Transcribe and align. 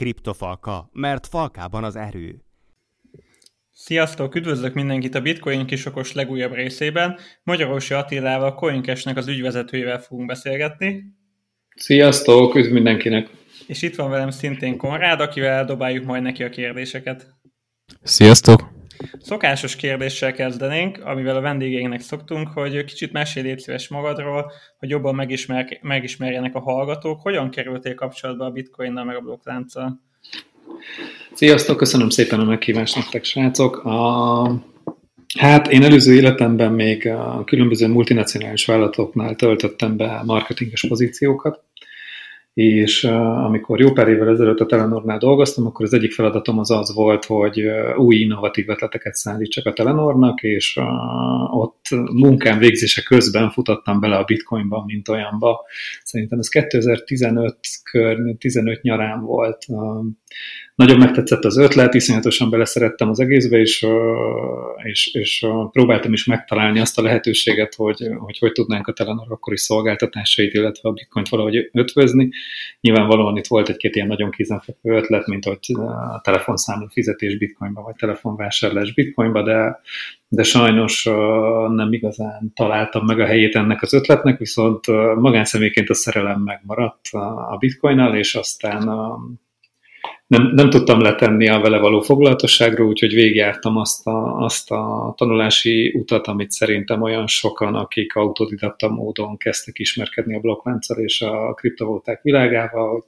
Kriptofalka, 0.00 0.90
mert 0.92 1.26
falkában 1.26 1.84
az 1.84 1.96
erő. 1.96 2.44
Sziasztok! 3.72 4.34
Üdvözlök 4.34 4.74
mindenkit 4.74 5.14
a 5.14 5.20
Bitcoin 5.20 5.66
kisokos 5.66 6.12
legújabb 6.12 6.52
részében. 6.52 7.18
Magyarorsi 7.42 7.94
Attilával, 7.94 8.54
Coincashnek 8.54 9.16
az 9.16 9.28
ügyvezetőjével 9.28 10.00
fogunk 10.00 10.28
beszélgetni. 10.28 11.04
Sziasztok! 11.76 12.54
Üdv 12.54 12.72
mindenkinek! 12.72 13.30
És 13.66 13.82
itt 13.82 13.94
van 13.94 14.10
velem 14.10 14.30
szintén 14.30 14.76
Konrád, 14.76 15.20
akivel 15.20 15.50
eldobáljuk 15.50 16.04
majd 16.04 16.22
neki 16.22 16.42
a 16.42 16.50
kérdéseket. 16.50 17.26
Sziasztok! 18.02 18.79
Szokásos 19.20 19.76
kérdéssel 19.76 20.32
kezdenénk, 20.32 21.04
amivel 21.04 21.36
a 21.36 21.40
vendégeinknek 21.40 22.00
szoktunk, 22.00 22.48
hogy 22.48 22.84
kicsit 22.84 23.12
mesélj 23.12 23.46
légy 23.46 23.58
szíves 23.58 23.88
magadról, 23.88 24.52
hogy 24.78 24.88
jobban 24.88 25.14
megismer, 25.14 25.78
megismerjenek 25.82 26.54
a 26.54 26.60
hallgatók. 26.60 27.20
Hogyan 27.20 27.50
kerültél 27.50 27.94
kapcsolatba 27.94 28.44
a 28.44 28.50
bitcoinnal 28.50 29.04
meg 29.04 29.16
a 29.16 29.20
blokklánccal? 29.20 30.00
Sziasztok, 31.32 31.76
köszönöm 31.76 32.08
szépen 32.08 32.40
a 32.40 32.44
meghívást 32.44 32.96
nektek, 32.96 33.24
srácok. 33.24 33.84
A... 33.84 34.68
Hát 35.38 35.68
én 35.68 35.82
előző 35.82 36.14
életemben 36.14 36.72
még 36.72 37.06
a 37.08 37.42
különböző 37.44 37.88
multinacionális 37.88 38.64
vállalatoknál 38.64 39.34
töltöttem 39.34 39.96
be 39.96 40.22
marketinges 40.24 40.84
pozíciókat, 40.88 41.64
és 42.60 43.04
amikor 43.04 43.80
jó 43.80 43.92
pár 43.92 44.08
évvel 44.08 44.28
ezelőtt 44.28 44.58
a 44.58 44.66
Telenornál 44.66 45.18
dolgoztam, 45.18 45.66
akkor 45.66 45.84
az 45.84 45.92
egyik 45.92 46.12
feladatom 46.12 46.58
az 46.58 46.70
az 46.70 46.94
volt, 46.94 47.24
hogy 47.24 47.62
új 47.96 48.16
innovatív 48.16 48.68
ötleteket 48.68 49.14
szállítsak 49.14 49.66
a 49.66 49.72
Telenornak, 49.72 50.42
és 50.42 50.78
ott 51.50 51.84
munkám 52.12 52.58
végzése 52.58 53.02
közben 53.02 53.50
futottam 53.50 54.00
bele 54.00 54.16
a 54.16 54.24
bitcoinba, 54.24 54.84
mint 54.86 55.08
olyanba. 55.08 55.60
Szerintem 56.02 56.38
ez 56.38 56.48
2015 56.48 57.58
kör, 57.90 58.36
15 58.38 58.82
nyarán 58.82 59.20
volt. 59.20 59.66
Nagyon 60.80 60.98
megtetszett 60.98 61.44
az 61.44 61.56
ötlet, 61.58 61.94
iszonyatosan 61.94 62.50
beleszerettem 62.50 63.08
az 63.08 63.20
egészbe, 63.20 63.58
és, 63.58 63.86
és, 64.82 65.14
és 65.14 65.46
próbáltam 65.70 66.12
is 66.12 66.24
megtalálni 66.24 66.80
azt 66.80 66.98
a 66.98 67.02
lehetőséget, 67.02 67.74
hogy 67.74 68.08
hogy, 68.18 68.38
hogy 68.38 68.52
tudnánk 68.52 68.86
a 68.86 68.92
Telenor 68.92 69.26
akkori 69.28 69.56
szolgáltatásait, 69.56 70.54
illetve 70.54 70.88
a 70.88 70.92
bitcoint 70.92 71.28
valahogy 71.28 71.70
ötvözni. 71.72 72.30
Nyilvánvalóan 72.80 73.36
itt 73.36 73.46
volt 73.46 73.68
egy-két 73.68 73.94
ilyen 73.94 74.06
nagyon 74.06 74.30
kézenfekvő 74.30 74.96
ötlet, 74.96 75.26
mint 75.26 75.44
hogy 75.44 75.58
a 76.14 76.20
telefonszámla 76.20 76.88
fizetés 76.92 77.38
bitcoinba, 77.38 77.82
vagy 77.82 77.94
telefonvásárlás 77.94 78.94
bitcoinba, 78.94 79.42
de, 79.42 79.80
de 80.28 80.42
sajnos 80.42 81.04
nem 81.68 81.92
igazán 81.92 82.52
találtam 82.54 83.04
meg 83.06 83.20
a 83.20 83.26
helyét 83.26 83.54
ennek 83.54 83.82
az 83.82 83.92
ötletnek, 83.92 84.38
viszont 84.38 84.86
magánszemélyként 85.16 85.88
a 85.88 85.94
szerelem 85.94 86.40
megmaradt 86.40 87.08
a 87.50 87.56
bitcoinnal, 87.58 88.16
és 88.16 88.34
aztán 88.34 88.88
nem, 90.26 90.50
nem 90.54 90.70
tudtam 90.70 91.00
letenni 91.00 91.48
a 91.48 91.60
vele 91.60 91.78
való 91.78 92.00
foglalatosságról, 92.00 92.88
úgyhogy 92.88 93.14
végigjártam 93.14 93.76
azt 93.76 94.06
a, 94.06 94.36
azt 94.36 94.70
a 94.70 95.14
tanulási 95.16 95.92
utat, 95.96 96.26
amit 96.26 96.50
szerintem 96.50 97.02
olyan 97.02 97.26
sokan, 97.26 97.74
akik 97.74 98.14
autodidakta 98.14 98.88
módon 98.88 99.36
kezdtek 99.36 99.78
ismerkedni 99.78 100.34
a 100.34 100.40
blokklánccal 100.40 100.98
és 100.98 101.20
a 101.20 101.54
kriptovaluták 101.54 102.22
világával, 102.22 102.90
hogy 102.92 103.02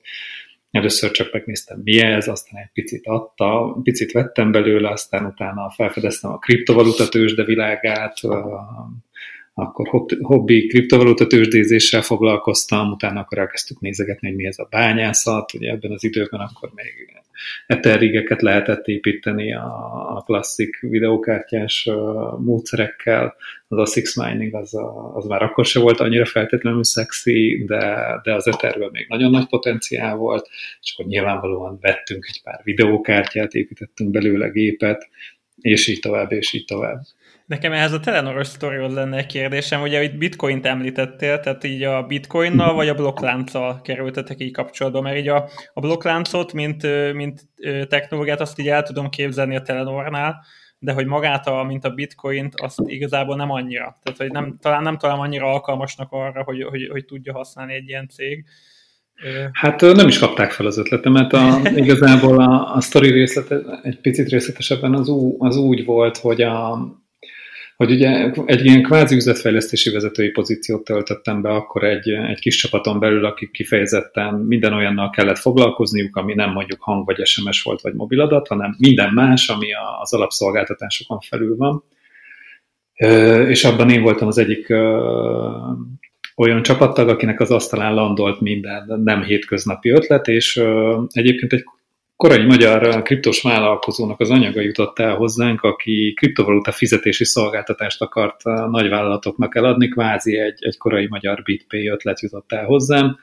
először 0.70 1.10
csak 1.10 1.32
megnéztem, 1.32 1.80
mi 1.84 2.00
ez, 2.00 2.28
aztán 2.28 2.60
egy 2.60 2.70
picit 2.72 3.06
adta, 3.06 3.80
picit 3.82 4.12
vettem 4.12 4.52
belőle, 4.52 4.90
aztán 4.90 5.26
utána 5.26 5.70
felfedeztem 5.70 6.30
a 6.30 6.38
kriptovaluta 6.38 7.08
tőzsde 7.08 7.44
világát, 7.44 8.20
akkor 9.54 10.04
hobbi 10.20 10.66
kriptovaluta 10.66 11.26
tőzsdézéssel 11.26 12.02
foglalkoztam, 12.02 12.90
utána 12.90 13.20
akkor 13.20 13.38
elkezdtük 13.38 13.80
nézegetni, 13.80 14.28
hogy 14.28 14.36
mi 14.36 14.46
ez 14.46 14.58
a 14.58 14.68
bányászat, 14.70 15.54
ugye 15.54 15.70
ebben 15.70 15.90
az 15.90 16.04
időben 16.04 16.40
akkor 16.40 16.70
még 16.74 17.22
eterrigeket 17.66 18.42
lehetett 18.42 18.86
építeni 18.86 19.54
a, 19.54 20.22
klasszik 20.26 20.80
videókártyás 20.80 21.88
módszerekkel, 22.38 23.34
az 23.68 23.78
a 23.78 23.86
Six 23.86 24.16
Mining 24.16 24.54
az, 24.54 24.74
a, 24.74 25.16
az 25.16 25.24
már 25.24 25.42
akkor 25.42 25.64
se 25.64 25.80
volt 25.80 26.00
annyira 26.00 26.24
feltétlenül 26.24 26.84
szexi, 26.84 27.64
de, 27.66 28.20
de 28.22 28.34
az 28.34 28.46
Etherből 28.46 28.90
még 28.92 29.06
nagyon 29.08 29.30
nagy 29.30 29.46
potenciál 29.46 30.16
volt, 30.16 30.48
és 30.80 30.92
akkor 30.92 31.10
nyilvánvalóan 31.10 31.78
vettünk 31.80 32.26
egy 32.28 32.42
pár 32.42 32.60
videókártyát, 32.64 33.52
építettünk 33.54 34.10
belőle 34.10 34.48
gépet, 34.48 35.08
és 35.60 35.88
így 35.88 36.00
tovább, 36.00 36.32
és 36.32 36.52
így 36.52 36.64
tovább. 36.64 37.00
Nekem 37.52 37.72
ehhez 37.72 37.92
a 37.92 38.00
Telenoros 38.00 38.46
sztorihoz 38.46 38.94
lenne 38.94 39.16
egy 39.16 39.26
kérdésem, 39.26 39.82
ugye 39.82 40.02
itt 40.02 40.16
bitcoint 40.16 40.66
említettél, 40.66 41.40
tehát 41.40 41.64
így 41.64 41.82
a 41.82 42.02
bitcoinnal 42.02 42.74
vagy 42.74 42.88
a 42.88 42.94
blokklánccal 42.94 43.80
kerültetek 43.80 44.40
így 44.40 44.52
kapcsolatba, 44.52 45.00
mert 45.00 45.16
így 45.16 45.28
a, 45.28 45.48
a 45.72 45.80
blokkláncot, 45.80 46.52
mint, 46.52 47.12
mint 47.12 47.40
technológiát 47.88 48.40
azt 48.40 48.58
így 48.58 48.68
el 48.68 48.82
tudom 48.82 49.08
képzelni 49.08 49.56
a 49.56 49.62
Telenornál, 49.62 50.44
de 50.78 50.92
hogy 50.92 51.06
magát, 51.06 51.46
a, 51.46 51.62
mint 51.62 51.84
a 51.84 51.90
bitcoint, 51.90 52.60
azt 52.60 52.78
igazából 52.84 53.36
nem 53.36 53.50
annyira. 53.50 53.98
Tehát, 54.02 54.18
hogy 54.18 54.30
nem, 54.30 54.56
talán 54.60 54.82
nem 54.82 54.98
talán 54.98 55.18
annyira 55.18 55.46
alkalmasnak 55.46 56.12
arra, 56.12 56.42
hogy, 56.42 56.62
hogy, 56.62 56.88
hogy 56.90 57.04
tudja 57.04 57.32
használni 57.32 57.74
egy 57.74 57.88
ilyen 57.88 58.08
cég. 58.08 58.44
Hát 59.52 59.80
nem 59.80 60.08
is 60.08 60.18
kapták 60.18 60.50
fel 60.50 60.66
az 60.66 60.78
ötletemet. 60.78 61.32
A, 61.32 61.60
igazából 61.82 62.40
a, 62.40 62.74
a 62.74 62.80
sztori 62.80 63.10
részlete, 63.10 63.80
egy 63.82 64.00
picit 64.00 64.28
részletesebben 64.28 64.94
az, 64.94 65.08
ú, 65.08 65.36
az 65.38 65.56
úgy 65.56 65.84
volt, 65.84 66.16
hogy 66.16 66.42
a, 66.42 66.90
hogy 67.76 67.90
ugye 67.90 68.30
egy 68.46 68.64
ilyen 68.64 68.82
kvázi 68.82 69.14
üzletfejlesztési 69.14 69.90
vezetői 69.90 70.30
pozíciót 70.30 70.84
töltöttem 70.84 71.42
be 71.42 71.50
akkor 71.50 71.84
egy, 71.84 72.08
egy 72.08 72.38
kis 72.38 72.56
csapaton 72.56 72.98
belül, 72.98 73.24
akik 73.24 73.50
kifejezetten 73.50 74.34
minden 74.34 74.72
olyannal 74.72 75.10
kellett 75.10 75.38
foglalkozniuk, 75.38 76.16
ami 76.16 76.34
nem 76.34 76.50
mondjuk 76.50 76.82
hang 76.82 77.06
vagy 77.06 77.26
SMS 77.26 77.62
volt 77.62 77.80
vagy 77.80 77.94
mobiladat, 77.94 78.48
hanem 78.48 78.74
minden 78.78 79.12
más, 79.12 79.48
ami 79.48 79.66
az 80.00 80.14
alapszolgáltatásokon 80.14 81.20
felül 81.20 81.56
van. 81.56 81.84
És 83.48 83.64
abban 83.64 83.90
én 83.90 84.02
voltam 84.02 84.28
az 84.28 84.38
egyik 84.38 84.70
olyan 86.36 86.62
csapattag, 86.62 87.08
akinek 87.08 87.40
az 87.40 87.50
asztalán 87.50 87.94
landolt 87.94 88.40
minden 88.40 89.00
nem 89.04 89.22
hétköznapi 89.22 89.90
ötlet, 89.90 90.28
és 90.28 90.62
egyébként 91.10 91.52
egy 91.52 91.64
korai 92.22 92.44
magyar 92.44 93.02
kriptos 93.02 93.42
vállalkozónak 93.42 94.20
az 94.20 94.30
anyaga 94.30 94.60
jutott 94.60 94.98
el 94.98 95.14
hozzánk, 95.14 95.62
aki 95.62 96.12
kriptovaluta 96.16 96.72
fizetési 96.72 97.24
szolgáltatást 97.24 98.02
akart 98.02 98.44
nagyvállalatoknak 98.44 99.56
eladni, 99.56 99.88
kvázi 99.88 100.38
egy, 100.38 100.58
egy 100.58 100.76
korai 100.76 101.06
magyar 101.08 101.42
BitPay 101.42 101.88
ötlet 101.88 102.20
jutott 102.20 102.52
el 102.52 102.64
hozzám 102.64 103.18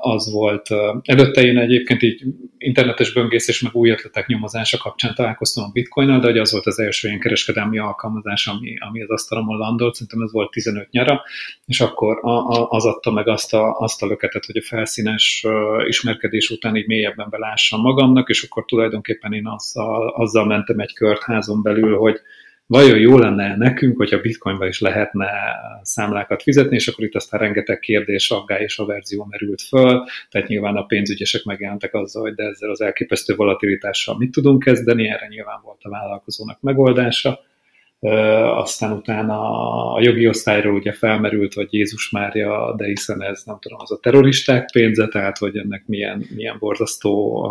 az 0.00 0.32
volt. 0.32 0.68
Előtte 1.02 1.42
én 1.42 1.58
egyébként 1.58 2.02
így 2.02 2.24
internetes 2.58 3.12
böngészés 3.12 3.60
meg 3.60 3.74
új 3.74 3.90
ötletek 3.90 4.26
nyomozása 4.26 4.78
kapcsán 4.78 5.14
találkoztam 5.14 5.64
a 5.64 5.70
bitcoinnal, 5.72 6.20
de 6.20 6.26
hogy 6.26 6.38
az 6.38 6.52
volt 6.52 6.66
az 6.66 6.78
első 6.78 7.08
ilyen 7.08 7.20
kereskedelmi 7.20 7.78
alkalmazás, 7.78 8.46
ami, 8.46 8.78
ami 8.78 9.02
az 9.02 9.10
asztalomon 9.10 9.56
landolt, 9.56 9.94
szerintem 9.94 10.20
ez 10.20 10.32
volt 10.32 10.50
15 10.50 10.90
nyara, 10.90 11.22
és 11.66 11.80
akkor 11.80 12.18
a, 12.22 12.30
a, 12.30 12.68
az 12.68 12.84
adta 12.84 13.10
meg 13.10 13.28
azt 13.28 13.54
a, 13.54 13.78
azt 13.78 14.02
a 14.02 14.06
löketet, 14.06 14.44
hogy 14.44 14.56
a 14.56 14.66
felszínes 14.66 15.46
ismerkedés 15.86 16.50
után 16.50 16.76
így 16.76 16.86
mélyebben 16.86 17.26
belássam 17.30 17.80
magamnak, 17.80 18.28
és 18.28 18.42
akkor 18.42 18.64
tulajdonképpen 18.64 19.32
én 19.32 19.46
azzal, 19.46 20.08
azzal 20.08 20.46
mentem 20.46 20.78
egy 20.78 20.94
kört 20.94 21.22
házon 21.22 21.62
belül, 21.62 21.96
hogy 21.96 22.20
vajon 22.70 22.98
jó 22.98 23.18
lenne 23.18 23.56
nekünk, 23.56 23.96
hogyha 23.96 24.20
bitcoinba 24.20 24.66
is 24.66 24.80
lehetne 24.80 25.28
számlákat 25.82 26.42
fizetni, 26.42 26.76
és 26.76 26.88
akkor 26.88 27.04
itt 27.04 27.14
aztán 27.14 27.40
rengeteg 27.40 27.78
kérdés, 27.78 28.30
aggály 28.30 28.62
és 28.62 28.78
averzió 28.78 29.26
merült 29.30 29.62
föl, 29.62 30.04
tehát 30.30 30.48
nyilván 30.48 30.76
a 30.76 30.82
pénzügyesek 30.82 31.44
megjelentek 31.44 31.94
azzal, 31.94 32.22
hogy 32.22 32.34
de 32.34 32.44
ezzel 32.44 32.70
az 32.70 32.80
elképesztő 32.80 33.34
volatilitással 33.34 34.16
mit 34.16 34.30
tudunk 34.30 34.62
kezdeni, 34.62 35.08
erre 35.08 35.26
nyilván 35.28 35.60
volt 35.62 35.80
a 35.82 35.88
vállalkozónak 35.88 36.60
megoldása 36.60 37.40
aztán 38.00 38.92
utána 38.92 39.40
a 39.94 40.00
jogi 40.02 40.28
osztályról 40.28 40.74
ugye 40.74 40.92
felmerült, 40.92 41.54
hogy 41.54 41.66
Jézus 41.70 42.10
Mária, 42.10 42.74
de 42.76 42.84
hiszen 42.84 43.22
ez 43.22 43.42
nem 43.44 43.56
tudom, 43.60 43.78
az 43.80 43.92
a 43.92 43.98
terroristák 44.02 44.70
pénze, 44.72 45.08
tehát 45.08 45.38
hogy 45.38 45.56
ennek 45.56 45.82
milyen, 45.86 46.26
milyen 46.34 46.56
borzasztó 46.58 47.42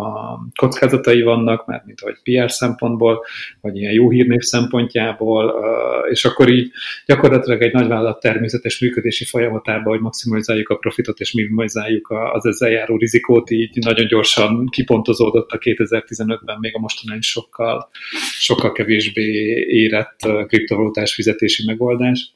kockázatai 0.56 1.21
vannak, 1.21 1.65
mert 1.65 1.85
mint 1.85 2.01
ahogy 2.01 2.18
PR 2.23 2.51
szempontból, 2.51 3.25
vagy 3.62 3.77
ilyen 3.77 3.94
jó 3.94 4.09
hírnév 4.09 4.41
szempontjából, 4.41 5.56
és 6.09 6.25
akkor 6.25 6.50
így 6.50 6.71
gyakorlatilag 7.06 7.62
egy 7.62 7.73
nagyvállalat 7.73 8.19
természetes 8.19 8.79
működési 8.79 9.25
folyamatában, 9.25 9.94
hogy 9.94 10.01
maximalizáljuk 10.01 10.69
a 10.69 10.75
profitot 10.75 11.19
és 11.19 11.33
minimalizáljuk 11.33 12.13
az 12.33 12.45
ezzel 12.45 12.69
járó 12.69 12.97
rizikót, 12.97 13.50
így 13.50 13.77
nagyon 13.85 14.07
gyorsan 14.07 14.68
kipontozódott 14.69 15.51
a 15.51 15.57
2015-ben 15.57 16.57
még 16.59 16.75
a 16.75 16.79
mostanán 16.79 17.21
sokkal, 17.21 17.89
sokkal 18.39 18.71
kevésbé 18.71 19.31
érett 19.68 20.27
kriptovalutás 20.45 21.13
fizetési 21.13 21.65
megoldás. 21.65 22.33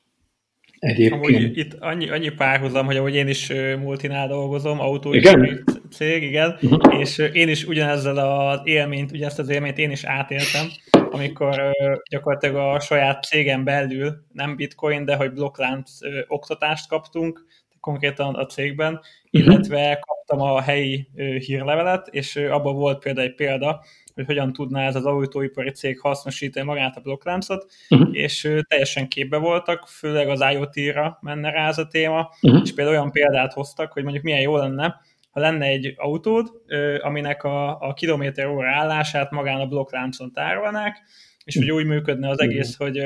Egyébként. 0.80 1.14
Amúgy 1.14 1.58
itt 1.58 1.74
annyi, 1.74 2.10
annyi 2.10 2.30
párhuzam, 2.30 2.86
hogy 2.86 2.98
ahogy 2.98 3.16
én 3.16 3.28
is 3.28 3.52
multinál 3.80 4.28
dolgozom, 4.28 4.80
autóipari 4.80 5.64
cég, 5.92 6.24
igen, 6.24 6.58
uh-huh. 6.62 7.00
és 7.00 7.18
én 7.18 7.50
is 7.50 7.66
ugyanezzel 7.66 8.18
az 8.18 8.62
élményt, 8.64 9.12
ugyanezt 9.12 9.40
az 9.40 9.50
élményt 9.50 9.78
én 9.78 9.92
is 9.92 10.04
átéltem, 10.04 10.68
amikor 11.12 11.72
gyakorlatilag 12.10 12.56
a 12.56 12.80
saját 12.80 13.24
cégem 13.24 13.64
belül, 13.64 14.26
nem 14.34 14.56
bitcoin, 14.56 15.06
de 15.06 15.16
hogy 15.16 15.32
blokklánc 15.32 15.92
oktatást 16.28 16.88
kaptunk, 16.88 17.46
konkrétan 17.80 18.36
a 18.36 18.46
cégben, 18.46 18.92
mhm. 18.92 19.02
illetve 19.44 20.00
kaptam 20.38 20.56
a 20.56 20.62
helyi 20.62 21.08
hírlevelet, 21.40 22.08
és 22.08 22.36
abban 22.36 22.76
volt 22.76 23.00
például 23.00 23.28
egy 23.28 23.36
példa, 23.36 23.84
hogy 24.14 24.26
hogyan 24.26 24.54
tudná 24.54 24.88
ez 24.88 24.96
az 24.96 25.06
autóipari 25.06 25.70
cég 25.70 26.00
hasznosítani 26.00 26.66
magát 26.66 26.98
a 26.98 27.02
blokkláncot, 27.02 27.66
uh-huh. 27.90 28.10
és 28.12 28.50
teljesen 28.68 29.08
képbe 29.08 29.38
voltak, 29.38 29.88
főleg 29.88 30.30
az 30.30 30.44
IoT-ra 30.52 31.18
menne 31.22 31.50
rá 31.50 31.68
ez 31.68 31.78
a 31.78 31.88
téma, 31.88 32.30
uh-huh. 32.42 32.62
és 32.64 32.74
például 32.74 32.98
olyan 32.98 33.12
példát 33.12 33.54
hoztak, 33.54 33.92
hogy 33.92 34.04
mondjuk 34.04 34.24
milyen 34.24 34.42
jó 34.42 34.58
lenne, 34.58 35.02
ha 35.32 35.40
lenne 35.40 35.66
egy 35.66 35.94
autód, 35.96 36.52
aminek 37.00 37.44
a, 37.44 37.80
a 37.80 37.94
kilométer 37.94 38.48
óra 38.48 38.70
állását 38.70 39.32
magán 39.32 39.60
a 39.60 39.66
blokkláncon 39.66 40.32
tárolnák, 40.32 40.98
és 41.44 41.56
hogy 41.56 41.72
úgy 41.72 41.86
működne 41.86 42.30
az 42.30 42.40
egész, 42.40 42.76
hogy 42.76 43.02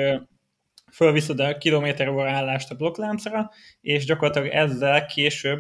fölviszed 0.92 1.40
a 1.40 1.58
kilométer 1.58 2.10
óra 2.10 2.30
állást 2.30 2.72
a 2.72 2.76
blokkláncra, 2.76 3.50
és 3.82 4.06
gyakorlatilag 4.06 4.48
ezzel 4.48 5.06
később 5.06 5.60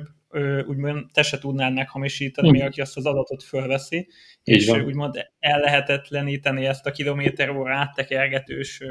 úgymond 0.68 1.06
te 1.13 1.24
se 1.24 1.38
tudnád 1.38 1.74
meghamisítani, 1.74 2.51
mi, 2.51 2.62
aki 2.62 2.81
azt 2.81 2.97
az 2.97 3.06
adatot 3.06 3.44
fölveszi, 3.44 4.07
és 4.44 4.68
úgymond 4.68 5.29
ellehetetleníteni 5.39 6.65
ezt 6.65 6.85
a 6.85 6.91
kilométer 6.91 7.50
óra 7.50 7.75
áttekergetős 7.75 8.81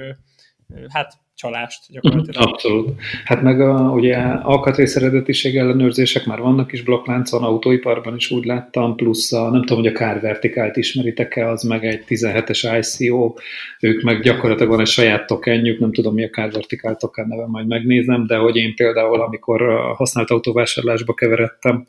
hát 0.88 1.25
csalást 1.36 1.80
gyakorlatilag. 1.88 2.48
Abszolút. 2.48 3.00
Hát 3.24 3.42
meg 3.42 3.60
a, 3.60 3.90
ugye 3.90 4.16
alkatrész 4.42 4.96
eredetiség 4.96 5.56
ellenőrzések 5.56 6.26
már 6.26 6.40
vannak 6.40 6.72
is 6.72 6.82
blokkláncon, 6.82 7.42
autóiparban 7.42 8.14
is 8.16 8.30
úgy 8.30 8.44
láttam, 8.44 8.96
plusz 8.96 9.32
a, 9.32 9.50
nem 9.50 9.60
tudom, 9.64 9.82
hogy 9.82 9.92
a 9.92 9.96
Car 9.96 10.20
Vertikált 10.20 10.76
ismeritek-e, 10.76 11.48
az 11.48 11.62
meg 11.62 11.84
egy 11.84 12.04
17-es 12.08 12.84
ICO, 12.98 13.34
ők 13.80 14.02
meg 14.02 14.22
gyakorlatilag 14.22 14.70
van 14.70 14.80
egy 14.80 14.86
saját 14.86 15.26
tokenjük, 15.26 15.80
nem 15.80 15.92
tudom 15.92 16.14
mi 16.14 16.24
a 16.24 16.28
Car 16.28 16.50
Vertical 16.50 16.96
token 16.96 17.26
neve, 17.28 17.46
majd 17.46 17.66
megnézem, 17.66 18.26
de 18.26 18.36
hogy 18.36 18.56
én 18.56 18.74
például, 18.74 19.20
amikor 19.20 19.62
használt 19.96 20.30
autóvásárlásba 20.30 21.14
keveredtem, 21.14 21.86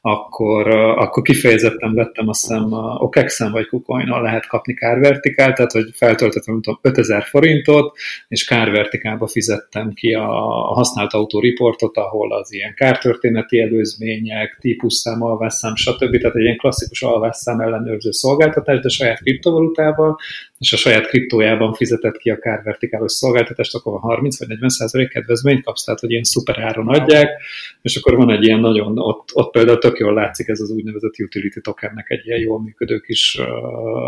akkor, 0.00 0.68
akkor 0.76 1.22
kifejezetten 1.22 1.94
vettem 1.94 2.28
azt 2.28 2.40
hiszem 2.40 2.72
OKEX-en 2.98 3.52
vagy 3.52 3.66
kucoin 3.66 4.08
lehet 4.08 4.46
kapni 4.46 4.74
Car 4.74 4.98
Vertical, 4.98 5.52
tehát 5.52 5.72
hogy 5.72 5.90
feltöltöttem, 5.94 6.54
nem 6.54 6.62
tudom, 6.62 6.78
5000 6.82 7.24
forintot, 7.24 7.96
és 8.28 8.46
Car 8.46 8.70
Verticalba 8.90 9.28
fizettem 9.28 9.92
ki 9.92 10.12
a 10.12 10.26
használt 10.74 11.12
autó 11.12 11.40
riportot, 11.40 11.96
ahol 11.96 12.32
az 12.32 12.52
ilyen 12.52 12.74
kártörténeti 12.74 13.60
előzmények, 13.60 14.56
típusszám, 14.60 15.22
alvásszám, 15.22 15.74
stb. 15.74 16.18
Tehát 16.18 16.36
egy 16.36 16.42
ilyen 16.42 16.56
klasszikus 16.56 17.02
alvásszám 17.02 17.60
ellenőrző 17.60 18.10
szolgáltatás, 18.10 18.80
de 18.80 18.88
saját 18.88 19.20
kriptovalutával, 19.20 20.18
és 20.60 20.72
a 20.72 20.76
saját 20.76 21.06
kriptójában 21.06 21.72
fizetett 21.72 22.16
ki 22.16 22.30
a 22.30 22.38
Car 22.38 22.62
Verticalos 22.62 23.12
szolgáltatást, 23.12 23.74
akkor 23.74 24.00
30 24.00 24.38
vagy 24.38 24.48
40 24.48 24.68
százalék 24.68 25.08
kedvezményt 25.08 25.64
kapsz, 25.64 25.84
tehát 25.84 26.00
hogy 26.00 26.10
ilyen 26.10 26.22
szuper 26.22 26.58
áron 26.58 26.88
adják, 26.88 27.42
és 27.82 27.96
akkor 27.96 28.16
van 28.16 28.30
egy 28.30 28.44
ilyen 28.44 28.60
nagyon, 28.60 28.98
ott, 28.98 29.28
ott 29.32 29.50
például 29.50 29.78
tök 29.78 29.98
jól 29.98 30.14
látszik 30.14 30.48
ez 30.48 30.60
az 30.60 30.70
úgynevezett 30.70 31.18
utility 31.18 31.60
tokennek 31.60 32.10
egy 32.10 32.26
ilyen 32.26 32.40
jól 32.40 32.60
működő 32.60 32.98
kis 32.98 33.40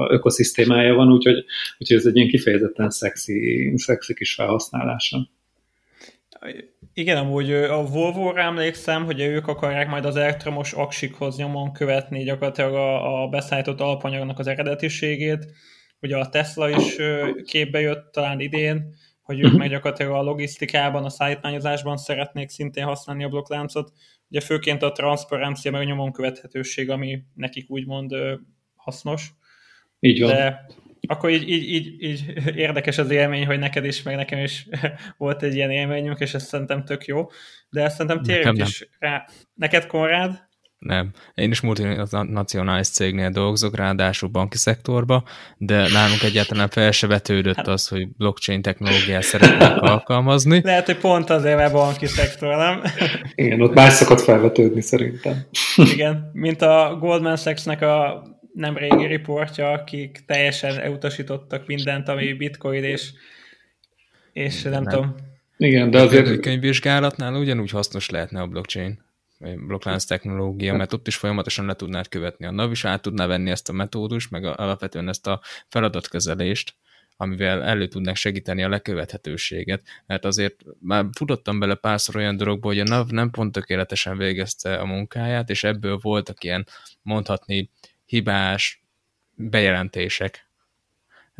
ökoszisztémája 0.08 0.94
van, 0.94 1.12
úgyhogy, 1.12 1.44
úgyhogy 1.78 1.96
ez 1.96 2.06
egy 2.06 2.16
ilyen 2.16 2.28
kifejezetten 2.28 2.90
szexi, 2.90 3.72
szexi 3.76 4.14
kis 4.14 4.34
felhasználása. 4.34 5.28
Igen, 6.94 7.16
amúgy 7.16 7.52
a 7.52 7.84
Volvo-ra 7.84 8.42
emlékszem, 8.42 9.04
hogy 9.04 9.20
ők 9.20 9.46
akarják 9.46 9.88
majd 9.88 10.04
az 10.04 10.16
elektromos 10.16 10.72
aksikhoz 10.72 11.36
nyomon 11.36 11.72
követni 11.72 12.24
gyakorlatilag 12.24 12.74
a, 12.74 13.22
a 13.22 13.28
beszállított 13.28 13.80
alapanyagnak 13.80 14.38
az 14.38 14.46
eredetiségét. 14.46 15.46
Ugye 16.02 16.16
a 16.16 16.28
Tesla 16.28 16.68
is 16.70 16.96
képbe 17.44 17.80
jött 17.80 18.12
talán 18.12 18.40
idén, 18.40 18.94
hogy 19.22 19.38
ők 19.38 19.44
uh-huh. 19.44 19.60
meg 19.60 19.70
gyakorlatilag 19.70 20.12
a 20.12 20.22
logisztikában, 20.22 21.04
a 21.04 21.08
szállítmányozásban 21.08 21.96
szeretnék 21.96 22.48
szintén 22.48 22.84
használni 22.84 23.24
a 23.24 23.28
blokkláncot. 23.28 23.92
Ugye 24.28 24.40
főként 24.40 24.82
a 24.82 24.92
transzparencia, 24.92 25.70
meg 25.70 25.80
a 25.80 25.84
nyomon 25.84 26.12
követhetőség, 26.12 26.90
ami 26.90 27.22
nekik 27.34 27.70
úgymond 27.70 28.14
hasznos. 28.74 29.32
Így 30.00 30.20
van. 30.20 30.30
De 30.30 30.66
akkor 31.06 31.30
így, 31.30 31.48
így, 31.48 31.72
így, 31.72 32.02
így 32.02 32.46
érdekes 32.56 32.98
az 32.98 33.10
élmény, 33.10 33.46
hogy 33.46 33.58
neked 33.58 33.84
is, 33.84 34.02
meg 34.02 34.16
nekem 34.16 34.38
is 34.38 34.68
volt 35.18 35.42
egy 35.42 35.54
ilyen 35.54 35.70
élményünk, 35.70 36.20
és 36.20 36.34
ez 36.34 36.46
szerintem 36.46 36.84
tök 36.84 37.04
jó. 37.04 37.26
De 37.70 37.82
ezt 37.82 37.96
szerintem 37.96 38.22
térjünk 38.22 38.58
is 38.58 38.88
rá. 38.98 39.24
Neked, 39.54 39.86
Konrád? 39.86 40.50
Nem. 40.82 41.10
Én 41.34 41.50
is 41.50 41.60
multinacionális 41.60 42.88
cégnél 42.88 43.30
dolgozok, 43.30 43.76
ráadásul 43.76 44.28
banki 44.28 44.56
szektorba, 44.56 45.24
de 45.56 45.88
nálunk 45.88 46.22
egyáltalán 46.22 46.68
fel 46.68 46.90
se 46.90 47.06
vetődött 47.06 47.56
hát. 47.56 47.68
az, 47.68 47.88
hogy 47.88 48.08
blockchain 48.08 48.62
technológiát 48.62 49.22
szeretnék 49.22 49.80
alkalmazni. 49.92 50.60
Lehet, 50.64 50.86
hogy 50.86 50.96
pont 50.96 51.30
azért, 51.30 51.56
mert 51.56 51.72
banki 51.72 52.06
szektor, 52.06 52.56
nem? 52.56 52.82
Igen, 53.34 53.60
ott 53.60 53.74
más 53.74 53.92
szokott 53.92 54.20
felvetődni 54.20 54.80
szerintem. 54.80 55.46
Igen, 55.76 56.30
mint 56.32 56.62
a 56.62 56.96
Goldman 57.00 57.36
Sachs-nek 57.36 57.82
a 57.82 58.22
nem 58.54 58.76
régi 58.76 59.06
riportja, 59.06 59.70
akik 59.70 60.22
teljesen 60.26 60.78
elutasítottak 60.78 61.66
mindent, 61.66 62.08
ami 62.08 62.32
bitcoin, 62.32 62.84
és, 62.84 63.10
és 64.32 64.62
nem, 64.62 64.72
nem. 64.72 64.84
tudom. 64.84 65.14
Igen, 65.56 65.90
de 65.90 66.00
azért... 66.00 66.28
A 66.28 66.40
könyvvizsgálatnál 66.40 67.34
ugyanúgy 67.34 67.70
hasznos 67.70 68.10
lehetne 68.10 68.40
a 68.40 68.46
blockchain 68.46 69.10
blokklánc 69.66 70.04
technológia, 70.04 70.74
mert 70.74 70.92
ott 70.92 71.06
is 71.06 71.16
folyamatosan 71.16 71.66
le 71.66 71.74
tudnád 71.74 72.08
követni 72.08 72.46
a 72.46 72.50
NAV, 72.50 72.70
is 72.70 72.84
át 72.84 73.02
tudná 73.02 73.26
venni 73.26 73.50
ezt 73.50 73.68
a 73.68 73.72
metódust, 73.72 74.30
meg 74.30 74.44
alapvetően 74.44 75.08
ezt 75.08 75.26
a 75.26 75.40
feladatkezelést, 75.68 76.74
amivel 77.16 77.62
elő 77.62 77.86
tudnak 77.86 78.16
segíteni 78.16 78.62
a 78.62 78.68
lekövethetőséget. 78.68 79.82
Mert 80.06 80.24
azért 80.24 80.64
már 80.80 81.04
futottam 81.16 81.58
bele 81.58 81.74
párszor 81.74 82.16
olyan 82.16 82.36
dologba, 82.36 82.68
hogy 82.68 82.80
a 82.80 82.84
NAV 82.84 83.08
nem 83.08 83.30
pont 83.30 83.52
tökéletesen 83.52 84.16
végezte 84.16 84.76
a 84.76 84.84
munkáját, 84.84 85.50
és 85.50 85.64
ebből 85.64 85.98
voltak 86.02 86.44
ilyen 86.44 86.66
mondhatni 87.02 87.70
hibás 88.04 88.82
bejelentések 89.34 90.50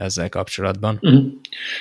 ezzel 0.03 0.29
kapcsolatban. 0.29 0.99
Uh-huh. 1.01 1.25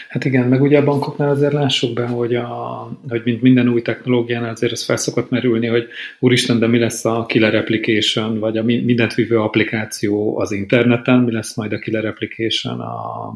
Hát 0.09 0.25
igen, 0.25 0.47
meg 0.47 0.61
ugye 0.61 0.77
a 0.77 0.83
bankoknál 0.83 1.29
azért 1.29 1.53
lássuk 1.53 1.93
be, 1.93 2.05
hogy, 2.05 2.35
a, 2.35 2.87
hogy 3.07 3.21
mint 3.23 3.41
minden 3.41 3.67
új 3.69 3.81
technológiánál 3.81 4.51
azért 4.51 4.71
ez 4.71 4.85
felszokott 4.85 5.29
merülni, 5.29 5.67
hogy 5.67 5.87
úristen, 6.19 6.59
de 6.59 6.67
mi 6.67 6.79
lesz 6.79 7.05
a 7.05 7.25
killer 7.25 7.55
application, 7.55 8.39
vagy 8.39 8.57
a 8.57 8.63
mindent 8.63 9.13
vívő 9.13 9.39
applikáció 9.39 10.39
az 10.39 10.51
interneten, 10.51 11.19
mi 11.19 11.31
lesz 11.31 11.55
majd 11.55 11.73
a 11.73 11.79
killer 11.79 12.05
application 12.05 12.79
a, 12.79 13.33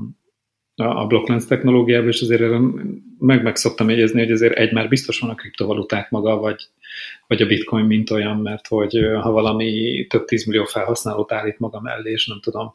a 0.75 1.07
blokklánc 1.07 1.45
technológiában, 1.45 2.07
és 2.07 2.21
azért 2.21 2.43
meg, 3.19 3.43
meg 3.43 3.55
szoktam 3.55 3.89
jegyezni, 3.89 4.19
hogy 4.19 4.31
azért 4.31 4.57
egy 4.57 4.73
már 4.73 4.87
biztos 4.87 5.19
van 5.19 5.29
a 5.29 5.35
kriptovaluták 5.35 6.09
maga, 6.09 6.37
vagy, 6.37 6.67
vagy 7.27 7.41
a 7.41 7.45
bitcoin 7.45 7.85
mint 7.85 8.09
olyan, 8.09 8.37
mert 8.37 8.67
hogy 8.67 8.99
ha 9.21 9.31
valami 9.31 10.05
több 10.09 10.25
tízmillió 10.25 10.65
felhasználót 10.65 11.31
állít 11.31 11.59
maga 11.59 11.81
mellé, 11.81 12.11
és 12.11 12.27
nem 12.27 12.39
tudom, 12.41 12.73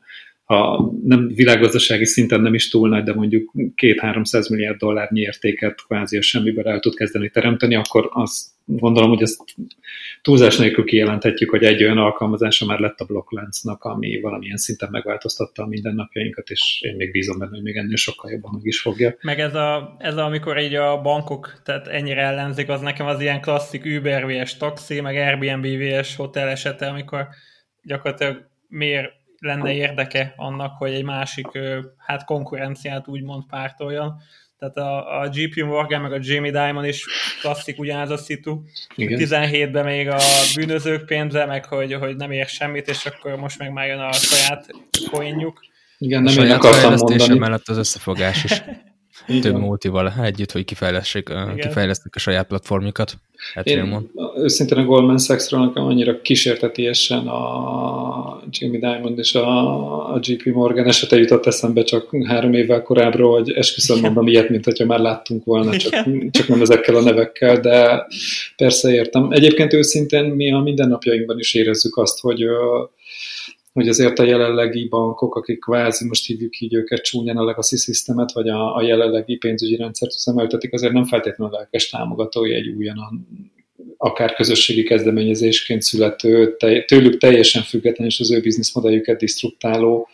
ha 0.50 0.92
nem 1.04 1.28
világgazdasági 1.28 2.04
szinten 2.04 2.40
nem 2.40 2.54
is 2.54 2.68
túl 2.68 2.88
nagy, 2.88 3.02
de 3.02 3.14
mondjuk 3.14 3.52
két-háromszáz 3.74 4.48
milliárd 4.48 4.78
dollárnyi 4.78 5.20
értéket 5.20 5.82
kvázi 5.86 6.16
a 6.16 6.22
semmiből 6.22 6.68
el 6.68 6.80
tud 6.80 6.94
kezdeni 6.94 7.30
teremteni, 7.30 7.74
akkor 7.74 8.08
azt 8.12 8.46
gondolom, 8.64 9.08
hogy 9.08 9.22
ezt 9.22 9.40
túlzás 10.22 10.56
nélkül 10.56 10.84
kijelenthetjük, 10.84 11.50
hogy 11.50 11.64
egy 11.64 11.82
olyan 11.82 11.98
alkalmazása 11.98 12.66
már 12.66 12.78
lett 12.78 12.98
a 13.00 13.04
blokkláncnak, 13.04 13.84
ami 13.84 14.20
valamilyen 14.20 14.56
szinten 14.56 14.88
megváltoztatta 14.92 15.62
a 15.62 15.66
mindennapjainkat, 15.66 16.48
és 16.48 16.80
én 16.80 16.96
még 16.96 17.10
bízom 17.10 17.38
benne, 17.38 17.50
hogy 17.50 17.62
még 17.62 17.76
ennél 17.76 17.96
sokkal 17.96 18.30
jobban 18.30 18.50
meg 18.54 18.64
is 18.64 18.80
fogja. 18.80 19.16
Meg 19.20 19.40
ez, 19.40 19.54
a, 19.54 19.96
ez 19.98 20.16
a, 20.16 20.24
amikor 20.24 20.58
így 20.58 20.74
a 20.74 21.00
bankok 21.00 21.60
tehát 21.64 21.86
ennyire 21.86 22.22
ellenzik, 22.22 22.68
az 22.68 22.80
nekem 22.80 23.06
az 23.06 23.20
ilyen 23.20 23.40
klasszik 23.40 23.84
Uber 23.84 24.26
vs 24.26 24.56
taxi, 24.56 25.00
meg 25.00 25.16
Airbnb 25.16 25.66
vs 25.66 26.16
hotel 26.16 26.48
esete, 26.48 26.86
amikor 26.86 27.28
gyakorlatilag 27.82 28.48
miért 28.68 29.18
lenne 29.40 29.72
érdeke 29.72 30.32
annak, 30.36 30.76
hogy 30.78 30.92
egy 30.92 31.04
másik 31.04 31.46
hát 31.96 32.24
konkurenciát 32.24 33.08
úgymond 33.08 33.44
pártoljon. 33.46 34.14
Tehát 34.58 34.76
a, 34.76 35.20
a 35.20 35.28
GP 35.28 35.62
Morgan 35.62 36.00
meg 36.00 36.12
a 36.12 36.18
Jamie 36.20 36.50
Dimon 36.50 36.84
is 36.84 37.06
klasszik 37.40 37.78
ugyanaz 37.78 38.10
a 38.10 38.16
szitu. 38.16 38.62
17-ben 38.96 39.84
még 39.84 40.08
a 40.08 40.18
bűnözők 40.54 41.06
pénze, 41.06 41.44
meg 41.44 41.64
hogy, 41.64 41.94
hogy 41.94 42.16
nem 42.16 42.30
ér 42.30 42.46
semmit, 42.46 42.88
és 42.88 43.06
akkor 43.06 43.36
most 43.36 43.58
meg 43.58 43.72
már 43.72 43.86
jön 43.86 43.98
a 43.98 44.12
saját 44.12 44.70
coinjuk. 45.10 45.60
Igen, 45.98 46.22
nem 46.22 46.44
én 46.44 46.50
akartam 46.50 46.94
mondani. 46.94 47.38
mellett 47.38 47.68
az 47.68 47.76
összefogás 47.76 48.44
is. 48.44 48.62
Igen. 49.26 49.40
több 49.40 49.58
multival 49.58 50.12
együtt, 50.22 50.52
hogy 50.52 50.64
kifejlesztik, 50.64 51.30
kifejlesztik 51.56 52.14
a 52.14 52.18
saját 52.18 52.46
platformjukat. 52.46 53.14
Hát 53.54 53.66
Én 53.66 54.10
őszintén 54.36 54.78
a 54.78 54.84
Goldman 54.84 55.18
Sachs-ról 55.18 55.66
nekem 55.66 55.84
annyira 55.84 56.20
kísértetiesen 56.20 57.26
a 57.26 58.42
Jamie 58.50 58.78
Diamond 58.78 59.18
és 59.18 59.34
a, 59.34 60.14
a 60.14 60.18
JP 60.20 60.44
Morgan 60.44 60.86
esete 60.86 61.16
jutott 61.16 61.46
eszembe 61.46 61.82
csak 61.82 62.10
három 62.26 62.52
évvel 62.52 62.82
korábbról, 62.82 63.38
hogy 63.38 63.50
esküszöm 63.50 64.00
mondom 64.00 64.26
ilyet, 64.26 64.48
mint 64.48 64.64
hogyha 64.64 64.84
már 64.84 64.98
láttunk 64.98 65.44
volna, 65.44 65.76
csak, 65.76 65.92
csak 66.30 66.48
nem 66.48 66.60
ezekkel 66.60 66.94
a 66.94 67.02
nevekkel, 67.02 67.60
de 67.60 68.06
persze 68.56 68.92
értem. 68.92 69.30
Egyébként 69.30 69.72
őszintén 69.72 70.24
mi 70.24 70.52
a 70.52 70.58
mindennapjainkban 70.58 71.38
is 71.38 71.54
érezzük 71.54 71.96
azt, 71.96 72.20
hogy 72.20 72.44
hogy 73.72 73.88
azért 73.88 74.18
a 74.18 74.22
jelenlegi 74.22 74.88
bankok, 74.88 75.36
akik 75.36 75.58
kvázi, 75.58 76.06
most 76.06 76.26
hívjuk 76.26 76.60
így 76.60 76.74
őket 76.74 77.02
csúnyán 77.02 77.36
a 77.36 77.44
legacy 77.44 77.76
systemet, 77.76 78.32
vagy 78.32 78.48
a, 78.48 78.76
a 78.76 78.82
jelenlegi 78.82 79.36
pénzügyi 79.36 79.76
rendszert 79.76 80.14
üzemeltetik, 80.14 80.72
azért 80.72 80.92
nem 80.92 81.04
feltétlenül 81.04 81.54
lelkes 81.54 81.88
támogatói 81.88 82.54
egy 82.54 82.68
újonnan 82.68 83.26
akár 83.96 84.34
közösségi 84.34 84.82
kezdeményezésként 84.82 85.82
születő, 85.82 86.56
tőlük 86.86 87.18
teljesen 87.18 87.62
független 87.62 88.06
és 88.06 88.20
az 88.20 88.32
ő 88.32 88.40
bizniszmodelljüket 88.40 89.18
disztruktáló 89.18 90.08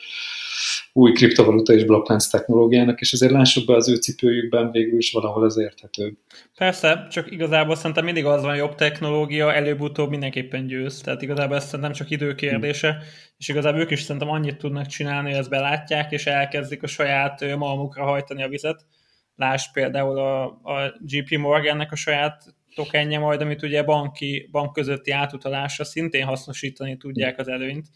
új 0.97 1.13
kriptovaluta 1.13 1.73
és 1.73 1.85
blokklánc 1.85 2.27
technológiának, 2.27 3.01
és 3.01 3.13
ezért 3.13 3.33
lássuk 3.33 3.67
be 3.67 3.75
az 3.75 3.89
ő 3.89 3.95
cipőjükben 3.97 4.71
végül 4.71 4.99
is 4.99 5.13
valahol 5.13 5.45
az 5.45 5.59
érthető. 5.59 6.17
Persze, 6.55 7.07
csak 7.11 7.31
igazából 7.31 7.77
szerintem 7.77 8.05
mindig 8.05 8.25
az 8.25 8.43
van, 8.43 8.57
jobb 8.57 8.75
technológia 8.75 9.55
előbb-utóbb 9.55 10.11
mindenképpen 10.11 10.67
győz, 10.67 11.01
tehát 11.01 11.23
igazából 11.23 11.57
ez 11.57 11.65
szerintem 11.65 11.93
csak 11.93 12.11
időkérdése, 12.11 12.91
hmm. 12.91 13.01
és 13.39 13.49
igazából 13.49 13.81
ők 13.81 13.91
is 13.91 14.01
szerintem 14.01 14.31
annyit 14.31 14.57
tudnak 14.57 14.87
csinálni, 14.87 15.31
hogy 15.31 15.39
ezt 15.39 15.51
belátják, 15.51 16.13
és 16.13 16.27
elkezdik 16.27 16.83
a 16.83 16.87
saját 16.87 17.57
malmukra 17.57 18.05
hajtani 18.05 18.43
a 18.43 18.49
vizet. 18.49 18.87
Lásd 19.35 19.73
például 19.73 20.19
a, 20.19 20.45
a 20.45 20.95
GP 21.01 21.39
Morgannek 21.39 21.93
a 21.93 21.97
saját 21.97 22.45
tokenje 22.75 23.19
majd, 23.19 23.41
amit 23.41 23.63
ugye 23.63 23.83
banki, 23.83 24.49
bank 24.51 24.73
közötti 24.73 25.11
átutalásra 25.11 25.85
szintén 25.85 26.25
hasznosítani 26.25 26.97
tudják 26.97 27.39
az 27.39 27.49
előnyt. 27.49 27.87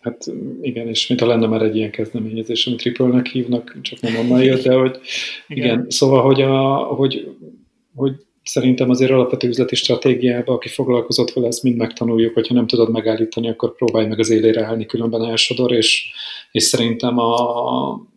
Hát 0.00 0.26
igen, 0.60 0.88
és 0.88 1.06
mintha 1.06 1.26
lenne 1.26 1.46
már 1.46 1.62
egy 1.62 1.76
ilyen 1.76 1.90
kezdeményezés, 1.90 2.66
amit 2.66 2.78
Triple-nek 2.78 3.26
hívnak, 3.26 3.78
csak 3.80 4.00
nem 4.00 4.16
onnan 4.16 4.42
jött, 4.42 4.62
de 4.62 4.74
hogy 4.74 4.98
igen, 5.48 5.64
igen 5.64 5.86
szóval, 5.88 6.22
hogy, 6.22 6.42
a, 6.42 6.76
hogy, 6.76 7.36
hogy 7.94 8.12
szerintem 8.42 8.90
azért 8.90 9.10
alapvető 9.10 9.48
üzleti 9.48 9.74
stratégiában, 9.74 10.54
aki 10.54 10.68
foglalkozott 10.68 11.32
vele, 11.32 11.46
ezt 11.46 11.62
mind 11.62 11.76
megtanuljuk, 11.76 12.34
hogyha 12.34 12.54
nem 12.54 12.66
tudod 12.66 12.90
megállítani, 12.90 13.48
akkor 13.48 13.74
próbálj 13.76 14.06
meg 14.06 14.18
az 14.18 14.30
élére 14.30 14.64
állni, 14.64 14.86
különben 14.86 15.24
elsodor, 15.24 15.72
és, 15.72 16.12
és 16.52 16.62
szerintem 16.62 17.18
a 17.18 18.08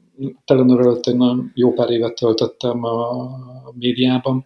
Telenor 0.45 0.79
előtt 0.79 1.07
egy 1.07 1.15
nagyon 1.15 1.51
jó 1.55 1.73
pár 1.73 1.89
évet 1.89 2.15
töltöttem 2.15 2.83
a 2.83 3.29
médiában, 3.79 4.45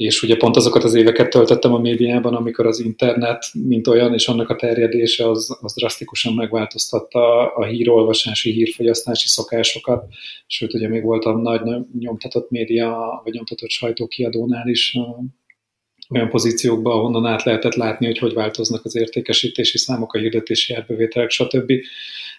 és 0.00 0.22
ugye 0.22 0.36
pont 0.36 0.56
azokat 0.56 0.84
az 0.84 0.94
éveket 0.94 1.30
töltöttem 1.30 1.72
a 1.72 1.78
médiában, 1.78 2.34
amikor 2.34 2.66
az 2.66 2.80
internet, 2.80 3.44
mint 3.52 3.86
olyan, 3.86 4.12
és 4.14 4.28
annak 4.28 4.48
a 4.48 4.56
terjedése 4.56 5.28
az, 5.28 5.58
az 5.60 5.74
drasztikusan 5.74 6.34
megváltoztatta 6.34 7.54
a 7.54 7.64
hírolvasási, 7.64 8.50
hírfogyasztási 8.50 9.28
szokásokat, 9.28 10.04
sőt, 10.46 10.74
ugye 10.74 10.88
még 10.88 11.02
voltam 11.02 11.40
nagy 11.40 11.60
nyomtatott 11.98 12.50
média, 12.50 13.20
vagy 13.24 13.32
nyomtatott 13.32 13.70
sajtókiadónál 13.70 14.68
is 14.68 14.98
olyan 16.10 16.28
pozíciókban, 16.28 16.92
ahonnan 16.92 17.26
át 17.26 17.44
lehetett 17.44 17.74
látni, 17.74 18.06
hogy 18.06 18.18
hogy 18.18 18.32
változnak 18.32 18.84
az 18.84 18.96
értékesítési 18.96 19.78
számok, 19.78 20.14
a 20.14 20.18
hirdetési 20.18 20.74
árbevételek, 20.74 21.30
stb. 21.30 21.72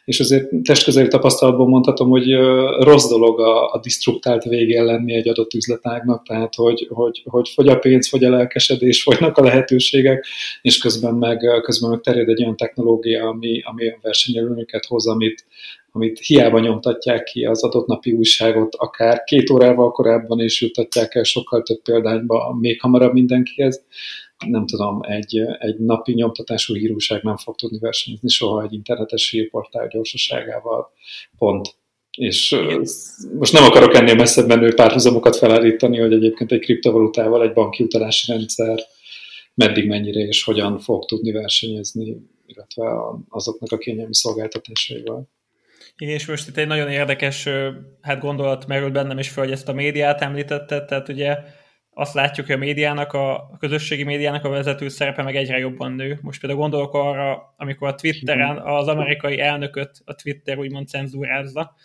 És 0.06 0.20
azért 0.20 0.50
testközeli 0.64 1.08
tapasztalatból 1.08 1.68
mondhatom, 1.68 2.10
hogy 2.10 2.34
rossz 2.80 3.10
dolog 3.10 3.40
a, 3.40 3.72
a 3.72 3.80
disztruktált 3.80 4.44
végén 4.44 4.84
lenni 4.84 5.14
egy 5.14 5.28
adott 5.28 5.54
üzletágnak, 5.54 6.28
tehát 6.28 6.56
hogy, 6.56 6.88
hogy, 6.90 7.24
hogy 7.26 7.50
fogy 7.50 7.68
a 7.68 7.78
pénz, 7.78 8.10
fogy 8.10 8.24
a 8.24 8.30
lelkesedés, 8.30 9.04
fogynak 9.04 9.38
a 9.38 9.44
lehetőségek, 9.44 10.26
és 10.62 10.78
közben 10.78 11.14
meg, 11.14 11.62
közben 11.62 11.90
meg 11.90 12.02
terjed 12.02 12.30
egy 12.30 12.44
olyan 12.44 12.58
technológia, 12.58 13.28
ami, 13.28 13.62
ami 13.64 13.84
olyan 13.84 14.00
versenyelőnöket 14.02 14.86
hoz, 14.86 15.08
amit, 15.08 15.46
amit 15.92 16.20
hiába 16.20 16.60
nyomtatják 16.60 17.24
ki 17.24 17.46
az 17.46 17.64
adott 17.64 17.88
napi 17.88 18.12
újságot, 18.12 18.76
akár 18.76 19.24
két 19.24 19.50
órával 19.50 19.92
korábban 19.92 20.40
is 20.40 20.62
juttatják 20.62 21.16
el 21.16 21.24
sokkal 21.24 21.62
több 21.62 21.82
példányba, 21.82 22.58
még 22.60 22.82
hamarabb 22.82 23.14
mindenkihez, 23.14 23.84
nem 24.48 24.66
tudom, 24.66 25.00
egy, 25.02 25.42
egy 25.60 25.78
napi 25.78 26.14
nyomtatású 26.14 26.76
hírúság 26.76 27.24
nem 27.24 27.38
fog 27.38 27.56
tudni 27.56 27.80
versenyezni 27.80 28.30
soha 28.30 28.64
egy 28.64 28.74
internetes 28.74 29.30
hírportál 29.30 29.88
gyorsaságával. 29.88 30.92
Pont. 31.38 31.76
És 32.18 32.56
most 33.38 33.54
nem 33.54 33.64
akarok 33.64 33.96
ennél 33.96 34.16
messzebb 34.16 34.48
menő 34.48 34.74
párhuzamokat 34.74 35.36
felállítani, 35.36 36.00
hogy 36.00 36.14
egyébként 36.14 36.52
egy 36.52 36.60
kriptovalutával 36.60 37.44
egy 37.44 37.54
banki 37.54 37.84
utalási 37.84 38.32
rendszer 38.32 38.80
meddig, 39.54 39.88
mennyire 39.88 40.20
és 40.20 40.44
hogyan 40.44 40.80
fog 40.80 41.06
tudni 41.06 41.32
versenyezni, 41.32 42.18
illetve 42.46 42.92
azoknak 43.30 43.72
a 43.72 43.78
kényelmi 43.78 44.16
szolgáltatásaival. 44.16 45.30
És 45.96 46.26
most 46.26 46.48
itt 46.48 46.58
egy 46.58 46.68
nagyon 46.68 46.90
érdekes 46.90 47.48
hát 48.02 48.20
gondolat 48.20 48.68
merült 48.68 48.94
bennem 48.94 49.20
is 49.20 49.30
fel, 49.30 49.44
hogy 49.44 49.54
ezt 49.54 49.70
a 49.70 49.74
médiát 49.74 50.22
említette, 50.22 50.86
tehát 50.86 51.10
ugye 51.10 51.38
azt 51.94 52.14
látjuk, 52.14 52.46
hogy 52.46 52.56
a 52.56 52.60
médiának, 52.60 53.14
a, 53.14 53.56
közösségi 53.60 54.04
médiának 54.04 54.46
a 54.46 54.50
vezető 54.50 54.88
szerepe 54.88 55.24
meg 55.24 55.36
egyre 55.36 55.58
jobban 55.58 55.92
nő. 55.92 56.20
Most 56.22 56.40
például 56.40 56.62
gondolok 56.62 56.94
arra, 56.94 57.54
amikor 57.58 57.88
a 57.88 57.96
Twitteren 57.96 58.58
az 58.58 58.88
amerikai 58.88 59.40
elnököt 59.40 59.92
a 60.06 60.16
Twitter 60.16 60.58
úgymond 60.58 60.88
cenzúrázza. 60.88 61.76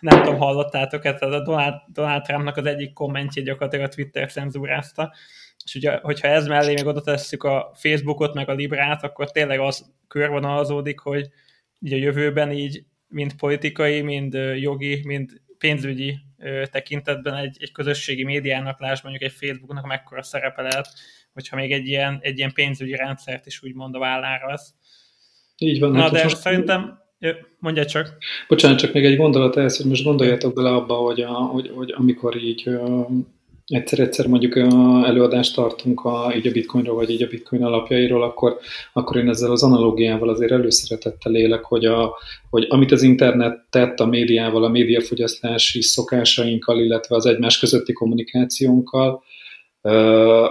Nem 0.00 0.22
tudom, 0.22 0.38
hallottátok 0.38 1.04
ezt, 1.04 1.22
a 1.22 1.42
Donald, 1.42 1.74
Donald 1.86 2.22
Trumpnak 2.22 2.56
az 2.56 2.66
egyik 2.66 2.92
kommentjét 2.92 3.44
gyakorlatilag 3.44 3.86
a 3.86 3.94
Twitter 3.94 4.32
cenzúrázta. 4.32 5.14
És 5.64 5.74
ugye, 5.74 5.98
hogyha 6.02 6.28
ez 6.28 6.46
mellé 6.46 6.74
még 6.74 6.86
oda 6.86 7.00
tesszük 7.00 7.42
a 7.42 7.70
Facebookot, 7.74 8.34
meg 8.34 8.48
a 8.48 8.52
Librát, 8.52 9.04
akkor 9.04 9.30
tényleg 9.30 9.60
az 9.60 9.92
körvonalazódik, 10.08 10.98
hogy 10.98 11.28
így 11.80 11.92
a 11.92 11.96
jövőben 11.96 12.52
így 12.52 12.84
mind 13.08 13.34
politikai, 13.34 14.00
mind 14.00 14.34
jogi, 14.58 15.00
mind 15.04 15.40
pénzügyi 15.58 16.18
tekintetben 16.70 17.34
egy, 17.34 17.56
egy 17.60 17.72
közösségi 17.72 18.24
médiának, 18.24 18.80
láss 18.80 19.02
mondjuk 19.02 19.24
egy 19.24 19.32
Facebooknak 19.32 19.86
mekkora 19.86 20.22
szerepe 20.22 20.62
lehet, 20.62 20.88
hogyha 21.32 21.56
még 21.56 21.72
egy 21.72 21.86
ilyen, 21.86 22.18
egy 22.20 22.38
ilyen 22.38 22.52
pénzügyi 22.52 22.94
rendszert 22.94 23.46
is 23.46 23.62
úgymond 23.62 23.94
a 23.94 23.98
vállára 23.98 24.46
vesz. 24.46 24.74
Így 25.58 25.80
van. 25.80 25.90
Na, 25.90 26.00
hát 26.00 26.10
de 26.10 26.22
most 26.22 26.36
szerintem, 26.36 26.98
mondja 27.58 27.86
csak. 27.86 28.16
Bocsánat, 28.48 28.78
csak 28.78 28.92
még 28.92 29.04
egy 29.04 29.16
gondolat 29.16 29.56
ehhez, 29.56 29.76
hogy 29.76 29.86
most 29.86 30.04
gondoljatok 30.04 30.54
bele 30.54 30.70
abba, 30.70 30.94
hogy, 30.94 31.20
a, 31.20 31.32
hogy, 31.32 31.70
hogy 31.74 31.94
amikor 31.96 32.36
így 32.36 32.70
egyszer-egyszer 33.66 34.26
mondjuk 34.26 34.56
előadást 35.06 35.54
tartunk 35.54 36.04
a, 36.04 36.32
így 36.36 36.46
a 36.46 36.50
bitcoinról, 36.52 36.94
vagy 36.96 37.10
így 37.10 37.22
a 37.22 37.28
bitcoin 37.28 37.64
alapjairól, 37.64 38.22
akkor, 38.22 38.58
akkor 38.92 39.16
én 39.16 39.28
ezzel 39.28 39.50
az 39.50 39.62
analógiával 39.62 40.28
azért 40.28 40.52
előszeretettel 40.52 41.34
élek, 41.34 41.64
hogy, 41.64 41.84
a, 41.84 42.16
hogy 42.50 42.66
amit 42.68 42.92
az 42.92 43.02
internet 43.02 43.64
tett 43.70 44.00
a 44.00 44.06
médiával, 44.06 44.64
a 44.64 44.68
médiafogyasztási 44.68 45.82
szokásainkkal, 45.82 46.80
illetve 46.80 47.16
az 47.16 47.26
egymás 47.26 47.58
közötti 47.58 47.92
kommunikációnkkal, 47.92 49.22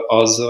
az, 0.07 0.43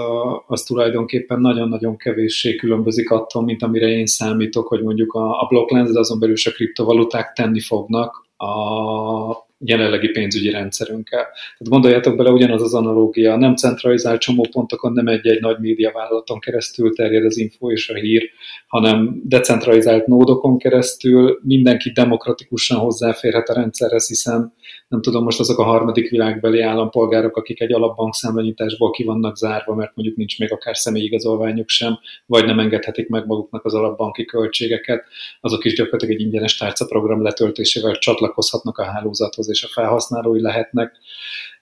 az 0.46 0.62
tulajdonképpen 0.62 1.40
nagyon-nagyon 1.40 1.96
kevéssé 1.96 2.54
különbözik 2.54 3.10
attól, 3.10 3.42
mint 3.42 3.62
amire 3.62 3.88
én 3.88 4.06
számítok, 4.06 4.66
hogy 4.66 4.82
mondjuk 4.82 5.12
a, 5.12 5.40
a 5.40 5.46
blokklánc, 5.48 5.92
de 5.92 5.98
azon 5.98 6.18
belül 6.18 6.34
is 6.34 6.46
a 6.46 6.50
kriptovaluták 6.50 7.32
tenni 7.32 7.60
fognak 7.60 8.26
a 8.36 9.45
jelenlegi 9.58 10.08
pénzügyi 10.08 10.50
rendszerünkkel. 10.50 11.22
Tehát 11.22 11.68
gondoljátok 11.68 12.16
bele, 12.16 12.30
ugyanaz 12.30 12.62
az 12.62 12.74
analógia, 12.74 13.36
nem 13.36 13.56
centralizált 13.56 14.20
csomópontokon, 14.20 14.92
nem 14.92 15.06
egy-egy 15.06 15.40
nagy 15.40 15.58
médiavállalaton 15.58 16.40
keresztül 16.40 16.94
terjed 16.94 17.24
az 17.24 17.36
info 17.36 17.70
és 17.70 17.88
a 17.88 17.94
hír, 17.94 18.30
hanem 18.66 19.20
decentralizált 19.24 20.06
nódokon 20.06 20.58
keresztül 20.58 21.40
mindenki 21.42 21.90
demokratikusan 21.90 22.78
hozzáférhet 22.78 23.48
a 23.48 23.54
rendszerhez, 23.54 24.08
hiszen 24.08 24.54
nem 24.88 25.02
tudom, 25.02 25.24
most 25.24 25.40
azok 25.40 25.58
a 25.58 25.64
harmadik 25.64 26.10
világbeli 26.10 26.60
állampolgárok, 26.60 27.36
akik 27.36 27.60
egy 27.60 27.72
alapbankszámlanyításból 27.72 28.90
ki 28.90 29.04
vannak 29.04 29.36
zárva, 29.36 29.74
mert 29.74 29.92
mondjuk 29.94 30.16
nincs 30.16 30.38
még 30.38 30.52
akár 30.52 30.76
személyigazolványuk 30.76 31.68
sem, 31.68 31.98
vagy 32.26 32.44
nem 32.44 32.58
engedhetik 32.58 33.08
meg 33.08 33.26
maguknak 33.26 33.64
az 33.64 33.74
alapbanki 33.74 34.24
költségeket, 34.24 35.04
azok 35.40 35.64
is 35.64 35.74
gyakorlatilag 35.74 36.14
egy 36.14 36.20
ingyenes 36.20 36.56
tárcaprogram 36.56 37.22
letöltésével 37.22 37.98
csatlakozhatnak 37.98 38.78
a 38.78 38.84
hálózathoz, 38.84 39.50
és 39.50 39.64
a 39.64 39.68
felhasználói 39.68 40.40
lehetnek 40.40 40.96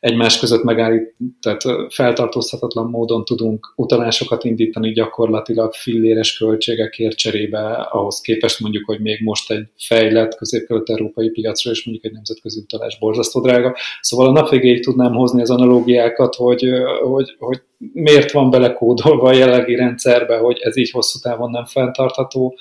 egymás 0.04 0.38
között 0.38 0.62
megállít, 0.62 1.14
tehát 1.40 1.62
feltartózhatatlan 1.92 2.90
módon 2.90 3.24
tudunk 3.24 3.72
utalásokat 3.76 4.44
indítani 4.44 4.92
gyakorlatilag 4.92 5.72
filléres 5.72 6.36
költségekért 6.36 7.16
cserébe, 7.16 7.72
ahhoz 7.72 8.20
képest 8.20 8.60
mondjuk, 8.60 8.84
hogy 8.86 9.00
még 9.00 9.22
most 9.22 9.50
egy 9.50 9.66
fejlett 9.76 10.34
közép-kelet-európai 10.34 11.30
piacra 11.30 11.70
és 11.70 11.84
mondjuk 11.84 12.06
egy 12.06 12.12
nemzetközi 12.12 12.60
utalás 12.60 12.98
borzasztó 12.98 13.40
drága. 13.40 13.76
Szóval 14.00 14.26
a 14.26 14.32
nap 14.32 14.48
végéig 14.48 14.84
tudnám 14.84 15.12
hozni 15.12 15.40
az 15.40 15.50
analógiákat, 15.50 16.34
hogy, 16.34 16.68
hogy, 17.02 17.34
hogy 17.38 17.62
miért 17.92 18.32
van 18.32 18.50
belekódolva 18.50 19.28
a 19.28 19.32
jelenlegi 19.32 19.74
rendszerbe, 19.74 20.36
hogy 20.36 20.58
ez 20.58 20.76
így 20.76 20.90
hosszú 20.90 21.18
távon 21.18 21.50
nem 21.50 21.64
fenntartható, 21.64 22.54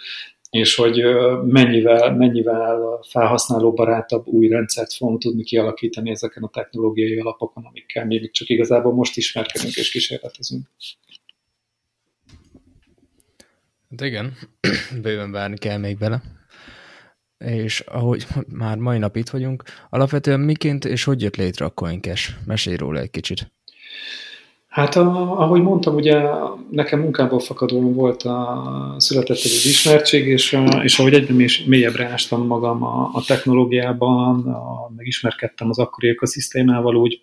és 0.54 0.76
hogy 0.76 1.04
mennyivel, 1.46 2.16
mennyivel 2.16 3.00
felhasználóbarátabb 3.08 4.28
új 4.28 4.48
rendszert 4.48 4.94
fogunk 4.94 5.22
tudni 5.22 5.44
kialakítani 5.44 6.10
ezeken 6.10 6.44
a 6.44 6.50
technológiai 6.50 7.20
alapokon, 7.20 7.66
amikkel 7.66 8.06
még 8.06 8.32
csak 8.32 8.50
igazából 8.50 8.94
most 8.94 9.18
ismerkedünk 9.18 9.76
és 9.76 9.92
kísérletezünk. 9.92 10.66
De 13.88 14.06
igen, 14.06 14.38
bőven 15.02 15.32
várni 15.32 15.58
kell 15.58 15.78
még 15.78 15.98
vele. 15.98 16.22
És 17.38 17.80
ahogy 17.80 18.26
már 18.48 18.78
mai 18.78 18.98
nap 18.98 19.16
itt 19.16 19.30
vagyunk, 19.30 19.64
alapvetően 19.90 20.40
miként 20.40 20.86
és 20.86 21.04
hogy 21.04 21.22
jött 21.22 21.36
létre 21.36 21.66
a 21.66 21.74
CoinCash? 21.74 22.30
Mesélj 22.46 22.76
róla 22.76 23.00
egy 23.00 23.12
kicsit. 23.12 23.52
Hát 24.74 24.96
ahogy 24.96 25.62
mondtam, 25.62 25.96
ugye 25.96 26.22
nekem 26.70 27.00
munkából 27.00 27.40
fakadóan 27.40 27.94
volt 27.94 28.22
a, 28.22 28.96
született 28.98 29.38
ez 29.38 29.52
az 29.56 29.66
ismertség, 29.66 30.28
és, 30.28 30.58
és 30.82 31.00
ahogy 31.00 31.14
egyre 31.14 31.34
mélyebbre 31.66 32.06
ástam 32.06 32.48
magam 32.48 32.84
a, 32.84 33.10
a 33.14 33.24
technológiában, 33.28 34.48
a, 34.48 34.92
megismerkedtem 34.96 35.70
az 35.70 35.80
akkori 35.80 36.10
ökoszisztémával, 36.10 36.96
úgy, 36.96 37.22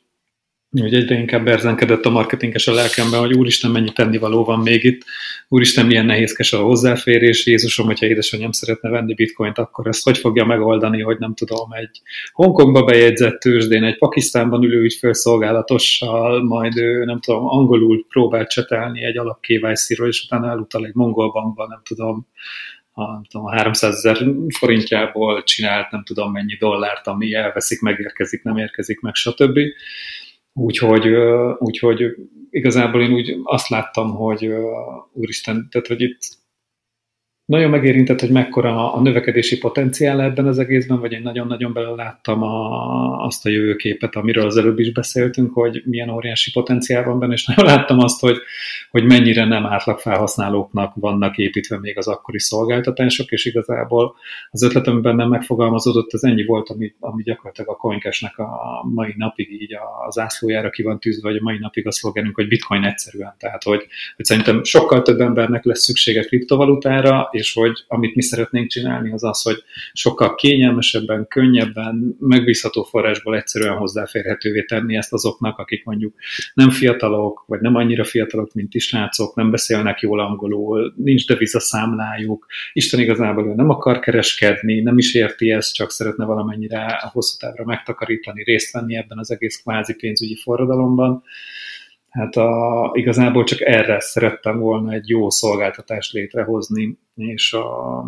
hogy 0.79 0.95
egyre 0.95 1.15
inkább 1.19 1.45
berzenkedett 1.45 2.05
a 2.05 2.11
marketinges 2.11 2.67
a 2.67 2.73
lelkemben, 2.73 3.21
hogy 3.21 3.33
úristen, 3.33 3.71
mennyi 3.71 3.93
tennivaló 3.93 4.45
van 4.45 4.59
még 4.59 4.85
itt, 4.85 5.03
úristen, 5.49 5.87
milyen 5.87 6.07
nehézkes 6.07 6.53
a 6.53 6.63
hozzáférés, 6.63 7.47
Jézusom, 7.47 7.87
hogyha 7.87 8.07
édesanyám 8.07 8.51
szeretne 8.51 8.89
venni 8.89 9.15
bitcoint, 9.15 9.59
akkor 9.59 9.87
ezt 9.87 10.05
hogy 10.05 10.19
fogja 10.19 10.45
megoldani, 10.45 11.03
hogy 11.03 11.19
nem 11.19 11.35
tudom, 11.35 11.73
egy 11.73 12.01
Hongkongba 12.33 12.83
bejegyzett 12.83 13.41
tőzsdén, 13.41 13.85
egy 13.85 13.99
Pakisztánban 13.99 14.63
ülő 14.63 14.83
ügyfélszolgálatossal, 14.83 16.45
majd 16.45 16.77
ő, 16.77 17.05
nem 17.05 17.21
tudom, 17.21 17.47
angolul 17.47 18.07
próbál 18.09 18.47
csetelni 18.47 19.05
egy 19.05 19.19
alap 19.19 19.41
KYC-ről, 19.41 20.09
és 20.09 20.25
utána 20.25 20.51
elutal 20.51 20.87
egy 20.87 20.95
mongol 20.95 21.31
bankba, 21.31 21.67
nem 21.67 21.81
tudom, 21.85 22.27
a, 22.93 23.13
nem 23.13 23.25
tudom, 23.31 23.47
a 23.47 23.51
300 23.51 23.95
ezer 23.95 24.27
forintjából 24.59 25.43
csinált 25.43 25.91
nem 25.91 26.03
tudom 26.05 26.33
mennyi 26.33 26.55
dollárt, 26.55 27.07
ami 27.07 27.35
elveszik, 27.35 27.81
megérkezik, 27.81 28.43
nem 28.43 28.57
érkezik 28.57 29.01
meg, 29.01 29.15
stb. 29.15 29.59
Úgyhogy, 30.53 31.07
úgyhogy 31.59 32.15
igazából 32.51 33.03
én 33.03 33.13
úgy 33.13 33.41
azt 33.43 33.69
láttam, 33.69 34.11
hogy 34.11 34.53
úristen, 35.13 35.69
tehát 35.71 35.87
hogy 35.87 36.01
itt 36.01 36.40
nagyon 37.51 37.71
megérintett, 37.71 38.21
hogy 38.21 38.31
mekkora 38.31 38.93
a 38.93 39.01
növekedési 39.01 39.59
potenciál 39.59 40.23
ebben 40.23 40.47
az 40.47 40.59
egészben, 40.59 41.01
vagy 41.01 41.13
én 41.13 41.23
nagyon-nagyon 41.23 41.73
bele 41.73 41.91
láttam 41.91 42.43
a, 42.43 43.25
azt 43.25 43.47
a 43.47 43.49
jövőképet, 43.49 44.17
amiről 44.17 44.47
az 44.47 44.57
előbb 44.57 44.79
is 44.79 44.93
beszéltünk, 44.93 45.53
hogy 45.53 45.83
milyen 45.85 46.11
óriási 46.11 46.51
potenciál 46.51 47.05
van 47.05 47.19
benne, 47.19 47.33
és 47.33 47.47
nagyon 47.47 47.65
láttam 47.65 47.99
azt, 47.99 48.21
hogy, 48.21 48.37
hogy 48.91 49.05
mennyire 49.05 49.45
nem 49.45 49.67
átlag 49.67 49.99
felhasználóknak 49.99 50.93
vannak 50.95 51.39
építve 51.39 51.79
még 51.79 51.99
az 51.99 52.09
akkori 52.09 52.39
szolgáltatások, 52.39 53.31
és 53.31 53.45
igazából 53.45 54.15
az 54.51 54.63
ötletem 54.63 55.03
bennem 55.03 55.29
megfogalmazódott, 55.29 56.13
az 56.13 56.25
ennyi 56.25 56.45
volt, 56.45 56.69
ami, 56.69 56.95
ami 57.01 57.23
gyakorlatilag 57.23 57.71
a 57.71 57.77
Coincashnek 57.77 58.39
a 58.39 58.51
mai 58.95 59.15
napig 59.17 59.63
így 59.63 59.75
a 59.75 60.11
zászlójára 60.11 60.71
ki 60.71 60.83
van 60.83 61.01
tűzve, 61.01 61.29
vagy 61.29 61.39
a 61.39 61.43
mai 61.43 61.59
napig 61.59 61.87
a 61.87 61.93
szlogenünk, 61.93 62.35
hogy 62.35 62.49
bitcoin 62.49 62.85
egyszerűen. 62.85 63.35
Tehát, 63.39 63.63
hogy, 63.63 63.87
hogy 64.17 64.25
szerintem 64.25 64.65
sokkal 64.65 65.03
több 65.03 65.21
embernek 65.21 65.65
lesz 65.65 65.83
szüksége 65.83 66.23
kriptovalutára, 66.23 67.29
és 67.41 67.53
hogy 67.53 67.85
amit 67.89 68.15
mi 68.15 68.23
szeretnénk 68.23 68.69
csinálni, 68.69 69.13
az 69.13 69.25
az, 69.25 69.43
hogy 69.43 69.63
sokkal 69.93 70.35
kényelmesebben, 70.35 71.27
könnyebben, 71.29 72.17
megbízható 72.21 72.83
forrásból 72.83 73.37
egyszerűen 73.37 73.77
hozzáférhetővé 73.77 74.65
tenni 74.65 74.97
ezt 74.97 75.13
azoknak, 75.13 75.59
akik 75.59 75.85
mondjuk 75.85 76.15
nem 76.55 76.71
fiatalok, 76.71 77.45
vagy 77.47 77.61
nem 77.61 77.75
annyira 77.75 78.05
fiatalok, 78.05 78.55
mint 78.55 78.75
is 78.75 78.87
srácok, 78.87 79.35
nem 79.35 79.51
beszélnek 79.51 80.01
jól 80.01 80.21
angolul, 80.21 80.95
nincs 80.97 81.27
devizaszámlájuk, 81.27 82.47
Isten 82.73 83.01
igazából 83.01 83.47
ő 83.47 83.55
nem 83.55 83.69
akar 83.69 83.99
kereskedni, 83.99 84.81
nem 84.81 84.99
is 84.99 85.15
érti 85.15 85.51
ezt, 85.51 85.75
csak 85.75 85.91
szeretne 85.91 86.25
valamennyire 86.25 86.85
a 86.85 87.11
hosszú 87.13 87.37
távra 87.39 87.65
megtakarítani, 87.65 88.43
részt 88.43 88.73
venni 88.73 88.97
ebben 88.97 89.19
az 89.19 89.31
egész 89.31 89.61
kvázi 89.63 89.95
pénzügyi 89.95 90.37
forradalomban 90.37 91.23
Hát 92.11 92.37
a, 92.37 92.91
igazából 92.95 93.45
csak 93.45 93.61
erre 93.61 94.01
szerettem 94.01 94.59
volna 94.59 94.93
egy 94.93 95.09
jó 95.09 95.31
szolgáltatást 95.31 96.13
létrehozni, 96.13 96.99
és, 97.15 97.53
a, 97.53 98.05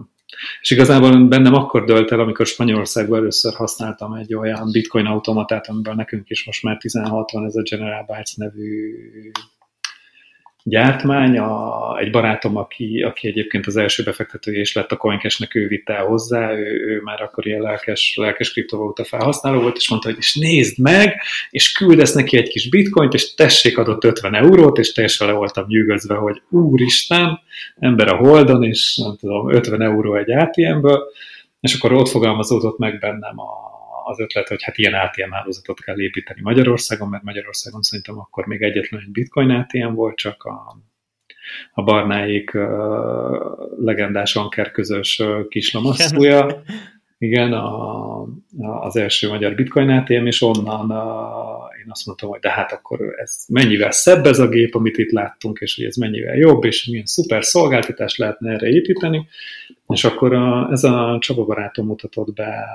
és 0.60 0.70
igazából 0.70 1.26
bennem 1.26 1.54
akkor 1.54 1.84
dölt 1.84 2.10
el, 2.10 2.20
amikor 2.20 2.46
Spanyolországban 2.46 3.18
először 3.18 3.54
használtam 3.54 4.12
egy 4.12 4.34
olyan 4.34 4.70
bitcoin 4.72 5.06
automatát, 5.06 5.68
amiben 5.68 5.96
nekünk 5.96 6.28
is 6.30 6.46
most 6.46 6.62
már 6.62 6.76
16 6.76 7.30
van, 7.30 7.44
ez 7.44 7.54
a 7.54 7.62
General 7.62 8.04
Bytes 8.06 8.34
nevű 8.34 8.94
gyártmány. 10.64 11.38
A, 11.38 11.98
egy 11.98 12.10
barátom, 12.10 12.56
aki, 12.56 13.02
aki 13.02 13.28
egyébként 13.28 13.66
az 13.66 13.76
első 13.76 14.02
befektetője 14.02 14.60
is 14.60 14.74
lett 14.74 14.92
a 14.92 14.96
Coincashnek, 14.96 15.54
ő 15.54 15.66
vitte 15.66 15.96
el 15.96 16.04
hozzá, 16.04 16.52
ő, 16.52 16.86
ő 16.86 17.00
már 17.04 17.22
akkor 17.22 17.46
ilyen 17.46 17.60
lelkes, 17.60 18.14
lelkes 18.16 18.52
kriptovaluta 18.52 19.04
felhasználó 19.04 19.60
volt, 19.60 19.76
és 19.76 19.88
mondta, 19.88 20.08
hogy 20.08 20.18
és 20.18 20.34
nézd 20.34 20.78
meg, 20.78 21.20
és 21.50 21.72
küldesz 21.72 22.14
neki 22.14 22.36
egy 22.36 22.48
kis 22.48 22.68
bitcoint, 22.68 23.14
és 23.14 23.34
tessék 23.34 23.78
adott 23.78 24.04
50 24.04 24.34
eurót, 24.34 24.78
és 24.78 24.92
teljesen 24.92 25.26
le 25.26 25.32
voltam 25.32 25.64
nyűgözve, 25.66 26.14
hogy 26.14 26.42
úristen, 26.50 27.40
ember 27.78 28.08
a 28.08 28.16
holdon, 28.16 28.62
és 28.62 28.96
nem 28.96 29.16
tudom, 29.16 29.54
50 29.54 29.82
euró 29.82 30.16
egy 30.16 30.30
ATM-ből, 30.30 31.02
és 31.60 31.74
akkor 31.74 31.92
ott 31.92 32.08
fogalmazódott 32.08 32.78
meg 32.78 32.98
bennem 32.98 33.38
a, 33.40 33.71
az 34.04 34.20
ötlet, 34.20 34.48
hogy 34.48 34.62
hát 34.62 34.78
ilyen 34.78 34.94
ATM 34.94 35.30
hálózatot 35.30 35.80
kell 35.80 36.00
építeni 36.00 36.40
Magyarországon, 36.40 37.08
mert 37.08 37.22
Magyarországon 37.22 37.82
szerintem 37.82 38.18
akkor 38.18 38.46
még 38.46 38.62
egyetlen 38.62 39.00
egy 39.00 39.10
bitcoin 39.10 39.50
ATM 39.50 39.94
volt, 39.94 40.16
csak 40.16 40.42
a, 40.42 40.76
a 41.72 41.82
barnáik 41.82 42.54
uh, 42.54 42.62
legendás 43.78 44.36
Anker 44.36 44.70
közös 44.70 45.18
uh, 45.18 45.48
kislamasztója. 45.48 46.62
Igen, 47.22 47.52
a, 47.52 48.20
a, 48.22 48.26
az 48.58 48.96
első 48.96 49.28
magyar 49.28 49.54
bitcoin 49.54 49.88
ATM, 49.88 50.26
és 50.26 50.42
onnan 50.42 50.90
a, 50.90 51.68
én 51.84 51.90
azt 51.90 52.06
mondtam, 52.06 52.28
hogy 52.28 52.40
de 52.40 52.50
hát 52.50 52.72
akkor 52.72 53.14
ez 53.16 53.44
mennyivel 53.48 53.90
szebb 53.90 54.26
ez 54.26 54.38
a 54.38 54.48
gép, 54.48 54.74
amit 54.74 54.98
itt 54.98 55.10
láttunk, 55.10 55.58
és 55.58 55.76
hogy 55.76 55.84
ez 55.84 55.96
mennyivel 55.96 56.36
jobb, 56.36 56.64
és 56.64 56.86
milyen 56.86 57.06
szuper 57.06 57.44
szolgáltatást 57.44 58.16
lehetne 58.16 58.52
erre 58.52 58.68
építeni. 58.68 59.28
És 59.86 60.04
akkor 60.04 60.34
a, 60.34 60.68
ez 60.70 60.84
a 60.84 61.16
Csaba 61.20 61.44
barátom 61.44 61.86
mutatott 61.86 62.34
be 62.34 62.66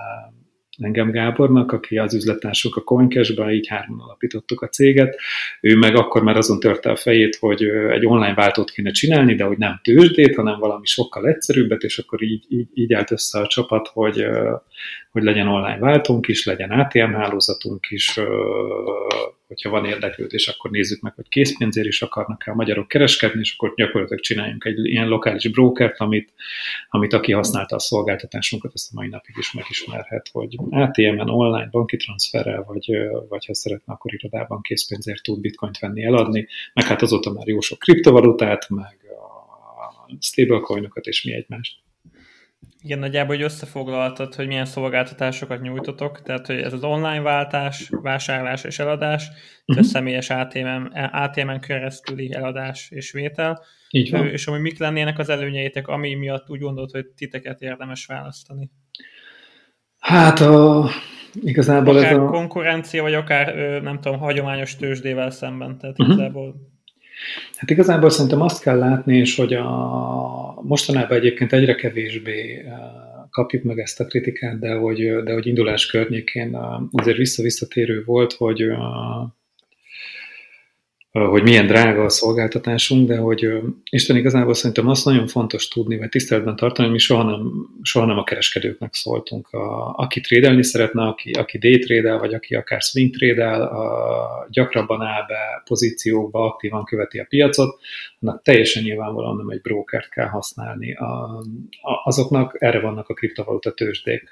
engem 0.77 1.11
Gábornak, 1.11 1.71
aki 1.71 1.97
az 1.97 2.13
üzlettársunk 2.13 2.75
a 2.75 2.81
coincash 2.81 3.49
így 3.49 3.67
hárman 3.67 3.99
alapítottuk 3.99 4.61
a 4.61 4.67
céget. 4.67 5.19
Ő 5.61 5.75
meg 5.75 5.95
akkor 5.95 6.23
már 6.23 6.37
azon 6.37 6.59
törte 6.59 6.89
a 6.89 6.95
fejét, 6.95 7.35
hogy 7.35 7.63
egy 7.91 8.05
online 8.05 8.33
váltót 8.33 8.71
kéne 8.71 8.91
csinálni, 8.91 9.35
de 9.35 9.43
hogy 9.43 9.57
nem 9.57 9.79
tőzsdét, 9.83 10.35
hanem 10.35 10.59
valami 10.59 10.85
sokkal 10.85 11.27
egyszerűbbet, 11.27 11.81
és 11.81 11.97
akkor 11.97 12.23
így, 12.23 12.45
így, 12.49 12.67
így 12.73 12.93
állt 12.93 13.11
össze 13.11 13.39
a 13.39 13.47
csapat, 13.47 13.87
hogy, 13.87 14.25
hogy 15.11 15.23
legyen 15.23 15.47
online 15.47 15.79
váltónk 15.79 16.27
is, 16.27 16.45
legyen 16.45 16.71
ATM 16.71 17.11
hálózatunk 17.11 17.85
is, 17.89 18.19
hogyha 19.47 19.69
van 19.69 19.85
érdeklődés, 19.85 20.47
akkor 20.47 20.71
nézzük 20.71 21.01
meg, 21.01 21.13
hogy 21.13 21.29
készpénzért 21.29 21.87
is 21.87 22.01
akarnak-e 22.01 22.51
a 22.51 22.55
magyarok 22.55 22.87
kereskedni, 22.87 23.39
és 23.39 23.53
akkor 23.53 23.73
gyakorlatilag 23.75 24.21
csináljunk 24.21 24.65
egy 24.65 24.85
ilyen 24.85 25.07
lokális 25.07 25.47
brokert, 25.47 25.99
amit, 25.99 26.33
amit 26.89 27.13
aki 27.13 27.31
használta 27.31 27.75
a 27.75 27.79
szolgáltatásunkat, 27.79 28.71
ezt 28.73 28.89
a 28.91 28.95
mai 28.95 29.07
napig 29.07 29.35
is 29.37 29.53
megismerhet, 29.53 30.29
hogy 30.31 30.55
ATM-en, 30.69 31.29
online, 31.29 31.67
banki 31.71 31.97
transferrel, 31.97 32.63
vagy, 32.63 32.91
vagy 33.29 33.45
ha 33.45 33.53
szeretne, 33.53 33.93
akkor 33.93 34.13
irodában 34.13 34.61
készpénzért 34.61 35.23
tud 35.23 35.39
bitcoint 35.39 35.79
venni, 35.79 36.03
eladni, 36.03 36.47
meg 36.73 36.85
hát 36.85 37.01
azóta 37.01 37.31
már 37.31 37.47
jó 37.47 37.59
sok 37.59 37.79
kriptovalutát, 37.79 38.69
meg 38.69 38.97
a 40.07 40.17
stablecoinokat 40.19 41.05
és 41.05 41.23
mi 41.23 41.33
egymást. 41.33 41.85
Igen, 42.81 42.99
nagyjából, 42.99 43.35
hogy 43.35 43.43
összefoglaltad, 43.43 44.35
hogy 44.35 44.47
milyen 44.47 44.65
szolgáltatásokat 44.65 45.61
nyújtotok, 45.61 46.21
tehát 46.21 46.45
hogy 46.47 46.59
ez 46.59 46.73
az 46.73 46.83
online 46.83 47.21
váltás, 47.21 47.89
vásárlás 47.89 48.63
és 48.63 48.79
eladás, 48.79 49.29
uh-huh. 49.65 49.85
a 49.85 49.87
személyes 49.87 50.29
ATM-en, 50.29 50.85
ATM-en 51.11 51.59
keresztüli 51.59 52.33
eladás 52.33 52.91
és 52.91 53.11
vétel, 53.11 53.63
Így 53.89 54.11
van. 54.11 54.27
és 54.27 54.47
ami 54.47 54.59
mik 54.59 54.79
lennének 54.79 55.19
az 55.19 55.29
előnyeitek, 55.29 55.87
ami 55.87 56.13
miatt 56.13 56.49
úgy 56.49 56.59
gondolod, 56.59 56.91
hogy 56.91 57.05
titeket 57.05 57.61
érdemes 57.61 58.05
választani? 58.05 58.71
Hát 59.99 60.39
a, 60.39 60.89
igazából 61.33 61.97
akár 61.97 62.11
ez 62.11 62.17
a... 62.17 62.25
konkurencia, 62.25 63.01
vagy 63.01 63.13
akár 63.13 63.55
nem 63.81 63.99
tudom, 63.99 64.19
hagyományos 64.19 64.75
tőzsdével 64.75 65.29
szemben, 65.29 65.77
tehát 65.77 65.99
uh-huh. 65.99 66.15
igazából 66.15 66.55
Hát 67.55 67.69
igazából 67.69 68.09
szerintem 68.09 68.41
azt 68.41 68.61
kell 68.61 68.77
látni, 68.77 69.17
és 69.17 69.35
hogy 69.35 69.53
a, 69.53 70.61
mostanában 70.61 71.17
egyébként 71.17 71.53
egyre 71.53 71.75
kevésbé 71.75 72.55
eh, 72.57 72.73
kapjuk 73.29 73.63
meg 73.63 73.79
ezt 73.79 73.99
a 73.99 74.05
kritikát, 74.05 74.59
de 74.59 74.73
hogy, 74.73 75.23
de 75.23 75.33
hogy 75.33 75.47
indulás 75.47 75.85
környékén 75.85 76.55
eh, 76.55 76.61
azért 76.91 77.17
vissza-visszatérő 77.17 78.03
volt, 78.05 78.33
hogy 78.33 78.61
eh, 78.61 78.77
hogy 81.25 81.43
milyen 81.43 81.67
drága 81.67 82.03
a 82.03 82.09
szolgáltatásunk, 82.09 83.07
de 83.07 83.17
hogy 83.17 83.47
Isten 83.89 84.15
igazából 84.15 84.53
szerintem 84.53 84.87
azt 84.87 85.05
nagyon 85.05 85.27
fontos 85.27 85.67
tudni, 85.67 85.97
vagy 85.97 86.09
tiszteletben 86.09 86.55
tartani, 86.55 86.87
hogy 86.87 86.95
mi 86.97 87.01
soha 87.01 87.23
nem, 87.23 87.67
soha 87.81 88.05
nem 88.05 88.17
a 88.17 88.23
kereskedőknek 88.23 88.93
szóltunk. 88.93 89.47
A, 89.51 89.93
aki 89.95 90.19
trédelni 90.19 90.63
szeretne, 90.63 91.03
aki, 91.03 91.31
aki 91.31 91.57
day 91.57 91.79
trédel, 91.79 92.19
vagy 92.19 92.33
aki 92.33 92.55
akár 92.55 92.81
swing 92.81 93.15
trédel, 93.15 93.61
a, 93.61 94.47
gyakrabban 94.49 95.01
áll 95.01 95.25
be 95.27 95.63
pozíciókba, 95.65 96.45
aktívan 96.45 96.83
követi 96.83 97.19
a 97.19 97.25
piacot, 97.29 97.79
annak 98.19 98.41
teljesen 98.41 98.83
nyilvánvalóan 98.83 99.35
nem 99.35 99.49
egy 99.49 99.61
brokert 99.61 100.09
kell 100.09 100.27
használni. 100.27 100.93
A, 100.93 101.03
a, 101.81 102.01
azoknak 102.03 102.55
erre 102.59 102.79
vannak 102.79 103.09
a 103.09 103.13
kriptovaluta 103.13 103.73
tőzsdék. 103.73 104.29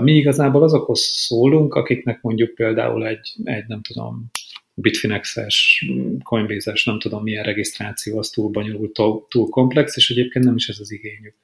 Mi 0.00 0.12
igazából 0.12 0.62
azokhoz 0.62 1.00
szólunk, 1.00 1.74
akiknek 1.74 2.22
mondjuk 2.22 2.54
például 2.54 3.06
egy, 3.06 3.34
egy 3.44 3.64
nem 3.66 3.82
tudom, 3.82 4.30
Bitfinex-es, 4.78 5.86
Coinbase-es, 6.22 6.84
nem 6.84 6.98
tudom 6.98 7.22
milyen 7.22 7.44
regisztráció, 7.44 8.18
az 8.18 8.28
túl 8.28 8.50
bonyolult, 8.50 8.92
túl 9.28 9.48
komplex, 9.48 9.96
és 9.96 10.10
egyébként 10.10 10.44
nem 10.44 10.54
is 10.54 10.68
ez 10.68 10.78
az 10.80 10.92
igényük. 10.92 11.34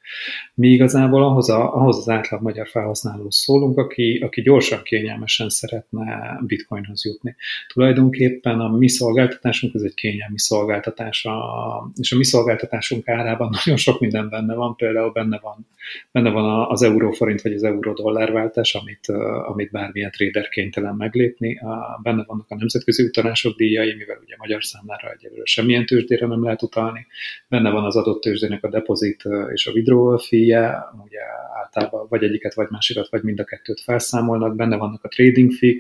Mi 0.55 0.69
igazából 0.69 1.25
ahhoz, 1.25 1.49
a, 1.49 1.75
ahhoz 1.75 1.97
az 1.97 2.09
átlag 2.09 2.43
magyar 2.43 2.69
felhasználó 2.69 3.31
szólunk, 3.31 3.79
aki, 3.79 4.19
aki 4.25 4.43
gyorsan, 4.43 4.83
kényelmesen 4.83 5.49
szeretne 5.49 6.39
bitcoinhoz 6.47 7.05
jutni. 7.05 7.37
Tulajdonképpen 7.73 8.61
a 8.61 8.77
mi 8.77 8.89
szolgáltatásunk, 8.89 9.75
ez 9.75 9.83
egy 9.83 9.95
kényelmi 9.95 10.39
szolgáltatás, 10.39 11.25
a, 11.25 11.93
és 12.01 12.13
a 12.13 12.17
mi 12.17 12.25
szolgáltatásunk 12.25 13.09
árában 13.09 13.51
nagyon 13.65 13.77
sok 13.77 14.01
minden 14.01 14.29
benne 14.29 14.55
van, 14.55 14.77
például 14.77 15.11
benne 15.11 15.39
van, 15.43 15.67
benne 16.11 16.31
van 16.31 16.67
az 16.69 16.83
euróforint 16.83 17.43
vagy 17.43 17.53
az 17.53 17.63
euró-dollár 17.63 18.33
váltás, 18.33 18.75
amit, 18.75 19.07
amit 19.47 19.71
bármilyen 19.71 20.11
trader 20.11 20.49
kénytelen 20.49 20.95
meglépni, 20.95 21.61
benne 22.03 22.25
vannak 22.27 22.47
a 22.49 22.55
nemzetközi 22.55 23.03
utalások 23.23 23.57
díjai, 23.57 23.95
mivel 23.95 24.19
ugye 24.23 24.35
magyar 24.39 24.65
számára 24.65 25.11
egyelőre 25.11 25.45
semmilyen 25.45 25.87
tőzsdére 25.87 26.27
nem 26.27 26.43
lehet 26.43 26.63
utalni, 26.63 27.07
benne 27.49 27.71
van 27.71 27.85
az 27.85 27.97
adott 27.97 28.21
tőzsdének 28.21 28.65
a 28.65 28.69
depozit 28.69 29.23
és 29.53 29.67
a 29.67 29.73
withdrawal 29.73 30.19
fee 30.19 30.91
ugye 31.05 31.21
általában 31.63 32.07
vagy 32.09 32.23
egyiket, 32.23 32.55
vagy 32.55 32.67
másikat, 32.71 33.09
vagy 33.11 33.23
mind 33.23 33.41
a 33.41 33.45
kettőt 33.45 33.81
felszámolnak, 33.81 34.57
benne 34.57 34.77
vannak 34.77 35.05
a 35.05 35.09
trading 35.09 35.53
fee 35.53 35.75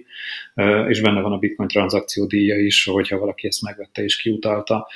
és 0.88 1.00
benne 1.00 1.20
van 1.20 1.33
a 1.33 1.38
bitcoin 1.38 1.68
tranzakció 1.68 2.26
díja 2.26 2.59
is, 2.59 2.85
hogyha 2.85 3.18
valaki 3.18 3.46
ezt 3.46 3.62
megvette 3.62 4.02
és 4.02 4.16
kiutalta. 4.16 4.88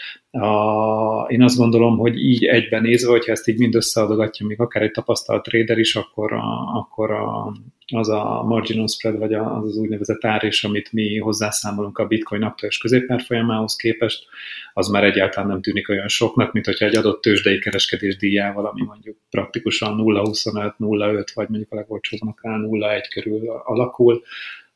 Én 1.28 1.42
azt 1.42 1.56
gondolom, 1.56 1.98
hogy 1.98 2.16
így 2.16 2.44
egyben 2.44 2.82
nézve, 2.82 3.10
hogyha 3.10 3.32
ezt 3.32 3.48
így 3.48 3.58
mind 3.58 3.74
összeadogatja, 3.74 4.46
még 4.46 4.60
akár 4.60 4.82
egy 4.82 4.90
tapasztalt 4.90 5.42
trader 5.42 5.78
is, 5.78 5.96
akkor, 5.96 6.32
a, 6.32 6.76
akkor 6.78 7.10
a, 7.10 7.52
az 7.94 8.08
a 8.08 8.42
marginal 8.42 8.88
spread, 8.88 9.18
vagy 9.18 9.34
az 9.34 9.64
az 9.64 9.76
úgynevezett 9.76 10.24
árés, 10.24 10.64
amit 10.64 10.92
mi 10.92 11.18
hozzászámolunk 11.18 11.98
a 11.98 12.06
bitcoin 12.06 12.42
aktuális 12.42 12.78
középárfolyamához 12.78 13.76
képest, 13.76 14.26
az 14.72 14.88
már 14.88 15.04
egyáltalán 15.04 15.48
nem 15.48 15.60
tűnik 15.60 15.88
olyan 15.88 16.08
soknak, 16.08 16.52
mint 16.52 16.66
hogyha 16.66 16.86
egy 16.86 16.96
adott 16.96 17.20
tőzsdei 17.20 17.58
kereskedés 17.58 18.16
díjával, 18.16 18.66
ami 18.66 18.82
mondjuk 18.82 19.16
praktikusan 19.30 19.96
0,25, 19.98 20.72
0,5, 20.78 21.26
vagy 21.34 21.48
mondjuk 21.48 21.72
a 21.72 21.76
legolcsóban 21.76 22.28
akár 22.28 22.58
0,1 22.58 23.06
körül 23.10 23.50
alakul, 23.64 24.22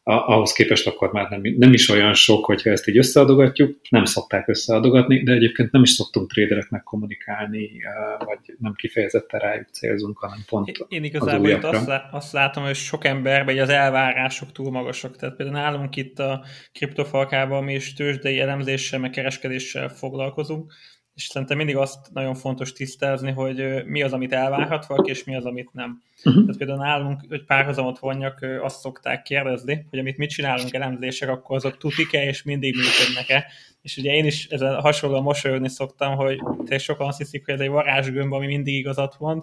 ahhoz 0.02 0.52
képest 0.52 0.86
akkor 0.86 1.12
már 1.12 1.30
nem, 1.30 1.40
nem 1.56 1.72
is 1.72 1.88
olyan 1.88 2.14
sok, 2.14 2.44
hogyha 2.44 2.70
ezt 2.70 2.88
így 2.88 2.98
összeadogatjuk, 2.98 3.76
nem 3.88 4.04
szokták 4.04 4.48
összeadogatni, 4.48 5.22
de 5.22 5.32
egyébként 5.32 5.72
nem 5.72 5.82
is 5.82 5.90
szoktunk 5.90 6.32
tradereknek 6.32 6.82
kommunikálni, 6.82 7.70
vagy 8.24 8.38
nem 8.58 8.74
kifejezetten 8.74 9.40
rájuk 9.40 9.68
célzunk, 9.68 10.18
hanem 10.18 10.38
pont 10.48 10.84
Én 10.88 11.04
igazából 11.04 11.52
az 11.52 11.64
azt, 11.64 11.90
azt 12.10 12.32
látom, 12.32 12.64
hogy 12.64 12.74
sok 12.74 13.04
emberben 13.04 13.58
az 13.58 13.68
elvárások 13.68 14.52
túl 14.52 14.70
magasak. 14.70 15.16
Tehát 15.16 15.36
például 15.36 15.58
nálunk 15.58 15.96
itt 15.96 16.18
a 16.18 16.44
kriptofalkában 16.72 17.64
mi 17.64 17.74
is 17.74 17.92
tőzsdei 17.92 18.40
elemzéssel, 18.40 18.98
meg 18.98 19.10
kereskedéssel 19.10 19.88
foglalkozunk, 19.88 20.72
és 21.20 21.26
szerintem 21.26 21.56
mindig 21.56 21.76
azt 21.76 22.12
nagyon 22.12 22.34
fontos 22.34 22.72
tisztázni, 22.72 23.30
hogy 23.30 23.84
mi 23.84 24.02
az, 24.02 24.12
amit 24.12 24.32
elvárhat 24.32 24.86
valaki, 24.86 25.10
és 25.10 25.24
mi 25.24 25.36
az, 25.36 25.44
amit 25.44 25.72
nem. 25.72 26.02
Uh-huh. 26.24 26.42
Tehát 26.42 26.56
például 26.56 26.78
nálunk, 26.78 27.20
hogy 27.28 27.44
párhuzamot 27.44 27.98
vonjak, 27.98 28.46
azt 28.62 28.80
szokták 28.80 29.22
kérdezni, 29.22 29.86
hogy 29.90 29.98
amit 29.98 30.16
mit 30.16 30.30
csinálunk 30.30 30.74
elemzések, 30.74 31.28
akkor 31.28 31.56
azok 31.56 31.76
tutik-e, 31.76 32.24
és 32.24 32.42
mindig 32.42 32.74
működnek-e. 32.74 33.46
És 33.82 33.96
ugye 33.96 34.12
én 34.12 34.24
is 34.24 34.46
ezzel 34.46 34.80
hasonlóan 34.80 35.22
mosolyogni 35.22 35.68
szoktam, 35.68 36.16
hogy 36.16 36.40
sokan 36.78 37.06
azt 37.06 37.18
hiszik, 37.18 37.44
hogy 37.44 37.54
ez 37.54 37.60
egy 37.60 37.68
varázsgömb, 37.68 38.32
ami 38.32 38.46
mindig 38.46 38.74
igazat 38.74 39.16
mond, 39.18 39.42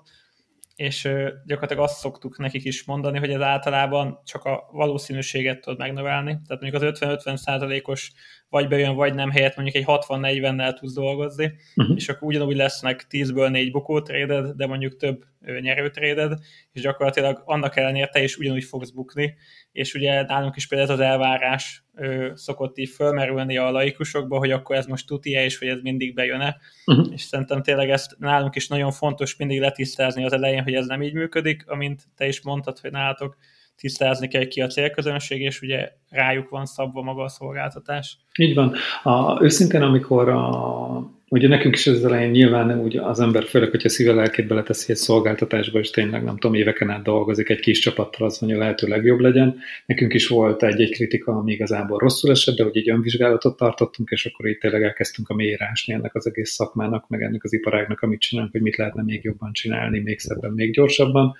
és 0.77 1.01
gyakorlatilag 1.45 1.83
azt 1.83 1.99
szoktuk 1.99 2.37
nekik 2.37 2.63
is 2.63 2.83
mondani, 2.83 3.19
hogy 3.19 3.29
ez 3.29 3.41
általában 3.41 4.21
csak 4.25 4.43
a 4.43 4.69
valószínűséget 4.71 5.61
tud 5.61 5.77
megnövelni. 5.77 6.39
Tehát 6.47 6.61
mondjuk 6.61 6.81
az 6.81 6.99
50-50 6.99 7.35
százalékos 7.35 8.11
vagy 8.49 8.67
bejön, 8.67 8.95
vagy 8.95 9.13
nem 9.13 9.31
helyett 9.31 9.55
mondjuk 9.55 9.75
egy 9.75 9.83
60-40-nel 9.87 10.73
tudsz 10.73 10.93
dolgozni, 10.93 11.53
uh-huh. 11.75 11.95
és 11.95 12.09
akkor 12.09 12.27
ugyanúgy 12.27 12.55
lesznek 12.55 13.07
10-ből 13.09 13.49
4 13.49 13.71
bukótréded, 13.71 14.47
de 14.55 14.67
mondjuk 14.67 14.95
több 14.95 15.23
nyerőtréded, 15.61 16.39
és 16.71 16.81
gyakorlatilag 16.81 17.41
annak 17.45 17.75
ellenére 17.75 18.07
te 18.07 18.23
is 18.23 18.37
ugyanúgy 18.37 18.63
fogsz 18.63 18.89
bukni, 18.89 19.35
és 19.71 19.93
ugye 19.93 20.23
nálunk 20.23 20.55
is 20.55 20.67
például 20.67 20.91
ez 20.91 20.99
az 20.99 21.05
elvárás 21.05 21.83
ö, 21.97 22.31
szokott 22.33 22.77
így 22.77 22.89
fölmerülni 22.89 23.57
a 23.57 23.71
laikusokba, 23.71 24.37
hogy 24.37 24.51
akkor 24.51 24.75
ez 24.75 24.85
most 24.85 25.07
tuti-e, 25.07 25.43
és 25.43 25.57
hogy 25.57 25.67
ez 25.67 25.79
mindig 25.81 26.13
bejön-e, 26.13 26.57
uh-huh. 26.85 27.07
és 27.13 27.21
szerintem 27.21 27.61
tényleg 27.61 27.89
ezt 27.89 28.15
nálunk 28.19 28.55
is 28.55 28.67
nagyon 28.67 28.91
fontos 28.91 29.35
mindig 29.35 29.59
letisztázni 29.59 30.25
az 30.25 30.33
elején, 30.33 30.63
hogy 30.63 30.73
ez 30.73 30.85
nem 30.85 31.01
így 31.01 31.13
működik, 31.13 31.67
amint 31.67 32.03
te 32.15 32.27
is 32.27 32.41
mondtad, 32.41 32.79
hogy 32.79 32.91
nálatok 32.91 33.37
tisztázni 33.75 34.27
kell 34.27 34.45
ki 34.45 34.61
a 34.61 34.67
célközönség, 34.67 35.41
és 35.41 35.61
ugye 35.61 35.91
rájuk 36.09 36.49
van 36.49 36.65
szabva 36.65 37.01
maga 37.01 37.23
a 37.23 37.29
szolgáltatás. 37.29 38.17
Így 38.39 38.55
van. 38.55 38.75
A, 39.03 39.43
őszintén, 39.43 39.81
amikor 39.81 40.29
a, 40.29 41.16
ugye 41.29 41.47
nekünk 41.47 41.75
is 41.75 41.87
az 41.87 42.05
elején 42.05 42.29
nyilván 42.29 42.79
úgy 42.79 42.97
az 42.97 43.19
ember, 43.19 43.43
főleg, 43.43 43.69
hogyha 43.69 43.89
szíve 43.89 44.13
lelkét 44.13 44.47
beleteszi 44.47 44.91
egy 44.91 44.97
szolgáltatásba, 44.97 45.79
és 45.79 45.89
tényleg 45.89 46.23
nem 46.23 46.37
tudom, 46.37 46.55
éveken 46.55 46.89
át 46.89 47.03
dolgozik 47.03 47.49
egy 47.49 47.59
kis 47.59 47.79
csapattal, 47.79 48.27
az 48.27 48.39
mondja, 48.39 48.59
lehető 48.59 48.87
legjobb 48.87 49.19
legyen. 49.19 49.57
Nekünk 49.85 50.13
is 50.13 50.27
volt 50.27 50.63
egy-egy 50.63 50.91
kritika, 50.91 51.31
ami 51.31 51.51
igazából 51.51 51.97
rosszul 51.97 52.31
esett, 52.31 52.55
de 52.55 52.63
hogy 52.63 52.77
egy 52.77 52.89
önvizsgálatot 52.89 53.57
tartottunk, 53.57 54.09
és 54.09 54.25
akkor 54.25 54.47
itt 54.47 54.59
tényleg 54.59 54.83
elkezdtünk 54.83 55.29
a 55.29 55.33
mélyírásni 55.33 55.93
ennek 55.93 56.15
az 56.15 56.27
egész 56.27 56.51
szakmának, 56.51 57.09
meg 57.09 57.21
ennek 57.21 57.43
az 57.43 57.53
iparágnak, 57.53 58.01
amit 58.01 58.19
csinálunk, 58.19 58.51
hogy 58.51 58.61
mit 58.61 58.75
lehetne 58.75 59.03
még 59.03 59.23
jobban 59.23 59.53
csinálni, 59.53 59.99
még 59.99 60.19
szebben, 60.19 60.51
még 60.51 60.73
gyorsabban. 60.73 61.35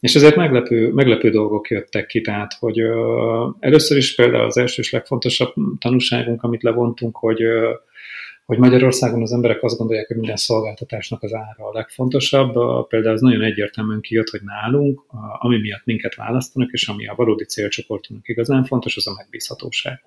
És 0.00 0.14
ezért 0.14 0.36
meglepő, 0.36 0.92
meglepő 0.92 1.30
dolgok 1.30 1.70
jöttek 1.70 2.06
ki, 2.06 2.20
tehát, 2.20 2.52
hogy 2.58 2.80
ö, 2.80 3.48
először 3.60 3.96
is 3.96 4.14
például 4.14 4.44
az 4.44 4.56
első 4.56 4.82
és 4.82 4.90
legfontosabb 4.92 5.54
tanulságunk, 5.78 6.42
amit 6.42 6.62
levontunk, 6.62 7.16
hogy 7.16 7.42
ö, 7.42 7.70
hogy 8.48 8.58
Magyarországon 8.58 9.22
az 9.22 9.32
emberek 9.32 9.62
azt 9.62 9.78
gondolják, 9.78 10.06
hogy 10.06 10.16
minden 10.16 10.36
szolgáltatásnak 10.36 11.22
az 11.22 11.34
ára 11.34 11.68
a 11.68 11.72
legfontosabb. 11.72 12.52
Például 12.88 13.14
az 13.14 13.20
nagyon 13.20 13.42
egyértelműen 13.42 14.00
kijött, 14.00 14.28
hogy 14.28 14.40
nálunk, 14.44 15.04
ami 15.38 15.58
miatt 15.58 15.84
minket 15.84 16.14
választanak, 16.14 16.70
és 16.72 16.88
ami 16.88 17.06
a 17.06 17.14
valódi 17.14 17.44
célcsoportunknak 17.44 18.28
igazán 18.28 18.64
fontos, 18.64 18.96
az 18.96 19.06
a 19.06 19.14
megbízhatóság. 19.16 20.02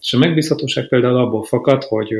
És 0.00 0.12
a 0.12 0.18
megbízhatóság 0.18 0.88
például 0.88 1.16
abból 1.16 1.42
fakad, 1.42 1.84
hogy, 1.84 2.14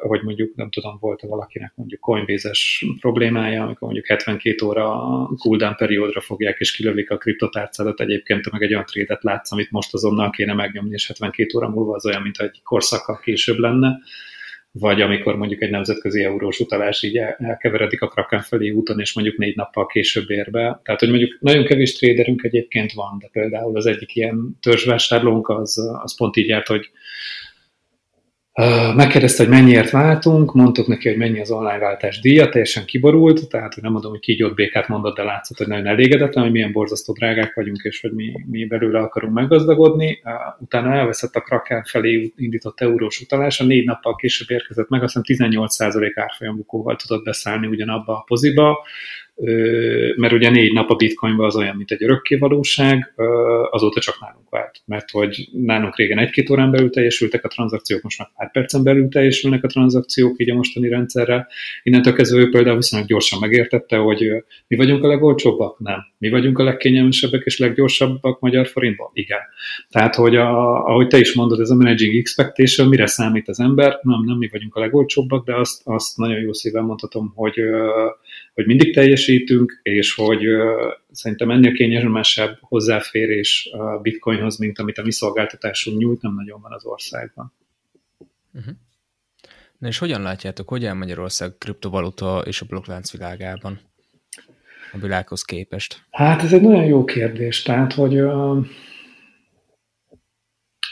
hogy 0.00 0.22
mondjuk, 0.22 0.54
nem 0.54 0.70
tudom, 0.70 0.96
volt 1.00 1.22
-e 1.22 1.26
valakinek 1.26 1.72
mondjuk 1.74 2.00
Coinbase-es 2.00 2.84
problémája, 3.00 3.62
amikor 3.62 3.82
mondjuk 3.82 4.06
72 4.06 4.66
óra 4.66 4.86
cooldown 5.38 5.74
periódra 5.76 6.20
fogják, 6.20 6.58
és 6.58 6.76
kilövik 6.76 7.10
a 7.10 7.16
kriptotárcádat, 7.16 8.00
egyébként 8.00 8.50
meg 8.50 8.62
egy 8.62 8.72
olyan 8.72 8.84
trédet 8.84 9.22
látsz, 9.22 9.52
amit 9.52 9.70
most 9.70 9.94
azonnal 9.94 10.30
kéne 10.30 10.54
megnyomni, 10.54 10.92
és 10.92 11.06
72 11.06 11.56
óra 11.56 11.68
múlva 11.68 11.94
az 11.94 12.06
olyan, 12.06 12.22
mint 12.22 12.38
egy 12.38 12.60
korszakkal 12.62 13.18
később 13.18 13.58
lenne 13.58 13.98
vagy 14.78 15.00
amikor 15.00 15.36
mondjuk 15.36 15.62
egy 15.62 15.70
nemzetközi 15.70 16.22
eurós 16.24 16.60
utalás 16.60 17.02
így 17.02 17.16
elkeveredik 17.38 18.02
a 18.02 18.08
Kraken 18.08 18.40
felé 18.40 18.70
úton, 18.70 19.00
és 19.00 19.14
mondjuk 19.14 19.36
négy 19.36 19.56
nappal 19.56 19.86
később 19.86 20.30
ér 20.30 20.50
be. 20.50 20.80
Tehát, 20.84 21.00
hogy 21.00 21.08
mondjuk 21.08 21.36
nagyon 21.40 21.64
kevés 21.64 21.98
traderünk 21.98 22.42
egyébként 22.42 22.92
van, 22.92 23.18
de 23.18 23.28
például 23.32 23.76
az 23.76 23.86
egyik 23.86 24.14
ilyen 24.14 24.58
törzsvásárlónk 24.60 25.48
az, 25.48 25.78
az 26.02 26.16
pont 26.16 26.36
így 26.36 26.48
járt, 26.48 26.66
hogy 26.66 26.90
Megkérdezte, 28.96 29.42
hogy 29.42 29.52
mennyiért 29.52 29.90
váltunk, 29.90 30.52
mondtuk 30.52 30.86
neki, 30.86 31.08
hogy 31.08 31.16
mennyi 31.16 31.40
az 31.40 31.50
online 31.50 31.78
váltás 31.78 32.20
díja, 32.20 32.48
teljesen 32.48 32.84
kiborult, 32.84 33.48
tehát 33.48 33.74
hogy 33.74 33.82
nem 33.82 33.92
mondom, 33.92 34.10
hogy 34.10 34.20
kígyót 34.20 34.54
békát 34.54 34.88
mondott, 34.88 35.16
de 35.16 35.22
látszott, 35.22 35.58
hogy 35.58 35.66
nagyon 35.66 35.86
elégedetlen, 35.86 36.44
hogy 36.44 36.52
milyen 36.52 36.72
borzasztó 36.72 37.12
drágák 37.12 37.54
vagyunk, 37.54 37.82
és 37.82 38.00
hogy 38.00 38.12
mi, 38.12 38.32
mi 38.50 38.64
belőle 38.66 38.98
akarunk 38.98 39.34
meggazdagodni. 39.34 40.22
Utána 40.58 40.92
elveszett 40.92 41.34
a 41.34 41.40
Kraken 41.40 41.84
felé 41.84 42.32
indított 42.36 42.80
eurós 42.80 43.20
utalás, 43.20 43.60
a 43.60 43.64
négy 43.64 43.84
nappal 43.84 44.14
később 44.14 44.50
érkezett 44.50 44.88
meg, 44.88 45.02
azt 45.02 45.18
hiszem 45.22 45.48
18% 45.50 46.12
árfolyambukóval 46.14 46.96
tudott 46.96 47.24
beszállni 47.24 47.66
ugyanabba 47.66 48.16
a 48.16 48.24
poziba, 48.26 48.86
mert 50.16 50.32
ugye 50.32 50.50
négy 50.50 50.72
nap 50.72 50.90
a 50.90 50.94
bitcoinban 50.94 51.46
az 51.46 51.56
olyan, 51.56 51.76
mint 51.76 51.90
egy 51.90 52.02
örökkévalóság, 52.02 53.14
azóta 53.70 54.00
csak 54.00 54.20
nálunk 54.20 54.50
vált. 54.50 54.82
Mert 54.86 55.10
hogy 55.10 55.48
nálunk 55.52 55.96
régen 55.96 56.18
egy-két 56.18 56.50
órán 56.50 56.70
belül 56.70 56.90
teljesültek 56.90 57.44
a 57.44 57.48
tranzakciók, 57.48 58.02
most 58.02 58.18
már 58.18 58.28
pár 58.36 58.50
percen 58.50 58.82
belül 58.82 59.08
teljesülnek 59.08 59.64
a 59.64 59.68
tranzakciók 59.68 60.40
így 60.40 60.50
a 60.50 60.54
mostani 60.54 60.88
rendszerrel. 60.88 61.48
Innentől 61.82 62.12
kezdve 62.12 62.40
ő 62.40 62.48
például 62.48 62.76
viszonylag 62.76 63.08
gyorsan 63.08 63.38
megértette, 63.40 63.96
hogy 63.96 64.44
mi 64.66 64.76
vagyunk 64.76 65.04
a 65.04 65.08
legolcsóbbak? 65.08 65.78
Nem. 65.78 65.98
Mi 66.18 66.28
vagyunk 66.28 66.58
a 66.58 66.64
legkényelmesebbek 66.64 67.42
és 67.44 67.58
leggyorsabbak 67.58 68.40
magyar 68.40 68.66
forintban? 68.66 69.10
Igen. 69.12 69.40
Tehát, 69.90 70.14
hogy 70.14 70.36
a, 70.36 70.74
ahogy 70.84 71.06
te 71.06 71.18
is 71.18 71.34
mondod, 71.34 71.60
ez 71.60 71.70
a 71.70 71.74
managing 71.74 72.16
expectation, 72.16 72.88
mire 72.88 73.06
számít 73.06 73.48
az 73.48 73.60
ember? 73.60 73.98
Nem, 74.02 74.24
nem 74.24 74.36
mi 74.36 74.48
vagyunk 74.52 74.74
a 74.74 74.80
legolcsóbbak, 74.80 75.44
de 75.44 75.54
azt, 75.54 75.80
azt 75.84 76.16
nagyon 76.16 76.40
jó 76.40 76.52
szívem 76.52 76.84
mondhatom, 76.84 77.32
hogy 77.34 77.60
hogy 78.54 78.66
mindig 78.66 78.94
teljesítünk, 78.94 79.80
és 79.82 80.14
hogy 80.14 80.40
szerintem 81.10 81.50
ennél 81.50 81.72
kényelmesebb 81.72 82.58
hozzáférés 82.60 83.68
a 83.72 83.98
bitcoinhoz, 83.98 84.58
mint 84.58 84.78
amit 84.78 84.98
a 84.98 85.02
mi 85.02 85.12
szolgáltatásunk 85.12 85.98
nyújt, 85.98 86.22
nem 86.22 86.34
nagyon 86.34 86.60
van 86.60 86.72
az 86.72 86.84
országban. 86.84 87.52
Uh-huh. 88.54 88.74
Na 89.78 89.88
és 89.88 89.98
hogyan 89.98 90.22
látjátok, 90.22 90.68
hogy 90.68 90.84
áll 90.84 90.94
Magyarország 90.94 91.58
kriptovaluta 91.58 92.42
és 92.46 92.60
a 92.60 92.66
blokklánc 92.66 93.12
világában? 93.12 93.80
A 94.92 94.98
világhoz 94.98 95.42
képest? 95.42 96.02
Hát 96.10 96.42
ez 96.42 96.52
egy 96.52 96.62
nagyon 96.62 96.84
jó 96.84 97.04
kérdés. 97.04 97.62
Tehát, 97.62 97.92
hogy 97.92 98.20
uh, 98.20 98.66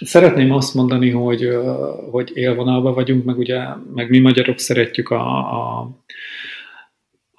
Szeretném 0.05 0.53
azt 0.53 0.75
mondani, 0.75 1.11
hogy, 1.11 1.48
hogy 2.11 2.31
élvonalban 2.35 2.94
vagyunk, 2.94 3.25
meg 3.25 3.38
ugye, 3.38 3.61
meg 3.94 4.11
mi 4.11 4.18
magyarok 4.18 4.59
szeretjük 4.59 5.09
a, 5.11 5.38
a, 5.38 5.90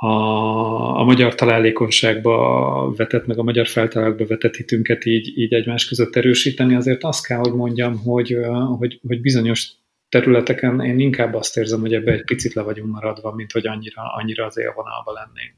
a, 0.04 1.00
a 1.00 1.04
magyar 1.04 1.36
találékonyságba 1.36 2.94
vetett, 2.96 3.26
meg 3.26 3.38
a 3.38 3.44
magyar 3.44 3.68
feltalálásba 3.68 4.26
vetett 4.26 4.56
hitünket 4.56 5.06
így, 5.06 5.38
így 5.38 5.54
egymás 5.54 5.86
között 5.86 6.16
erősíteni, 6.16 6.76
azért 6.76 7.04
azt 7.04 7.26
kell, 7.26 7.38
hogy 7.38 7.54
mondjam, 7.54 7.98
hogy, 7.98 8.38
hogy, 8.78 9.00
hogy 9.08 9.22
bizonyos 9.22 9.72
területeken 10.14 10.82
én 10.82 11.00
inkább 11.00 11.34
azt 11.34 11.58
érzem, 11.58 11.80
hogy 11.80 11.94
ebbe 11.94 12.12
egy 12.12 12.24
picit 12.24 12.54
le 12.54 12.62
vagyunk 12.62 12.92
maradva, 12.94 13.32
mint 13.32 13.52
hogy 13.52 13.68
annyira, 13.68 14.02
annyira 14.16 14.46
az 14.46 14.58
élvonalba 14.58 15.12
lennénk. 15.12 15.54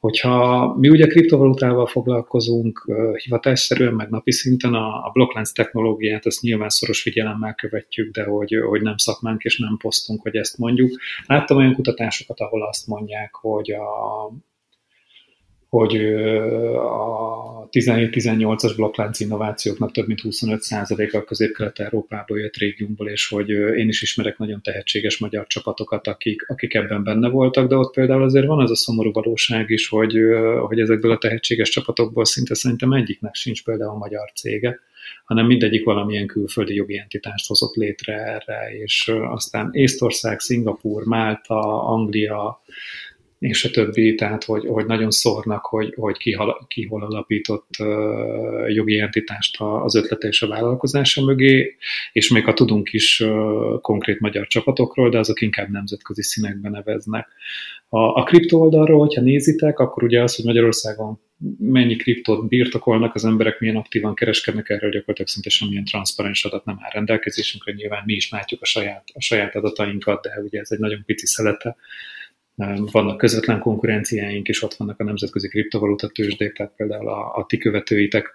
Hogyha 0.00 0.74
mi 0.78 0.88
ugye 0.88 1.06
kriptovalutával 1.06 1.86
foglalkozunk 1.86 2.92
hivatásszerűen, 3.24 3.94
meg 3.94 4.08
napi 4.08 4.32
szinten 4.32 4.74
a, 4.74 4.86
a 4.86 5.10
blokklánc 5.12 5.52
technológiát, 5.52 6.26
ezt 6.26 6.40
nyilván 6.40 6.68
szoros 6.68 7.02
figyelemmel 7.02 7.54
követjük, 7.54 8.14
de 8.14 8.24
hogy, 8.24 8.56
hogy 8.68 8.82
nem 8.82 8.96
szakmánk 8.96 9.42
és 9.42 9.58
nem 9.58 9.76
posztunk, 9.76 10.22
hogy 10.22 10.36
ezt 10.36 10.58
mondjuk. 10.58 10.90
Láttam 11.26 11.56
olyan 11.56 11.74
kutatásokat, 11.74 12.40
ahol 12.40 12.66
azt 12.66 12.86
mondják, 12.86 13.34
hogy 13.34 13.72
a, 13.72 14.30
hogy 15.68 15.96
a 16.74 17.68
17-18-as 17.70 18.72
blokklánc 18.76 19.20
innovációknak 19.20 19.92
több 19.92 20.06
mint 20.06 20.20
25%-a 20.22 21.24
közép-kelet-európából 21.24 22.38
jött 22.38 22.56
régiumból, 22.56 23.08
és 23.08 23.28
hogy 23.28 23.48
én 23.48 23.88
is 23.88 24.02
ismerek 24.02 24.38
nagyon 24.38 24.62
tehetséges 24.62 25.18
magyar 25.18 25.46
csapatokat, 25.46 26.06
akik, 26.06 26.48
akik 26.48 26.74
ebben 26.74 27.04
benne 27.04 27.28
voltak, 27.28 27.68
de 27.68 27.76
ott 27.76 27.94
például 27.94 28.22
azért 28.22 28.46
van 28.46 28.60
az 28.60 28.70
a 28.70 28.76
szomorú 28.76 29.12
valóság 29.12 29.70
is, 29.70 29.88
hogy, 29.88 30.16
hogy 30.66 30.80
ezekből 30.80 31.10
a 31.10 31.18
tehetséges 31.18 31.68
csapatokból 31.68 32.24
szinte 32.24 32.54
szerintem 32.54 32.92
egyiknek 32.92 33.34
sincs 33.34 33.64
például 33.64 33.98
magyar 33.98 34.32
cége, 34.34 34.80
hanem 35.24 35.46
mindegyik 35.46 35.84
valamilyen 35.84 36.26
külföldi 36.26 36.74
jogi 36.74 36.98
entitást 36.98 37.46
hozott 37.46 37.74
létre 37.74 38.14
erre, 38.14 38.76
és 38.82 39.12
aztán 39.30 39.68
Észtország, 39.72 40.40
Szingapúr, 40.40 41.04
Málta, 41.04 41.84
Anglia, 41.84 42.62
és 43.48 43.64
a 43.64 43.70
többi, 43.70 44.14
tehát 44.14 44.44
hogy, 44.44 44.66
hogy 44.66 44.86
nagyon 44.86 45.10
szórnak, 45.10 45.64
hogy, 45.64 45.94
hogy 45.96 46.16
ki, 46.16 46.36
ki 46.68 46.84
hol 46.84 47.02
alapított 47.02 47.68
uh, 47.78 48.74
jogi 48.74 48.98
entitást 48.98 49.56
az 49.60 49.94
ötlete 49.94 50.28
és 50.28 50.42
a 50.42 50.48
vállalkozása 50.48 51.24
mögé, 51.24 51.76
és 52.12 52.30
még 52.30 52.44
ha 52.44 52.54
tudunk 52.54 52.92
is 52.92 53.20
uh, 53.20 53.80
konkrét 53.80 54.20
magyar 54.20 54.46
csapatokról, 54.46 55.08
de 55.08 55.18
azok 55.18 55.40
inkább 55.40 55.70
nemzetközi 55.70 56.22
színekben 56.22 56.70
neveznek. 56.70 57.28
A, 57.88 57.98
a 57.98 58.22
kripto 58.22 58.58
oldalról, 58.58 58.98
hogyha 58.98 59.20
nézitek, 59.20 59.78
akkor 59.78 60.02
ugye 60.02 60.22
az, 60.22 60.36
hogy 60.36 60.44
Magyarországon 60.44 61.20
mennyi 61.58 61.96
kriptót 61.96 62.48
birtokolnak 62.48 63.14
az 63.14 63.24
emberek, 63.24 63.60
milyen 63.60 63.76
aktívan 63.76 64.14
kereskednek, 64.14 64.68
erről 64.68 64.90
gyakorlatilag 64.90 65.28
szinte 65.28 65.48
semmilyen 65.48 65.84
transzparens 65.84 66.44
adat 66.44 66.64
nem 66.64 66.78
áll 66.82 66.90
rendelkezésünkre, 66.92 67.72
nyilván 67.72 68.02
mi 68.06 68.14
is 68.14 68.30
látjuk 68.30 68.62
a 68.62 68.64
saját, 68.64 69.04
a 69.14 69.20
saját 69.20 69.54
adatainkat, 69.54 70.22
de 70.22 70.40
ugye 70.44 70.60
ez 70.60 70.70
egy 70.70 70.78
nagyon 70.78 71.02
pici 71.04 71.26
szelete 71.26 71.76
vannak 72.92 73.16
közvetlen 73.16 73.58
konkurenciáink, 73.58 74.48
és 74.48 74.62
ott 74.62 74.74
vannak 74.74 75.00
a 75.00 75.04
nemzetközi 75.04 75.48
kriptovaluta 75.48 76.08
tőzsdék, 76.08 76.52
tehát 76.52 76.72
például 76.76 77.08
a, 77.08 77.34
a 77.34 77.46
ti 77.48 77.56
követőitek 77.56 78.34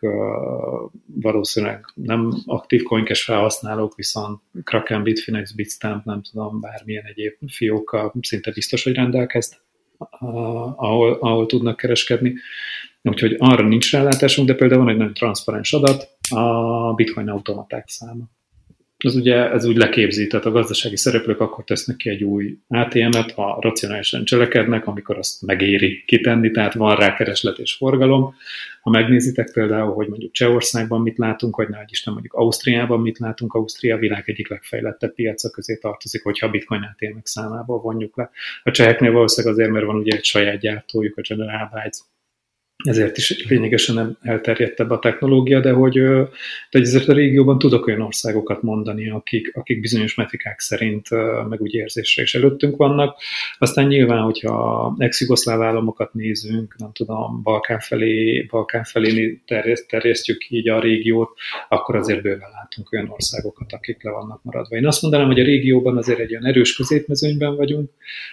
valószínűleg 1.05 1.85
nem 1.93 2.33
aktív 2.45 2.83
coinkes 2.83 3.23
felhasználók, 3.23 3.95
viszont 3.95 4.41
Kraken, 4.63 5.03
Bitfinex, 5.03 5.51
Bitstamp, 5.51 6.05
nem 6.05 6.21
tudom, 6.21 6.59
bármilyen 6.59 7.05
egyéb 7.05 7.33
fiókkal 7.47 8.13
szinte 8.21 8.51
biztos, 8.51 8.83
hogy 8.83 8.93
rendelkeznek, 8.93 9.59
ahol, 9.97 11.17
ahol 11.19 11.45
tudnak 11.45 11.77
kereskedni. 11.77 12.33
Úgyhogy 13.01 13.35
arra 13.37 13.67
nincs 13.67 13.91
rálátásunk, 13.91 14.47
de 14.47 14.55
például 14.55 14.83
van 14.83 14.91
egy 14.91 14.97
nagyon 14.97 15.13
transzparens 15.13 15.73
adat, 15.73 16.09
a 16.29 16.93
bitcoin 16.93 17.29
automaták 17.29 17.87
száma 17.87 18.23
az 19.03 19.15
ugye 19.15 19.51
ez 19.51 19.65
úgy 19.65 19.77
leképzi, 19.77 20.27
tehát 20.27 20.45
a 20.45 20.51
gazdasági 20.51 20.97
szereplők 20.97 21.39
akkor 21.39 21.63
tesznek 21.63 21.95
ki 21.95 22.09
egy 22.09 22.23
új 22.23 22.57
ATM-et, 22.67 23.31
ha 23.31 23.57
racionálisan 23.61 24.25
cselekednek, 24.25 24.87
amikor 24.87 25.17
azt 25.17 25.41
megéri 25.41 26.03
kitenni, 26.05 26.51
tehát 26.51 26.73
van 26.73 26.95
rá 26.95 27.15
kereslet 27.15 27.57
és 27.57 27.73
forgalom. 27.73 28.35
Ha 28.81 28.89
megnézitek 28.89 29.51
például, 29.51 29.93
hogy 29.93 30.07
mondjuk 30.07 30.31
Csehországban 30.31 31.01
mit 31.01 31.17
látunk, 31.17 31.55
vagy 31.55 31.69
nagy 31.69 31.91
Isten 31.91 32.13
mondjuk 32.13 32.33
Ausztriában 32.33 33.01
mit 33.01 33.17
látunk, 33.17 33.53
Ausztria 33.53 33.97
világ 33.97 34.23
egyik 34.25 34.49
legfejlettebb 34.49 35.13
piaca 35.13 35.49
közé 35.49 35.77
tartozik, 35.77 36.23
hogyha 36.23 36.47
a 36.47 36.49
bitcoin 36.49 36.81
ATM-ek 36.81 37.25
számából 37.25 37.79
vonjuk 37.79 38.17
le. 38.17 38.29
A 38.63 38.71
cseheknél 38.71 39.11
valószínűleg 39.11 39.55
azért, 39.55 39.71
mert 39.71 39.85
van 39.85 39.95
ugye 39.95 40.17
egy 40.17 40.23
saját 40.23 40.59
gyártójuk, 40.59 41.17
a 41.17 41.21
General 41.27 41.69
Bytes, 41.73 41.99
ezért 42.83 43.17
is 43.17 43.45
lényegesen 43.47 43.95
nem 43.95 44.17
elterjedtebb 44.21 44.89
a 44.89 44.99
technológia, 44.99 45.59
de 45.59 45.71
hogy, 45.71 45.93
de 46.69 46.79
ezért 46.79 47.07
a 47.07 47.13
régióban 47.13 47.59
tudok 47.59 47.87
olyan 47.87 48.01
országokat 48.01 48.61
mondani, 48.61 49.09
akik, 49.09 49.51
akik 49.55 49.79
bizonyos 49.79 50.15
metrikák 50.15 50.59
szerint 50.59 51.09
meg 51.49 51.61
úgy 51.61 51.73
érzésre 51.73 52.21
is 52.21 52.35
előttünk 52.35 52.77
vannak. 52.77 53.17
Aztán 53.57 53.87
nyilván, 53.87 54.21
hogyha 54.23 54.95
ex-jugoszláv 54.97 55.61
államokat 55.61 56.13
nézünk, 56.13 56.75
nem 56.77 56.91
tudom, 56.93 57.41
Balkán 57.43 57.79
felé, 57.79 58.41
Balkán 58.41 58.83
felé 58.83 59.41
terjesztjük 59.87 60.49
így 60.49 60.69
a 60.69 60.79
régiót, 60.79 61.29
akkor 61.69 61.95
azért 61.95 62.21
bőven 62.21 62.49
látunk 62.53 62.91
olyan 62.91 63.09
országokat, 63.09 63.73
akik 63.73 64.03
le 64.03 64.11
vannak 64.11 64.43
maradva. 64.43 64.75
Én 64.75 64.87
azt 64.87 65.01
mondanám, 65.01 65.27
hogy 65.27 65.39
a 65.39 65.43
régióban 65.43 65.97
azért 65.97 66.19
egy 66.19 66.31
olyan 66.31 66.45
erős 66.45 66.75
középmezőnyben 66.75 67.55
vagyunk, 67.55 67.89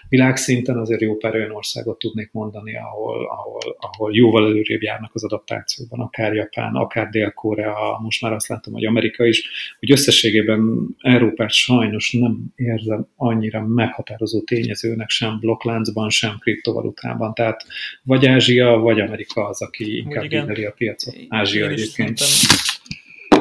világszinten 0.09 0.77
azért 0.77 1.01
jó 1.01 1.17
pár 1.17 1.35
olyan 1.35 1.51
országot 1.51 1.99
tudnék 1.99 2.29
mondani, 2.33 2.77
ahol, 2.77 3.27
ahol, 3.27 3.77
ahol 3.79 4.15
jóval 4.15 4.38
jóval 4.39 4.53
előrébb 4.55 4.83
járnak 4.83 5.15
az 5.15 5.25
adaptációban, 5.25 6.01
akár 6.01 6.35
Japán, 6.35 6.75
akár 6.75 7.09
Dél-Korea, 7.09 7.99
most 8.03 8.23
már 8.23 8.33
azt 8.33 8.49
látom, 8.49 8.73
hogy 8.73 8.85
Amerika 8.85 9.27
is, 9.27 9.51
hogy 9.79 9.91
összességében 9.91 10.61
Európát 10.99 11.51
sajnos 11.51 12.13
nem 12.13 12.45
érzem 12.55 13.07
annyira 13.17 13.67
meghatározó 13.67 14.43
tényezőnek 14.43 15.09
sem 15.09 15.39
blokkláncban, 15.41 16.11
sem 16.11 16.39
kriptovalutában. 16.39 17.35
Tehát 17.35 17.67
vagy 18.03 18.27
Ázsia, 18.27 18.77
vagy 18.77 19.01
Amerika 19.01 19.49
az, 19.49 19.63
aki 19.63 19.97
inkább 19.97 20.29
víveli 20.29 20.65
a 20.65 20.73
piacot. 20.73 21.15
Ázsia 21.29 21.65
Én 21.65 21.71
egyébként 21.71 22.21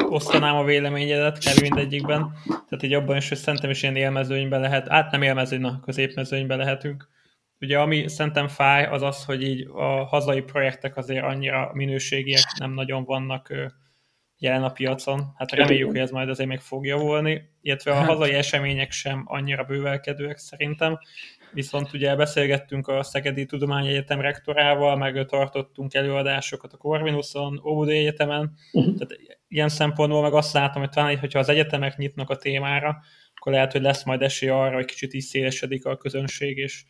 osztanám 0.08 0.56
a 0.56 0.64
véleményedet 0.64 1.38
kell 1.38 1.54
mindegyikben. 1.60 2.32
Tehát 2.46 2.82
így 2.82 2.92
abban 2.92 3.16
is, 3.16 3.28
hogy 3.28 3.38
szerintem 3.38 3.70
is 3.70 3.82
ilyen 3.82 3.96
élmezőnyben 3.96 4.60
lehet, 4.60 4.88
át 4.88 5.10
nem 5.10 5.22
élmezőny, 5.22 5.64
a 5.64 5.80
középmezőnyben 5.84 6.58
lehetünk. 6.58 7.08
Ugye 7.60 7.78
ami 7.78 8.08
szerintem 8.08 8.48
fáj, 8.48 8.86
az 8.86 9.02
az, 9.02 9.24
hogy 9.24 9.42
így 9.42 9.68
a 9.72 10.04
hazai 10.04 10.40
projektek 10.40 10.96
azért 10.96 11.24
annyira 11.24 11.70
minőségiek 11.72 12.44
nem 12.58 12.72
nagyon 12.72 13.04
vannak 13.04 13.52
jelen 14.38 14.62
a 14.62 14.70
piacon. 14.70 15.32
Hát 15.36 15.52
reméljük, 15.52 15.88
hogy 15.88 15.98
ez 15.98 16.10
majd 16.10 16.28
azért 16.28 16.48
még 16.48 16.58
fog 16.58 16.86
javulni, 16.86 17.42
illetve 17.60 17.90
a 17.90 17.94
hát. 17.94 18.06
hazai 18.06 18.32
események 18.32 18.90
sem 18.92 19.22
annyira 19.26 19.64
bővelkedőek 19.64 20.38
szerintem. 20.38 20.98
Viszont 21.52 21.92
ugye 21.92 22.16
beszélgettünk 22.16 22.88
a 22.88 23.02
Szegedi 23.02 23.46
Tudományegyetem 23.46 24.20
rektorával, 24.20 24.96
meg 24.96 25.26
tartottunk 25.26 25.94
előadásokat 25.94 26.72
a 26.72 26.76
Corvinuson, 26.76 27.60
Óbudai 27.64 27.98
Egyetemen. 27.98 28.52
Uh-huh. 28.72 28.94
Tehát 28.98 29.22
ilyen 29.48 29.68
szempontból 29.68 30.22
meg 30.22 30.32
azt 30.32 30.52
látom, 30.52 30.82
hogy 30.82 30.90
talán, 30.90 31.18
hogyha 31.18 31.38
az 31.38 31.48
egyetemek 31.48 31.96
nyitnak 31.96 32.30
a 32.30 32.36
témára, 32.36 32.98
akkor 33.34 33.52
lehet, 33.52 33.72
hogy 33.72 33.82
lesz 33.82 34.04
majd 34.04 34.22
esély 34.22 34.48
arra, 34.48 34.74
hogy 34.74 34.84
kicsit 34.84 35.12
is 35.12 35.24
szélesedik 35.24 35.84
a 35.84 35.96
közönség, 35.96 36.56
és 36.56 36.84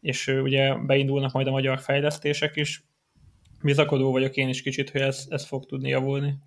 és 0.00 0.26
ugye 0.26 0.74
beindulnak 0.74 1.32
majd 1.32 1.46
a 1.46 1.50
magyar 1.50 1.80
fejlesztések 1.80 2.56
is. 2.56 2.84
Bizakodó 3.62 4.10
vagyok 4.10 4.34
én 4.34 4.48
is 4.48 4.62
kicsit, 4.62 4.90
hogy 4.90 5.00
ez, 5.00 5.26
ez 5.28 5.46
fog 5.46 5.66
tudni 5.66 5.88
javulni. 5.88 6.38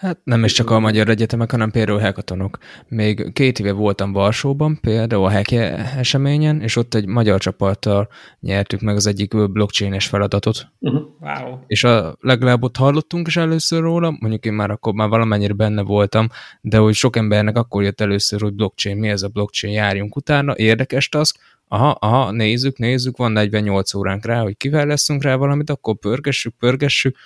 Hát 0.00 0.18
nem 0.24 0.44
is 0.44 0.52
csak 0.52 0.70
a 0.70 0.78
magyar 0.78 1.08
egyetemek, 1.08 1.50
hanem 1.50 1.70
például 1.70 2.00
hackathonok. 2.00 2.58
Még 2.88 3.32
két 3.32 3.58
éve 3.58 3.72
voltam 3.72 4.12
Varsóban, 4.12 4.78
például 4.80 5.24
a 5.24 5.30
hack 5.30 5.52
eseményen, 5.96 6.60
és 6.60 6.76
ott 6.76 6.94
egy 6.94 7.06
magyar 7.06 7.40
csapattal 7.40 8.08
nyertük 8.40 8.80
meg 8.80 8.96
az 8.96 9.06
egyik 9.06 9.50
blockchain-es 9.52 10.06
feladatot. 10.06 10.68
Uh-huh. 10.78 11.02
Wow. 11.20 11.58
És 11.66 11.84
a, 11.84 12.16
legalább 12.20 12.62
ott 12.62 12.76
hallottunk 12.76 13.26
is 13.26 13.36
először 13.36 13.80
róla, 13.80 14.16
mondjuk 14.20 14.44
én 14.44 14.52
már 14.52 14.70
akkor 14.70 14.92
már 14.92 15.08
valamennyire 15.08 15.52
benne 15.52 15.82
voltam, 15.82 16.28
de 16.60 16.78
hogy 16.78 16.94
sok 16.94 17.16
embernek 17.16 17.56
akkor 17.56 17.82
jött 17.82 18.00
először, 18.00 18.40
hogy 18.40 18.54
blockchain, 18.54 18.96
mi 18.96 19.08
ez 19.08 19.22
a 19.22 19.28
blockchain, 19.28 19.74
járjunk 19.74 20.16
utána, 20.16 20.56
érdekes 20.56 21.08
task, 21.08 21.38
aha, 21.72 21.90
aha, 21.90 22.30
nézzük, 22.30 22.78
nézzük, 22.78 23.16
van 23.16 23.32
48 23.32 23.94
óránk 23.94 24.24
rá, 24.24 24.40
hogy 24.40 24.56
kivel 24.56 24.86
leszünk 24.86 25.22
rá 25.22 25.36
valamit, 25.36 25.70
akkor 25.70 25.96
pörgessük, 25.96 26.54
pörgessük, 26.58 27.16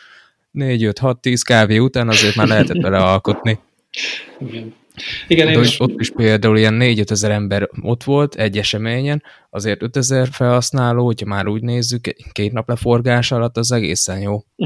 4-5-6-10 0.55 1.41
kávé 1.45 1.79
után 1.79 2.09
azért 2.09 2.35
már 2.35 2.47
lehetett 2.47 2.83
vele 2.83 2.99
alkotni. 2.99 3.59
Igen. 4.41 4.75
Igen, 5.29 5.49
én 5.49 5.57
ott, 5.57 5.65
is... 5.65 5.81
ott 5.81 6.01
is 6.01 6.11
például 6.11 6.59
ilyen 6.59 6.75
4 6.75 7.05
ezer 7.11 7.31
ember 7.31 7.69
ott 7.81 8.05
volt 8.05 8.35
egy 8.35 8.59
eseményen, 8.59 9.23
azért 9.51 9.83
5 9.83 9.97
ezer 9.97 10.29
felhasználó, 10.29 11.05
hogyha 11.05 11.27
már 11.27 11.47
úgy 11.47 11.63
nézzük, 11.63 12.15
két 12.33 12.53
nap 12.53 12.69
leforgás 12.69 13.33
alatt 13.33 13.57
az 13.57 13.73
egészen 13.73 14.21
jó. 14.21 14.43
Hm. 14.57 14.65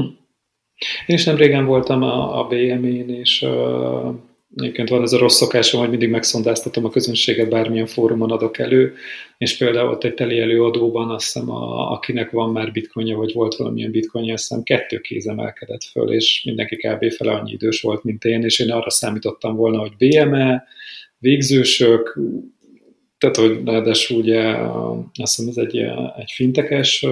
Én 1.05 1.15
is 1.15 1.23
nem 1.23 1.35
régen 1.35 1.65
voltam 1.65 2.03
a, 2.03 2.39
a 2.39 2.47
BM-én, 2.47 3.09
és 3.09 3.41
uh, 3.41 4.15
Egyébként 4.55 4.89
van 4.89 5.01
ez 5.01 5.13
a 5.13 5.17
rossz 5.17 5.35
szokásom, 5.35 5.79
hogy 5.79 5.89
mindig 5.89 6.09
megszondáztatom 6.09 6.85
a 6.85 6.89
közönséget, 6.89 7.49
bármilyen 7.49 7.85
fórumon 7.85 8.31
adok 8.31 8.57
elő, 8.57 8.93
és 9.37 9.57
például 9.57 9.89
ott 9.89 10.03
egy 10.03 10.13
teli 10.13 10.39
előadóban 10.39 11.09
azt 11.09 11.23
hiszem, 11.23 11.51
a, 11.51 11.91
akinek 11.91 12.31
van 12.31 12.51
már 12.51 12.71
bitcoinja, 12.71 13.17
vagy 13.17 13.33
volt 13.33 13.55
valamilyen 13.55 13.91
bitcoinja, 13.91 14.33
azt 14.33 14.47
hiszem 14.47 14.63
kettő 14.63 14.99
kéz 14.99 15.27
emelkedett 15.27 15.83
föl, 15.83 16.13
és 16.13 16.43
mindenki 16.45 16.75
kb. 16.75 17.11
fele 17.11 17.31
annyi 17.31 17.51
idős 17.51 17.81
volt, 17.81 18.03
mint 18.03 18.23
én, 18.23 18.43
és 18.43 18.59
én 18.59 18.71
arra 18.71 18.89
számítottam 18.89 19.55
volna, 19.55 19.79
hogy 19.79 19.95
BME, 19.97 20.63
végzősök, 21.17 22.19
tehát, 23.19 23.35
hogy 23.35 23.61
ráadásul 23.65 24.17
ugye 24.17 24.41
azt 25.13 25.35
hiszem 25.35 25.47
ez 25.47 25.57
egy, 25.57 25.77
egy 26.17 26.31
fintekes 26.31 27.05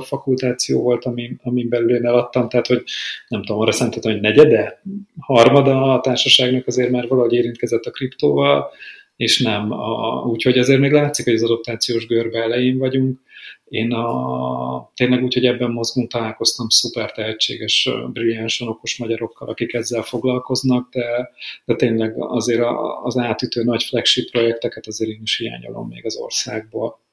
fakultáció 0.00 0.82
volt, 0.82 1.04
amin, 1.04 1.40
amin 1.42 1.68
belül 1.68 1.94
én 1.94 2.06
eladtam, 2.06 2.48
tehát, 2.48 2.66
hogy 2.66 2.82
nem 3.28 3.42
tudom, 3.42 3.60
arra 3.60 3.72
számítottam, 3.72 4.12
hogy 4.12 4.20
negyede, 4.20 4.82
harmada 5.20 5.94
a 5.94 6.00
társaságnak 6.00 6.66
azért 6.66 6.90
már 6.90 7.08
valahogy 7.08 7.32
érintkezett 7.32 7.84
a 7.84 7.90
kriptóval, 7.90 8.70
és 9.16 9.40
nem. 9.42 9.72
A, 9.72 10.22
úgyhogy 10.24 10.58
azért 10.58 10.80
még 10.80 10.92
látszik, 10.92 11.24
hogy 11.24 11.34
az 11.34 11.42
adaptációs 11.42 12.06
görbe 12.06 12.42
elején 12.42 12.78
vagyunk. 12.78 13.20
Én 13.64 13.92
a, 13.92 14.92
tényleg 14.94 15.22
úgy, 15.22 15.34
hogy 15.34 15.46
ebben 15.46 15.70
mozgunk, 15.70 16.10
találkoztam 16.10 16.68
szuper 16.68 17.12
tehetséges, 17.12 17.90
brilliánsan 18.12 18.68
okos 18.68 18.98
magyarokkal, 18.98 19.48
akik 19.48 19.74
ezzel 19.74 20.02
foglalkoznak, 20.02 20.88
de, 20.90 21.30
de 21.64 21.74
tényleg 21.74 22.14
azért 22.16 22.62
az 23.02 23.16
átütő 23.16 23.62
nagy 23.62 23.82
flagship 23.82 24.30
projekteket 24.30 24.86
azért 24.86 25.10
én 25.10 25.20
is 25.22 25.36
hiányolom 25.36 25.88
még 25.88 26.04
az 26.04 26.16
országból. 26.16 27.05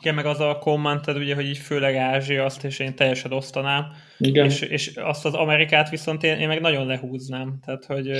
Igen, 0.00 0.14
meg 0.14 0.26
az 0.26 0.40
a 0.40 0.58
kommented, 0.60 1.16
ugye, 1.16 1.34
hogy 1.34 1.46
így 1.46 1.58
főleg 1.58 1.96
Ázsia, 1.96 2.44
azt 2.44 2.64
és 2.64 2.78
én 2.78 2.94
teljesen 2.94 3.32
osztanám. 3.32 3.86
Igen. 4.18 4.44
És, 4.44 4.60
és 4.60 4.92
azt 4.96 5.24
az 5.24 5.34
Amerikát 5.34 5.90
viszont 5.90 6.22
én, 6.22 6.38
én 6.38 6.48
meg 6.48 6.60
nagyon 6.60 6.86
lehúznám. 6.86 7.58
Tehát, 7.64 7.84
hogy, 7.84 8.10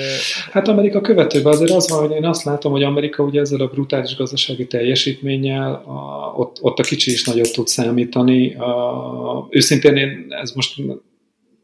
hát 0.50 0.68
Amerika 0.68 1.00
követőben 1.00 1.52
azért 1.52 1.70
az 1.70 1.88
van, 1.90 1.98
hogy 1.98 2.16
én 2.16 2.24
azt 2.24 2.44
látom, 2.44 2.72
hogy 2.72 2.82
Amerika 2.82 3.22
ugye 3.22 3.40
ezzel 3.40 3.60
a 3.60 3.66
brutális 3.66 4.16
gazdasági 4.16 4.66
teljesítménnyel 4.66 5.72
a, 5.72 6.32
ott, 6.36 6.58
ott 6.60 6.78
a 6.78 6.82
kicsi 6.82 7.10
is 7.10 7.24
nagyot 7.24 7.52
tud 7.52 7.66
számítani. 7.66 8.54
A, 8.54 9.46
őszintén 9.50 9.96
én 9.96 10.26
ez 10.28 10.52
most 10.52 10.82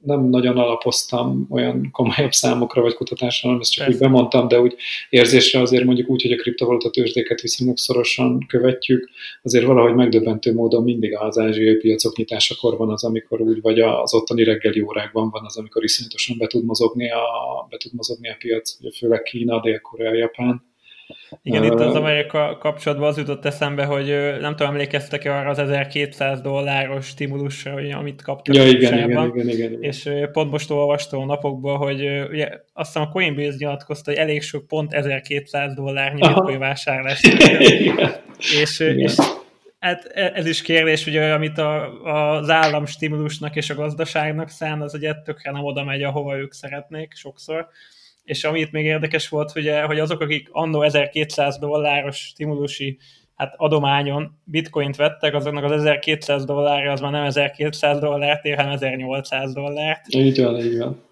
nem 0.07 0.29
nagyon 0.29 0.57
alapoztam 0.57 1.47
olyan 1.51 1.89
komolyabb 1.93 2.33
számokra 2.33 2.83
vagy 2.83 2.95
kutatásra, 2.95 3.49
hanem 3.49 3.61
ezt 3.61 3.73
csak 3.73 3.85
Persze. 3.85 4.05
úgy 4.05 4.11
bemondtam, 4.11 4.49
de 4.49 4.61
úgy 4.61 4.75
érzésre 5.11 5.61
azért 5.61 5.85
mondjuk 5.85 6.09
úgy, 6.09 6.23
hogy 6.23 6.33
a 6.33 6.37
kriptovaluta 6.37 6.91
tőzsdéket 6.91 7.41
viszonylag 7.41 7.77
szorosan 7.77 8.47
követjük, 8.49 9.11
azért 9.43 9.65
valahogy 9.65 9.95
megdöbbentő 9.95 10.53
módon 10.55 10.83
mindig 10.83 11.17
az 11.17 11.39
ázsiai 11.39 11.77
piacok 11.77 12.17
nyitásakor 12.17 12.77
van 12.77 12.91
az, 12.91 13.05
amikor 13.05 13.41
úgy, 13.41 13.61
vagy 13.61 13.81
az 13.81 14.15
ottani 14.15 14.45
reggeli 14.45 14.81
órákban 14.81 15.31
van 15.31 15.45
az, 15.45 15.57
amikor 15.57 15.85
iszonyatosan 15.85 16.39
be 16.39 16.47
tud 16.47 16.65
mozogni 16.65 17.11
a, 17.11 17.23
be 17.71 17.77
tud 17.77 17.95
mozogni 17.95 18.29
a 18.29 18.37
piac, 18.39 18.77
ugye 18.81 18.91
főleg 18.91 19.23
Kína, 19.23 19.61
Dél-Korea, 19.61 20.15
Japán 20.15 20.66
igen, 21.43 21.65
itt 21.65 21.81
az 21.81 21.95
Amerika 21.95 22.59
kapcsolatban 22.59 23.09
az 23.09 23.17
jutott 23.17 23.45
eszembe, 23.45 23.85
hogy 23.85 24.07
nem 24.41 24.57
tudom, 24.57 24.73
emlékeztek-e 24.73 25.39
arra 25.39 25.51
az 25.51 25.59
1200 25.59 26.41
dolláros 26.41 27.07
stimulusra, 27.07 27.99
amit 27.99 28.23
kaptak 28.23 28.55
ja, 28.55 28.67
igen, 28.67 28.93
igen, 28.93 29.11
igen, 29.11 29.35
igen, 29.35 29.49
igen, 29.49 29.83
És 29.83 30.11
pont 30.33 30.51
most 30.51 30.71
olvastam 30.71 31.21
a 31.21 31.25
napokban, 31.25 31.77
hogy 31.77 32.01
ugye, 32.31 32.49
azt 32.73 32.93
hiszem 32.93 33.03
a 33.03 33.13
Coinbase 33.13 33.55
nyilatkozta, 33.59 34.11
hogy 34.11 34.21
elég 34.21 34.43
sok 34.43 34.67
pont 34.67 34.93
1200 34.93 35.75
dollárnyi 35.75 36.21
bitcoin 36.21 36.59
vásárlás. 36.59 37.21
és, 38.63 38.81
és 38.81 39.15
hát 39.79 40.11
e, 40.15 40.33
ez 40.35 40.47
is 40.47 40.63
kérdés, 40.63 41.07
ugye, 41.07 41.33
amit 41.33 41.59
a, 41.59 42.03
az 42.03 42.51
állam 42.51 42.87
stimulusnak 42.87 43.57
és 43.57 43.71
a 43.71 43.75
gazdaságnak 43.75 44.49
szán, 44.49 44.81
az 44.81 44.95
ugye 44.95 45.15
tökre 45.15 45.51
nem 45.51 45.65
oda 45.65 45.85
megy, 45.85 46.03
ahova 46.03 46.37
ők 46.37 46.53
szeretnék 46.53 47.15
sokszor 47.15 47.69
és 48.27 48.45
amit 48.45 48.73
még 48.73 48.85
érdekes 48.85 49.29
volt, 49.29 49.51
hogy, 49.51 49.71
hogy 49.87 49.99
azok, 49.99 50.21
akik 50.21 50.49
annó 50.53 50.83
1200 50.83 51.59
dolláros 51.59 52.17
stimulusi 52.17 52.99
hát 53.35 53.55
adományon 53.57 54.39
bitcoint 54.45 54.97
vettek, 54.97 55.35
azoknak 55.35 55.65
az 55.65 55.71
1200 55.73 56.45
dollárja 56.45 56.93
az 56.93 57.01
már 57.01 57.13
nem 57.13 57.25
1200 57.25 57.99
dollárt 57.99 58.45
ér, 58.45 58.57
hanem 58.57 58.73
1800 58.73 59.53
dollárt. 59.53 60.15
Így 60.15 60.43
van, 60.43 60.59
így 60.59 60.79
van. 60.79 61.05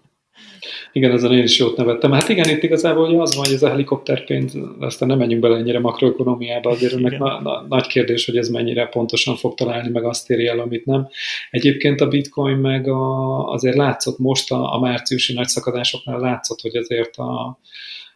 Igen, 0.91 1.11
ezen 1.11 1.33
én 1.33 1.43
is 1.43 1.59
jót 1.59 1.77
nevettem. 1.77 2.11
Hát 2.11 2.29
igen, 2.29 2.49
itt 2.49 2.63
igazából 2.63 3.05
hogy 3.05 3.19
az 3.19 3.35
van, 3.35 3.45
hogy 3.45 3.53
ez 3.53 3.63
a 3.63 3.69
helikopterpénz, 3.69 4.57
aztán 4.79 5.07
nem 5.07 5.17
menjünk 5.17 5.41
bele 5.41 5.57
ennyire 5.57 5.79
makroekonomiába, 5.79 6.69
azért 6.69 6.93
ennek 6.93 7.17
na, 7.17 7.41
na, 7.41 7.65
nagy 7.69 7.87
kérdés, 7.87 8.25
hogy 8.25 8.37
ez 8.37 8.49
mennyire 8.49 8.85
pontosan 8.85 9.35
fog 9.35 9.53
találni, 9.53 9.89
meg 9.89 10.03
azt 10.03 10.29
éri 10.29 10.47
el, 10.47 10.59
amit 10.59 10.85
nem. 10.85 11.07
Egyébként 11.49 12.01
a 12.01 12.07
bitcoin 12.07 12.57
meg 12.57 12.87
a, 12.87 13.43
azért 13.51 13.75
látszott 13.75 14.17
most 14.17 14.51
a, 14.51 14.73
a 14.73 14.79
márciusi 14.79 15.33
nagy 15.33 15.47
szakadásoknál 15.47 16.19
látszott, 16.19 16.61
hogy 16.61 16.75
azért 16.75 17.15
a, 17.15 17.59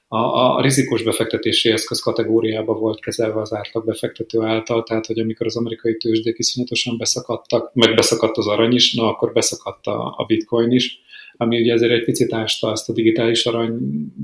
a, 0.07 0.17
a 0.17 0.61
rizikós 0.61 1.03
befektetési 1.03 1.69
eszköz 1.69 1.99
kategóriába 1.99 2.73
volt 2.73 2.99
kezelve 2.99 3.41
az 3.41 3.53
átlag 3.53 3.85
befektető 3.85 4.41
által, 4.41 4.83
tehát 4.83 5.05
hogy 5.05 5.19
amikor 5.19 5.45
az 5.45 5.57
amerikai 5.57 5.97
tőzsdék 5.97 6.37
iszonyatosan 6.37 6.97
beszakadtak, 6.97 7.73
meg 7.73 7.95
beszakadt 7.95 8.37
az 8.37 8.47
arany 8.47 8.73
is, 8.73 8.93
na 8.93 9.07
akkor 9.07 9.33
beszakadt 9.33 9.85
a, 9.85 10.13
a 10.17 10.25
bitcoin 10.25 10.71
is 10.71 10.99
ami 11.41 11.59
ugye 11.59 11.73
ezért 11.73 11.91
egy 11.91 12.03
picit 12.03 12.33
ásta 12.33 12.67
azt 12.67 12.89
a 12.89 12.93
digitális 12.93 13.45
arany 13.45 13.77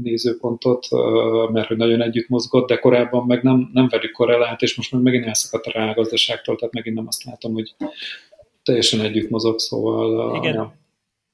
nézőpontot, 0.04 0.88
mert 1.52 1.68
hogy 1.68 1.78
nagyon 1.78 2.02
együtt 2.02 2.28
mozgott, 2.28 2.68
de 2.68 2.76
korábban 2.76 3.26
meg 3.26 3.44
nem, 3.44 3.70
nem 3.74 3.88
velük 3.88 4.12
korrelált, 4.12 4.62
és 4.62 4.76
most 4.76 4.92
meg 4.92 5.02
megint 5.02 5.26
elszakadt 5.26 5.66
a 5.66 5.80
rágazdaságtól, 5.80 6.56
tehát 6.56 6.74
megint 6.74 6.96
nem 6.96 7.08
azt 7.08 7.24
látom, 7.24 7.54
hogy 7.54 7.76
teljesen 8.64 9.02
együtt 9.02 9.30
mozog, 9.30 9.60
szóval... 9.60 10.36
Igen. 10.36 10.54
Ja. 10.54 10.80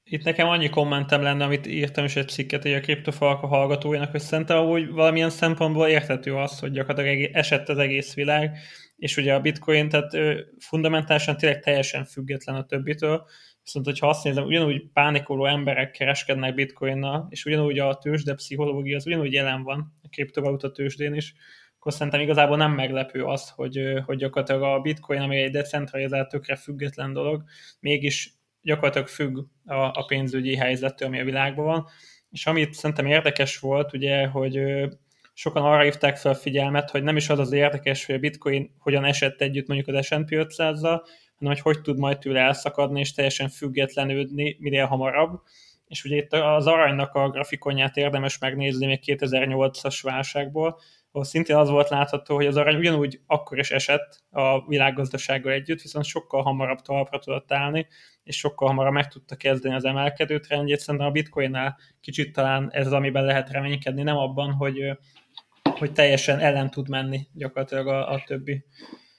Itt 0.03 0.23
nekem 0.23 0.47
annyi 0.47 0.69
kommentem 0.69 1.21
lenne, 1.21 1.43
amit 1.43 1.67
írtam 1.67 2.05
is 2.05 2.15
egy 2.15 2.29
cikket 2.29 2.65
egy 2.65 2.73
a 2.73 2.79
kriptofalka 2.79 3.47
hallgatójának, 3.47 4.11
hogy 4.11 4.19
szerintem 4.19 4.65
hogy 4.65 4.91
valamilyen 4.91 5.29
szempontból 5.29 5.87
érthető 5.87 6.35
az, 6.35 6.59
hogy 6.59 6.71
gyakorlatilag 6.71 7.29
esett 7.33 7.69
az 7.69 7.77
egész 7.77 8.13
világ, 8.13 8.57
és 8.95 9.17
ugye 9.17 9.33
a 9.33 9.39
bitcoin, 9.39 9.89
tehát 9.89 10.11
fundamentálisan 10.59 11.37
tényleg 11.37 11.59
teljesen 11.59 12.05
független 12.05 12.55
a 12.55 12.65
többitől, 12.65 13.25
Viszont, 13.63 13.85
hogyha 13.85 14.07
azt 14.07 14.23
nézem, 14.23 14.43
ugyanúgy 14.43 14.89
pánikoló 14.93 15.45
emberek 15.45 15.91
kereskednek 15.91 16.53
bitcoinnal, 16.53 17.27
és 17.29 17.45
ugyanúgy 17.45 17.79
a 17.79 17.97
tőzsde 17.97 18.33
pszichológia 18.33 18.95
az 18.95 19.05
ugyanúgy 19.05 19.33
jelen 19.33 19.63
van 19.63 19.97
a 20.03 20.09
kriptovaluta 20.09 20.71
tőzsdén 20.71 21.13
is, 21.13 21.33
akkor 21.81 21.93
szerintem 21.93 22.21
igazából 22.21 22.57
nem 22.57 22.71
meglepő 22.71 23.23
az, 23.23 23.49
hogy, 23.49 23.79
hogy 24.05 24.17
gyakorlatilag 24.17 24.61
a 24.61 24.79
bitcoin, 24.79 25.21
ami 25.21 25.37
egy 25.37 25.51
decentralizált, 25.51 26.29
tökre 26.29 26.55
független 26.55 27.13
dolog, 27.13 27.43
mégis 27.79 28.33
gyakorlatilag 28.61 29.07
függ 29.07 29.37
a, 29.65 29.75
a 29.75 30.05
pénzügyi 30.07 30.55
helyzettől, 30.55 31.07
ami 31.07 31.19
a 31.19 31.23
világban 31.23 31.65
van. 31.65 31.87
És 32.29 32.45
amit 32.45 32.73
szerintem 32.73 33.05
érdekes 33.05 33.59
volt, 33.59 33.93
ugye, 33.93 34.27
hogy 34.27 34.59
sokan 35.33 35.63
arra 35.63 35.83
hívták 35.83 36.17
fel 36.17 36.31
a 36.31 36.35
figyelmet, 36.35 36.89
hogy 36.89 37.03
nem 37.03 37.17
is 37.17 37.29
az 37.29 37.39
az 37.39 37.51
érdekes, 37.51 38.05
hogy 38.05 38.15
a 38.15 38.19
bitcoin 38.19 38.75
hogyan 38.77 39.05
esett 39.05 39.41
együtt 39.41 39.67
mondjuk 39.67 39.95
az 39.95 40.05
S&P 40.05 40.29
500-zal, 40.29 41.01
hanem 41.41 41.61
hogy 41.61 41.73
hogy 41.73 41.83
tud 41.83 41.97
majd 41.97 42.17
tőle 42.17 42.39
elszakadni 42.39 42.99
és 42.99 43.13
teljesen 43.13 43.49
függetlenődni 43.49 44.57
minél 44.59 44.85
hamarabb. 44.85 45.41
És 45.87 46.03
ugye 46.03 46.15
itt 46.15 46.33
az 46.33 46.67
aranynak 46.67 47.13
a 47.13 47.29
grafikonját 47.29 47.97
érdemes 47.97 48.37
megnézni 48.37 48.85
még 48.85 48.99
2008-as 49.05 49.99
válságból, 50.01 50.79
ahol 51.11 51.25
szintén 51.25 51.55
az 51.55 51.69
volt 51.69 51.89
látható, 51.89 52.35
hogy 52.35 52.45
az 52.45 52.57
arany 52.57 52.75
ugyanúgy 52.75 53.19
akkor 53.27 53.59
is 53.59 53.71
esett 53.71 54.23
a 54.29 54.67
világgazdasággal 54.67 55.51
együtt, 55.51 55.81
viszont 55.81 56.05
sokkal 56.05 56.41
hamarabb 56.41 56.81
talpra 56.81 57.19
tudott 57.19 57.51
állni, 57.51 57.87
és 58.23 58.37
sokkal 58.37 58.67
hamarabb 58.67 58.93
meg 58.93 59.07
tudta 59.07 59.35
kezdeni 59.35 59.75
az 59.75 59.85
emelkedő 59.85 60.39
trendjét. 60.39 60.79
Szerintem 60.79 61.09
a 61.09 61.11
bitcoinnál 61.11 61.77
kicsit 62.01 62.33
talán 62.33 62.69
ez 62.71 62.85
az, 62.85 62.93
amiben 62.93 63.25
lehet 63.25 63.49
reménykedni, 63.49 64.03
nem 64.03 64.17
abban, 64.17 64.51
hogy, 64.51 64.97
hogy 65.77 65.91
teljesen 65.91 66.39
ellen 66.39 66.69
tud 66.69 66.89
menni 66.89 67.27
gyakorlatilag 67.33 67.87
a, 67.87 68.11
a 68.11 68.23
többi 68.25 68.65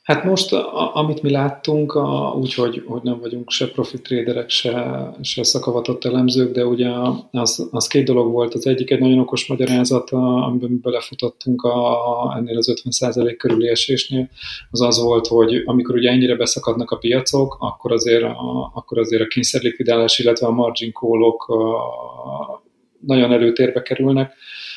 Hát 0.02 0.24
most, 0.24 0.52
a, 0.52 0.96
amit 0.96 1.22
mi 1.22 1.30
láttunk, 1.30 1.96
úgyhogy 2.34 2.82
hogy 2.86 3.02
nem 3.02 3.20
vagyunk 3.20 3.50
se 3.50 3.70
profit 3.70 4.02
traderek, 4.02 4.50
se, 4.50 5.10
se 5.20 5.42
szakavatott 5.42 6.04
elemzők, 6.04 6.52
de 6.52 6.66
ugye 6.66 6.90
az, 7.30 7.68
az 7.70 7.86
két 7.86 8.04
dolog 8.04 8.32
volt. 8.32 8.54
Az 8.54 8.66
egyik 8.66 8.90
egy 8.90 9.00
nagyon 9.00 9.18
okos 9.18 9.46
magyarázat, 9.46 10.10
amiben 10.10 10.70
mi 10.70 10.76
belefutottunk 10.76 11.62
a, 11.62 12.34
ennél 12.36 12.56
az 12.56 12.72
50% 12.84 13.34
körüli 13.38 13.68
esésnél, 13.68 14.28
az 14.70 14.80
az 14.80 15.02
volt, 15.02 15.26
hogy 15.26 15.62
amikor 15.64 15.94
ugye 15.94 16.10
ennyire 16.10 16.36
beszakadnak 16.36 16.90
a 16.90 16.96
piacok, 16.96 17.56
akkor 17.60 17.92
azért 17.92 18.22
a, 18.22 18.70
akkor 18.74 18.98
azért 18.98 19.22
a 19.22 19.26
kényszerlikvidálás, 19.26 20.18
illetve 20.18 20.46
a 20.46 20.50
margin 20.50 20.92
call-ok 20.92 21.46
nagyon 23.00 23.32
előtérbe 23.32 23.82
kerülnek, 23.82 24.34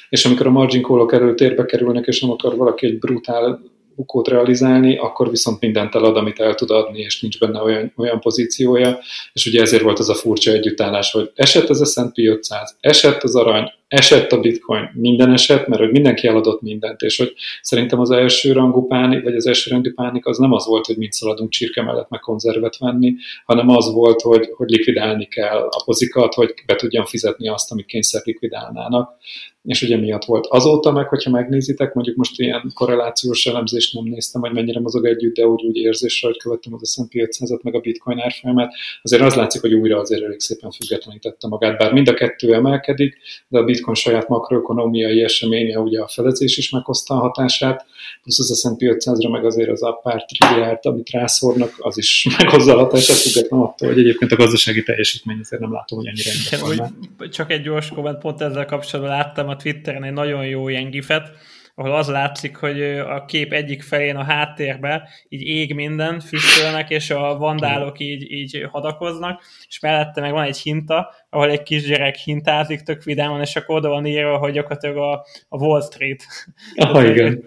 és 0.10 0.26
amikor 0.26 0.48
a 0.48 0.52
margin 0.52 0.82
call-ok 0.82 1.14
előtérbe 1.14 1.66
kerülnek, 1.66 2.06
és 2.06 2.22
nem 2.22 2.32
akar 2.32 2.56
valaki 2.56 2.86
egy 2.86 3.00
brutál 3.00 3.74
bukót 3.96 4.28
realizálni, 4.28 4.98
akkor 4.98 5.30
viszont 5.30 5.62
mindent 5.62 5.96
elad, 5.96 6.18
amit 6.18 6.40
el 6.40 6.56
tud 6.56 6.70
adni, 6.70 7.00
és 7.00 7.22
nincs 7.22 7.40
benne 7.40 7.62
olyan, 7.62 7.94
olyan 7.98 8.20
pozíciója, 8.20 9.00
és 9.34 9.46
ugye 9.46 9.62
ezért 9.62 9.84
volt 9.84 10.00
az 10.00 10.10
a 10.10 10.16
furcsa 10.16 10.52
együttállás, 10.52 11.12
hogy 11.12 11.32
esett 11.36 11.70
az 11.70 11.92
S&P 11.92 12.18
500, 12.18 12.78
esett 12.80 13.24
az 13.24 13.36
arany, 13.36 13.72
esett 13.88 14.32
a 14.32 14.40
bitcoin, 14.40 14.90
minden 14.94 15.34
esett, 15.34 15.68
mert 15.68 15.82
hogy 15.82 15.92
mindenki 15.92 16.28
eladott 16.28 16.62
mindent, 16.62 17.02
és 17.02 17.18
hogy 17.18 17.34
szerintem 17.62 18.00
az 18.00 18.12
első 18.12 18.52
rangú 18.52 18.88
pánik, 18.88 19.24
vagy 19.24 19.36
az 19.36 19.48
első 19.48 19.72
rendű 19.72 19.94
pánik 19.94 20.26
az 20.26 20.38
nem 20.38 20.52
az 20.52 20.66
volt, 20.66 20.86
hogy 20.86 20.98
mit 20.98 21.12
szaladunk 21.12 21.50
csirke 21.50 21.82
mellett 21.84 22.10
meg 22.10 22.20
konzervet 22.20 22.78
venni, 22.78 23.16
hanem 23.46 23.70
az 23.70 23.92
volt, 23.92 24.22
hogy, 24.22 24.50
hogy 24.56 24.70
likvidálni 24.70 25.26
kell 25.26 25.68
a 25.70 25.84
pozikat, 25.86 26.34
hogy 26.34 26.54
be 26.66 26.76
tudjam 26.76 27.06
fizetni 27.06 27.48
azt, 27.48 27.72
amit 27.72 27.86
kényszer 27.86 28.22
likvidálnának 28.26 29.18
és 29.66 29.82
ugye 29.82 29.98
miatt 29.98 30.26
volt. 30.26 30.46
Azóta 30.46 30.92
meg, 30.92 31.08
hogyha 31.08 31.30
megnézitek, 31.30 31.94
mondjuk 31.94 32.16
most 32.16 32.40
ilyen 32.40 32.72
korrelációs 32.74 33.46
elemzést 33.46 33.94
nem 33.94 34.04
néztem, 34.04 34.42
hogy 34.42 34.52
mennyire 34.52 34.80
mozog 34.80 35.06
együtt, 35.06 35.36
de 35.36 35.48
úgy, 35.48 35.64
úgy 35.66 35.78
érzésre, 35.78 36.28
hogy 36.28 36.38
követtem 36.38 36.74
az 36.74 36.92
S&P 36.92 37.12
500-at, 37.14 37.62
meg 37.62 37.76
a 37.76 37.80
bitcoin 37.80 38.20
árfolyamát, 38.20 38.74
azért 39.02 39.22
az 39.22 39.36
látszik, 39.36 39.62
hogy 39.62 39.74
újra 39.74 40.00
azért 40.00 40.24
elég 40.24 40.40
szépen 40.40 40.72
függetlenítette 40.72 41.48
magát, 41.48 41.78
bár 41.78 41.94
mind 41.94 42.08
a 42.08 42.14
kettő 42.14 42.54
emelkedik, 42.54 43.18
de 43.48 43.60
a 43.60 43.64
bitcoin 43.64 43.96
saját 43.96 44.28
makroekonomiai 44.28 45.24
eseménye, 45.24 45.80
ugye 45.80 46.02
a 46.02 46.08
felezés 46.08 46.58
is 46.58 46.70
meghozta 46.70 47.14
a 47.14 47.20
hatását, 47.20 47.86
plusz 48.22 48.40
az 48.40 48.60
S&P 48.60 48.80
500-ra 48.80 49.32
meg 49.32 49.46
azért 49.46 49.70
az 49.70 49.84
a 49.84 49.92
pár 49.92 50.26
trilliárd, 50.26 50.86
amit 50.86 51.10
rászórnak, 51.10 51.76
az 51.78 51.98
is 51.98 52.28
meghozza 52.38 52.76
a 52.76 52.78
hatást, 52.78 53.12
független 53.12 53.60
attól, 53.60 53.88
hogy 53.88 54.00
egyébként 54.00 54.32
a 54.32 54.36
gazdasági 54.36 54.84
teljesítmény 54.84 55.40
azért 55.40 55.62
nem 55.62 55.72
látom, 55.72 55.98
hogy 55.98 56.08
ennyire 56.08 57.30
Csak 57.30 57.52
egy 57.52 57.62
gyors 57.62 57.90
komment, 57.90 58.18
pont 58.18 58.42
ezzel 58.42 58.66
kapcsolatban 58.66 59.16
láttam 59.16 59.50
a 59.56 59.62
Twitteren 59.62 60.04
egy 60.04 60.14
nagyon 60.14 60.46
jó 60.46 60.68
ilyen 60.68 60.90
gifet, 60.90 61.32
ahol 61.78 61.96
az 61.96 62.08
látszik, 62.08 62.56
hogy 62.56 62.84
a 62.84 63.26
kép 63.26 63.54
egyik 63.54 63.84
felén 63.84 64.16
a 64.16 64.24
háttérbe 64.24 65.10
így 65.30 65.42
ég 65.42 65.74
minden, 65.74 66.20
füstölnek, 66.20 66.90
és 66.90 67.10
a 67.10 67.38
vandálok 67.38 68.00
így, 68.00 68.32
így 68.32 68.68
hadakoznak, 68.72 69.44
és 69.68 69.80
mellette 69.80 70.22
meg 70.22 70.32
van 70.32 70.44
egy 70.44 70.58
hinta, 70.58 71.14
ahol 71.30 71.50
egy 71.50 71.64
kisgyerek 71.64 72.16
hintázik 72.16 72.82
tök 72.82 73.04
vidámon, 73.04 73.42
és 73.42 73.56
akkor 73.56 73.76
oda 73.76 73.90
van 73.90 74.06
írva, 74.06 74.38
hogy 74.38 74.54
gyakorlatilag 74.54 74.98
a, 74.98 75.26
a 75.50 75.58
Wall 75.58 75.82
Street. 75.82 76.24
Ah, 76.76 77.10
igen. 77.10 77.44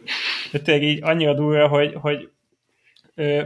Tehát 0.52 0.82
így 0.82 0.98
annyira 1.02 1.34
durva, 1.34 1.68
hogy, 1.68 1.94
hogy 1.94 2.28
ö, 3.14 3.42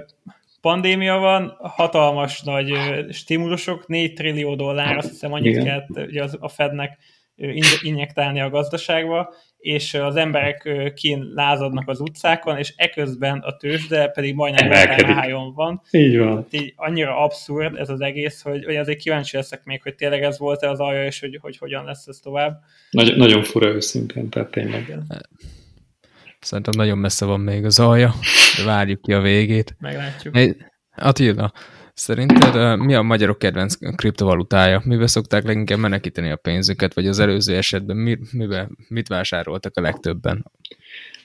pandémia 0.60 1.18
van, 1.18 1.56
hatalmas 1.58 2.42
nagy 2.42 2.72
stimulusok, 3.10 3.86
4 3.86 4.12
trillió 4.12 4.54
dollár, 4.54 4.96
azt 4.96 5.08
hiszem 5.08 5.32
annyit 5.32 5.52
Igen. 5.52 5.64
kellett 5.64 6.08
ugye 6.08 6.24
a 6.38 6.48
Fednek 6.48 6.98
injektálni 7.82 8.40
a 8.40 8.50
gazdaságba, 8.50 9.34
és 9.58 9.94
az 9.94 10.16
emberek 10.16 10.68
kín 10.94 11.32
lázadnak 11.34 11.88
az 11.88 12.00
utcákon, 12.00 12.58
és 12.58 12.72
eközben 12.76 13.38
a 13.38 13.56
tőzsde 13.56 14.08
pedig 14.08 14.34
majdnem 14.34 14.70
hájon 15.06 15.54
van. 15.54 15.82
Így 15.90 16.18
van. 16.18 16.46
így 16.50 16.72
annyira 16.76 17.16
abszurd 17.16 17.76
ez 17.76 17.88
az 17.88 18.00
egész, 18.00 18.42
hogy, 18.42 18.64
hogy 18.64 18.76
azért 18.76 18.98
kíváncsi 18.98 19.36
leszek 19.36 19.64
még, 19.64 19.82
hogy 19.82 19.94
tényleg 19.94 20.22
ez 20.22 20.38
volt-e 20.38 20.70
az 20.70 20.80
alja, 20.80 21.04
és 21.04 21.20
hogy, 21.20 21.38
hogy 21.40 21.56
hogyan 21.56 21.84
lesz 21.84 22.06
ez 22.06 22.18
tovább. 22.22 22.60
Nagy, 22.90 23.16
nagyon 23.16 23.42
fura 23.42 23.66
őszintén, 23.66 24.28
tehát 24.28 24.50
tényleg. 24.50 24.98
Szerintem 26.40 26.74
nagyon 26.76 26.98
messze 26.98 27.24
van 27.24 27.40
még 27.40 27.64
az 27.64 27.78
alja, 27.78 28.14
de 28.56 28.64
várjuk 28.64 29.02
ki 29.02 29.12
a 29.12 29.20
végét. 29.20 29.76
Meglátjuk. 29.78 30.38
Attila, 30.96 31.52
Szerinted 31.94 32.78
mi 32.78 32.94
a 32.94 33.02
magyarok 33.02 33.38
kedvenc 33.38 33.96
kriptovalutája? 33.96 34.82
Mivel 34.84 35.06
szokták 35.06 35.44
leginkább 35.44 35.78
menekíteni 35.78 36.30
a 36.30 36.36
pénzüket, 36.36 36.94
vagy 36.94 37.06
az 37.06 37.18
előző 37.18 37.56
esetben 37.56 37.96
mi, 37.96 38.18
mivel, 38.32 38.70
mit 38.88 39.08
vásároltak 39.08 39.76
a 39.76 39.80
legtöbben? 39.80 40.44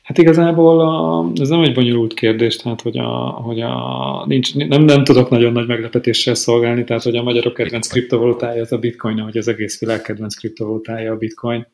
Hát 0.03 0.17
igazából 0.17 0.79
a, 0.79 1.31
ez 1.41 1.49
nem 1.49 1.61
egy 1.61 1.73
bonyolult 1.73 2.13
kérdés, 2.13 2.55
tehát 2.55 2.81
hogy, 2.81 2.97
a, 2.97 3.07
hogy 3.29 3.61
a, 3.61 4.25
nincs, 4.27 4.55
nem, 4.55 4.83
nem 4.83 5.03
tudok 5.03 5.29
nagyon 5.29 5.51
nagy 5.51 5.67
meglepetéssel 5.67 6.35
szolgálni, 6.35 6.83
tehát 6.83 7.03
hogy 7.03 7.15
a 7.15 7.23
magyarok 7.23 7.53
kedvenc 7.53 7.87
kriptovalutája 7.87 8.61
az 8.61 8.71
a 8.71 8.77
bitcoin, 8.77 9.19
hogy 9.19 9.37
az 9.37 9.47
egész 9.47 9.79
világ 9.79 10.01
kedvenc 10.01 10.35
kriptovalutája 10.35 11.11
a 11.11 11.17
bitcoin 11.17 11.67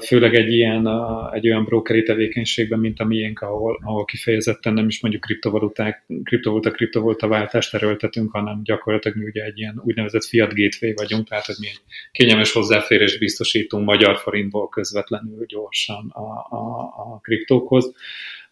főleg 0.00 0.34
egy 0.34 0.52
ilyen, 0.52 0.88
egy 1.32 1.48
olyan 1.48 1.64
brokeri 1.64 2.02
tevékenységben, 2.02 2.78
mint 2.78 3.00
a 3.00 3.04
miénk, 3.04 3.40
ahol, 3.40 3.80
ahol 3.84 4.04
kifejezetten 4.04 4.72
nem 4.72 4.88
is 4.88 5.00
mondjuk 5.00 5.22
kriptovaluták, 5.22 6.06
kriptovaluta, 6.22 6.70
kriptovaluta 6.70 7.28
váltást 7.28 7.74
erőltetünk, 7.74 8.30
hanem 8.30 8.60
gyakorlatilag 8.62 9.16
mi 9.16 9.24
ugye 9.24 9.44
egy 9.44 9.58
ilyen 9.58 9.82
úgynevezett 9.84 10.24
fiat 10.24 10.54
gateway 10.54 10.94
vagyunk, 10.94 11.28
tehát 11.28 11.44
hogy 11.44 11.56
mi 11.60 11.66
egy 11.66 11.80
kényelmes 12.12 12.52
hozzáférést 12.52 13.18
biztosítunk 13.18 13.84
magyar 13.84 14.18
forintból 14.18 14.68
közvetlenül 14.68 15.46
gyorsan 15.46 16.10
a, 16.14 16.56
a, 16.56 16.78
a 16.96 17.18
kriptókhoz. 17.22 17.94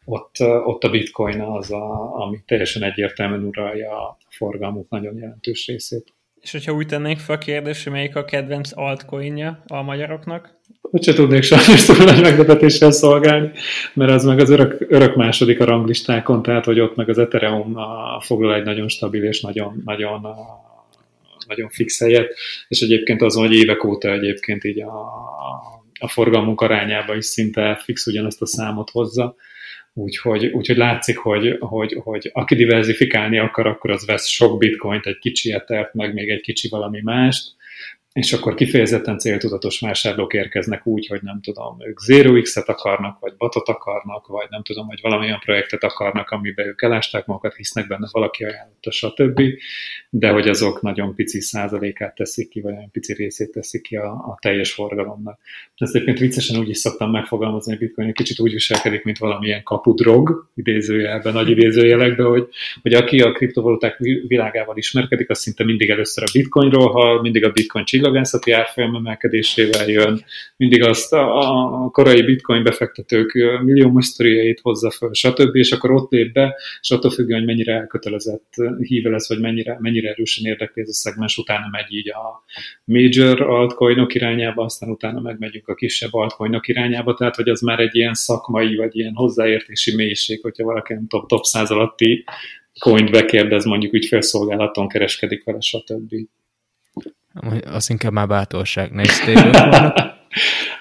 Ott, 0.05 0.35
ott 0.65 0.85
a 0.85 0.91
bitcoin 0.91 1.41
az, 1.41 1.73
a, 1.73 2.15
ami 2.15 2.43
teljesen 2.47 2.83
egyértelműen 2.83 3.45
uralja 3.45 4.09
a 4.09 4.17
forgalmuk 4.29 4.89
nagyon 4.89 5.17
jelentős 5.17 5.67
részét. 5.67 6.13
És 6.45 6.53
hogyha 6.53 6.73
úgy 6.73 6.87
tennénk 6.87 7.19
fel 7.19 7.35
a 7.35 7.39
kérdés, 7.39 7.83
hogy 7.83 7.93
melyik 7.93 8.17
a 8.17 8.25
kedvenc 8.25 8.71
altcoinja 8.75 9.63
a 9.67 9.83
magyaroknak? 9.83 10.59
Hogy 10.81 11.03
se 11.03 11.13
tudnék 11.13 11.43
sajnos 11.43 11.85
túl 11.85 12.05
nagy 12.05 12.21
meglepetéssel 12.21 12.91
szolgálni, 12.91 13.51
mert 13.95 14.11
az 14.11 14.25
meg 14.25 14.39
az 14.39 14.51
örök, 14.51 14.87
örök 14.89 15.17
második 15.17 15.61
a 15.61 15.65
ranglistákon, 15.65 16.43
tehát 16.43 16.65
hogy 16.65 16.81
ott 16.81 16.97
meg 16.97 17.09
az 17.09 17.19
Ethereum 17.19 17.77
a, 17.77 18.21
foglal 18.21 18.55
egy 18.55 18.65
nagyon 18.65 18.89
stabil 18.89 19.25
és 19.25 19.41
nagyon, 19.41 19.83
nagyon, 19.85 20.25
a, 20.25 20.37
nagyon 21.47 21.69
fix 21.69 22.01
helyet, 22.01 22.35
és 22.69 22.81
egyébként 22.81 23.23
az, 23.23 23.35
hogy 23.35 23.53
évek 23.53 23.85
óta 23.85 24.13
egyébként 24.13 24.65
így 24.65 24.83
a, 24.83 24.93
a 25.99 26.09
forgalmunk 26.09 26.61
arányába 26.61 27.17
is 27.17 27.25
szinte 27.25 27.81
fix 27.85 28.07
ugyanazt 28.07 28.43
a 28.43 28.47
számot 28.47 28.91
hozza, 28.91 29.37
Úgyhogy, 29.97 30.47
úgyhogy 30.47 30.77
látszik, 30.77 31.19
hogy, 31.19 31.57
hogy, 31.61 32.01
hogy 32.03 32.31
aki 32.33 32.55
diversifikálni 32.55 33.39
akar, 33.39 33.67
akkor 33.67 33.91
az 33.91 34.07
vesz 34.07 34.27
sok 34.27 34.59
bitcoint, 34.59 35.07
egy 35.07 35.19
kicsi 35.19 35.53
etert, 35.53 35.95
meg 35.95 36.15
még 36.15 36.29
egy 36.29 36.41
kicsi 36.41 36.69
valami 36.69 37.01
mást, 37.03 37.53
és 38.15 38.33
akkor 38.33 38.55
kifejezetten 38.55 39.19
céltudatos 39.19 39.81
vásárlók 39.81 40.33
érkeznek 40.33 40.87
úgy, 40.87 41.07
hogy 41.07 41.23
nem 41.23 41.41
tudom, 41.41 41.77
ők 41.81 41.99
Zero 41.99 42.41
X-et 42.41 42.69
akarnak, 42.69 43.19
vagy 43.21 43.35
batot 43.39 43.69
akarnak, 43.69 44.27
vagy 44.27 44.47
nem 44.51 44.63
tudom, 44.63 44.87
hogy 44.87 44.99
valamilyen 45.03 45.39
projektet 45.39 45.83
akarnak, 45.83 46.31
amiben 46.31 46.67
ők 46.67 46.83
elásták 46.83 47.27
magukat, 47.27 47.55
hisznek 47.55 47.87
benne, 47.87 48.09
valaki 48.11 48.45
ajánlotta, 48.45 48.91
stb. 48.91 49.41
De 50.11 50.29
hogy 50.29 50.49
azok 50.49 50.83
nagyon 50.83 51.15
pici 51.15 51.41
százalékát 51.41 52.15
teszik 52.15 52.49
ki, 52.49 52.61
vagy 52.61 52.73
nagyon 52.73 52.91
pici 52.91 53.13
részét 53.13 53.51
teszik 53.51 53.83
ki 53.83 53.97
a, 53.97 54.11
a 54.11 54.39
teljes 54.41 54.73
forgalomnak. 54.73 55.39
Ezt 55.77 55.95
egyébként 55.95 56.19
viccesen 56.19 56.61
úgy 56.61 56.69
is 56.69 56.79
szoktam 56.79 57.11
megfogalmazni, 57.11 57.71
hogy 57.73 57.81
Bitcoin 57.81 58.09
egy 58.09 58.15
kicsit 58.15 58.41
úgy 58.41 58.53
viselkedik, 58.53 59.05
mint 59.05 59.19
valamilyen 59.19 59.63
kapudrog, 59.63 60.51
idézőjelben, 60.55 61.33
nagy 61.33 61.51
idézőjelekben, 61.51 62.27
hogy, 62.27 62.49
hogy 62.83 62.95
aki 62.95 63.21
a 63.21 63.33
kriptovaluták 63.33 63.99
világával 64.27 64.77
ismerkedik, 64.77 65.31
az 65.31 65.39
szinte 65.39 65.65
mindig 65.65 65.91
először 65.91 66.25
a 66.25 66.31
Bitcoinról 66.33 66.91
hall, 66.91 67.21
mindig 67.21 67.45
a 67.45 67.51
Bitcoin 67.51 67.85
csillagászati 68.05 68.51
árfolyam 68.53 68.95
emelkedésével 68.95 69.89
jön, 69.89 70.25
mindig 70.57 70.83
azt 70.83 71.13
a, 71.13 71.39
a 71.85 71.91
korai 71.91 72.23
bitcoin 72.23 72.63
befektetők 72.63 73.33
milliómos 73.63 74.07
sztoriait 74.07 74.61
hozza 74.61 74.91
föl, 74.91 75.13
stb. 75.13 75.57
És 75.57 75.73
akkor 75.73 75.91
ott 75.91 76.11
lép 76.11 76.33
be, 76.33 76.55
és 76.81 76.91
attól 76.91 77.11
függően, 77.11 77.39
hogy 77.39 77.49
mennyire 77.49 77.73
elkötelezett 77.73 78.55
híve 78.81 79.11
lesz, 79.11 79.29
vagy 79.29 79.41
mennyire, 79.41 79.77
mennyire 79.81 80.09
erősen 80.09 80.45
érdekli 80.45 80.83
ez 80.83 80.89
a 80.89 80.93
szegmens, 80.93 81.37
utána 81.37 81.69
megy 81.71 81.93
így 81.93 82.11
a 82.11 82.45
major 82.85 83.41
altcoinok 83.41 84.15
irányába, 84.15 84.65
aztán 84.65 84.91
utána 84.91 85.21
megmegyünk 85.21 85.69
a 85.69 85.75
kisebb 85.75 86.15
altcoinok 86.15 86.69
irányába, 86.69 87.15
tehát 87.15 87.37
hogy 87.37 87.49
az 87.49 87.61
már 87.61 87.81
egy 87.81 87.95
ilyen 87.95 88.15
szakmai, 88.15 88.77
vagy 88.77 88.97
ilyen 88.97 89.15
hozzáértési 89.15 89.95
mélység, 89.95 90.41
hogyha 90.43 90.65
valaki 90.65 90.93
nem 90.93 91.07
top, 91.07 91.29
top 91.29 91.45
száz 91.45 91.71
alatti 91.71 92.25
coint 92.79 93.11
bekérdez, 93.11 93.65
mondjuk 93.65 93.93
ügyfélszolgálaton 93.93 94.89
kereskedik 94.89 95.45
vele, 95.45 95.61
stb. 95.61 96.15
Az 97.65 97.91
inkább 97.91 98.13
már 98.13 98.27
bátorság, 98.27 98.93
ne 98.93 99.05
stablecoinok. 99.05 99.93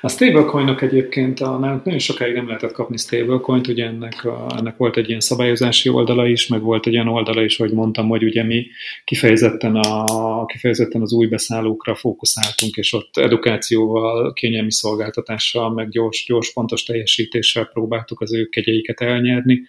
A 0.01 0.10
stablecoinok 0.10 0.82
egyébként 0.82 1.39
a, 1.39 1.58
nagyon 1.58 1.99
sokáig 1.99 2.34
nem 2.34 2.47
lehetett 2.47 2.72
kapni 2.72 2.97
stablecoint, 2.97 3.68
ugye 3.68 3.86
ennek, 3.86 4.26
a, 4.26 4.56
ennek 4.58 4.78
volt 4.78 4.97
egy 4.97 5.08
ilyen 5.08 5.20
szabályozási 5.20 5.89
oldala 5.89 6.28
is, 6.28 6.47
meg 6.47 6.62
volt 6.62 6.88
egy 6.88 6.93
olyan 6.93 7.08
oldala 7.08 7.43
is, 7.43 7.58
hogy 7.58 7.72
mondtam, 7.72 8.08
hogy 8.08 8.24
ugye 8.24 8.43
mi 8.43 8.68
kifejezetten, 9.04 9.76
a, 9.76 10.45
kifejezetten 10.45 11.01
az 11.01 11.14
új 11.14 11.28
beszállókra 11.28 11.95
fókuszáltunk, 11.95 12.76
és 12.76 12.93
ott 12.93 13.18
edukációval, 13.18 14.34
kényelmi 14.34 14.72
szolgáltatással, 14.72 15.74
meg 15.74 15.89
gyors, 15.89 16.26
gyors 16.28 16.54
pontos 16.54 16.84
teljesítéssel 16.84 17.66
próbáltuk 17.66 18.22
az 18.22 18.34
ő 18.34 18.45
kegyeiket 18.45 19.01
elnyerni 19.01 19.62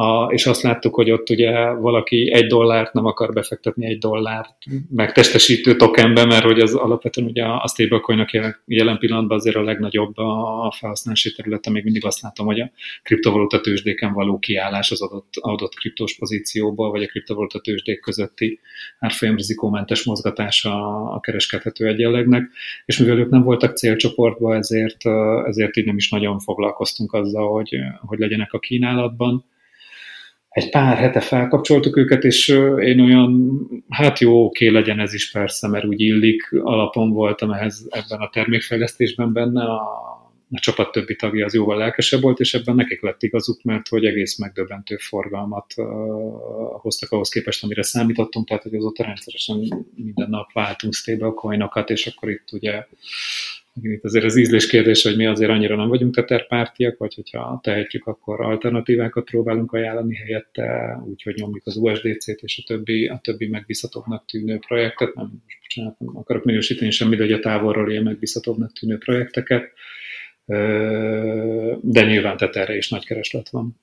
a, 0.00 0.32
és 0.32 0.46
azt 0.46 0.62
láttuk, 0.62 0.94
hogy 0.94 1.10
ott 1.10 1.30
ugye 1.30 1.70
valaki 1.70 2.30
egy 2.32 2.46
dollárt 2.46 2.92
nem 2.92 3.04
akar 3.04 3.32
befektetni 3.32 3.86
egy 3.86 3.98
dollárt 3.98 4.56
megtestesítő 4.90 5.76
tokenbe, 5.76 6.24
mert 6.24 6.44
hogy 6.44 6.60
az 6.60 6.74
alapvetően 6.74 7.28
ugye 7.28 7.44
a 7.44 7.68
stablecoinok 7.68 8.32
jelen, 8.32 8.56
jelen 8.66 8.98
pillanatban 8.98 9.38
azért 9.38 9.56
a 9.56 9.62
legnagyobb 9.62 10.18
a 10.18 10.74
felhasználási 10.76 11.32
területe, 11.32 11.70
még 11.70 11.84
mindig 11.84 12.04
azt 12.04 12.22
látom, 12.22 12.46
hogy 12.46 12.60
a 12.60 12.70
kriptovaluta 13.02 13.60
tőzsdéken 13.60 14.12
való 14.12 14.38
kiállás 14.38 14.90
az 14.90 15.02
adott, 15.02 15.28
adott 15.40 15.74
kriptós 15.74 16.16
pozícióból, 16.16 16.90
vagy 16.90 17.02
a 17.02 17.06
kriptovaluta 17.06 17.60
tőzsdék 17.60 18.00
közötti 18.00 18.60
árfolyamrizikómentes 18.98 20.04
mozgatása 20.04 21.04
a 21.12 21.20
kereskedhető 21.20 21.86
egyenlegnek, 21.86 22.50
és 22.84 22.98
mivel 22.98 23.18
ők 23.18 23.30
nem 23.30 23.42
voltak 23.42 23.76
célcsoportban, 23.76 24.56
ezért, 24.56 25.06
ezért 25.46 25.76
így 25.76 25.86
nem 25.86 25.96
is 25.96 26.10
nagyon 26.10 26.38
foglalkoztunk 26.38 27.12
azzal, 27.12 27.52
hogy, 27.52 27.76
hogy 28.00 28.18
legyenek 28.18 28.52
a 28.52 28.58
kínálatban 28.58 29.44
egy 30.50 30.70
pár 30.70 30.96
hete 30.96 31.20
felkapcsoltuk 31.20 31.96
őket, 31.96 32.24
és 32.24 32.48
én 32.78 33.00
olyan, 33.00 33.60
hát 33.88 34.18
jó, 34.18 34.44
oké, 34.44 34.68
legyen 34.68 35.00
ez 35.00 35.14
is 35.14 35.30
persze, 35.30 35.68
mert 35.68 35.84
úgy 35.84 36.00
illik, 36.00 36.52
alapon 36.52 37.10
voltam 37.12 37.50
ehhez 37.50 37.86
ebben 37.90 38.18
a 38.20 38.28
termékfejlesztésben 38.28 39.32
benne, 39.32 39.64
a, 39.64 39.80
a 40.50 40.58
csapat 40.58 40.92
többi 40.92 41.16
tagja 41.16 41.44
az 41.44 41.54
jóval 41.54 41.76
lelkesebb 41.76 42.20
volt, 42.20 42.40
és 42.40 42.54
ebben 42.54 42.74
nekik 42.74 43.02
lett 43.02 43.22
igazuk, 43.22 43.62
mert 43.62 43.88
hogy 43.88 44.04
egész 44.04 44.38
megdöbbentő 44.38 44.96
forgalmat 44.96 45.74
uh, 45.76 45.86
hoztak 46.80 47.10
ahhoz 47.10 47.28
képest, 47.28 47.64
amire 47.64 47.82
számítottunk, 47.82 48.48
tehát 48.48 48.62
hogy 48.62 48.74
azóta 48.74 49.04
rendszeresen 49.04 49.86
minden 49.94 50.30
nap 50.30 50.52
váltunk 50.52 50.94
stablecoinokat, 50.94 51.90
és 51.90 52.06
akkor 52.06 52.30
itt 52.30 52.52
ugye 52.52 52.86
itt 53.74 54.04
azért 54.04 54.24
az 54.24 54.36
ízlés 54.36 54.66
kérdés, 54.66 55.02
hogy 55.02 55.16
mi 55.16 55.26
azért 55.26 55.50
annyira 55.50 55.76
nem 55.76 55.88
vagyunk 55.88 56.14
teterpártiak, 56.14 56.98
vagy 56.98 57.14
hogyha 57.14 57.60
tehetjük, 57.62 58.06
akkor 58.06 58.40
alternatívákat 58.40 59.24
próbálunk 59.24 59.72
ajánlani 59.72 60.14
helyette, 60.14 60.98
úgyhogy 61.06 61.34
nyomjuk 61.34 61.66
az 61.66 61.76
USDC-t 61.76 62.40
és 62.42 62.58
a 62.58 62.66
többi, 62.66 63.06
a 63.06 63.20
többi 63.22 63.46
megbízhatóbbnak 63.46 64.24
tűnő 64.26 64.58
projektet. 64.58 65.14
Nem, 65.14 65.42
bocsánat, 65.60 65.98
nem 65.98 66.16
akarok 66.16 66.44
minősíteni 66.44 66.90
semmi, 66.90 67.16
hogy 67.16 67.32
a 67.32 67.40
távolról 67.40 67.90
ilyen 67.90 68.02
megbízhatóbbnak 68.02 68.72
tűnő 68.72 68.98
projekteket, 68.98 69.72
de 71.80 72.04
nyilván 72.04 72.36
tehát 72.36 72.56
erre 72.56 72.76
is 72.76 72.88
nagy 72.88 73.06
kereslet 73.06 73.48
van. 73.48 73.76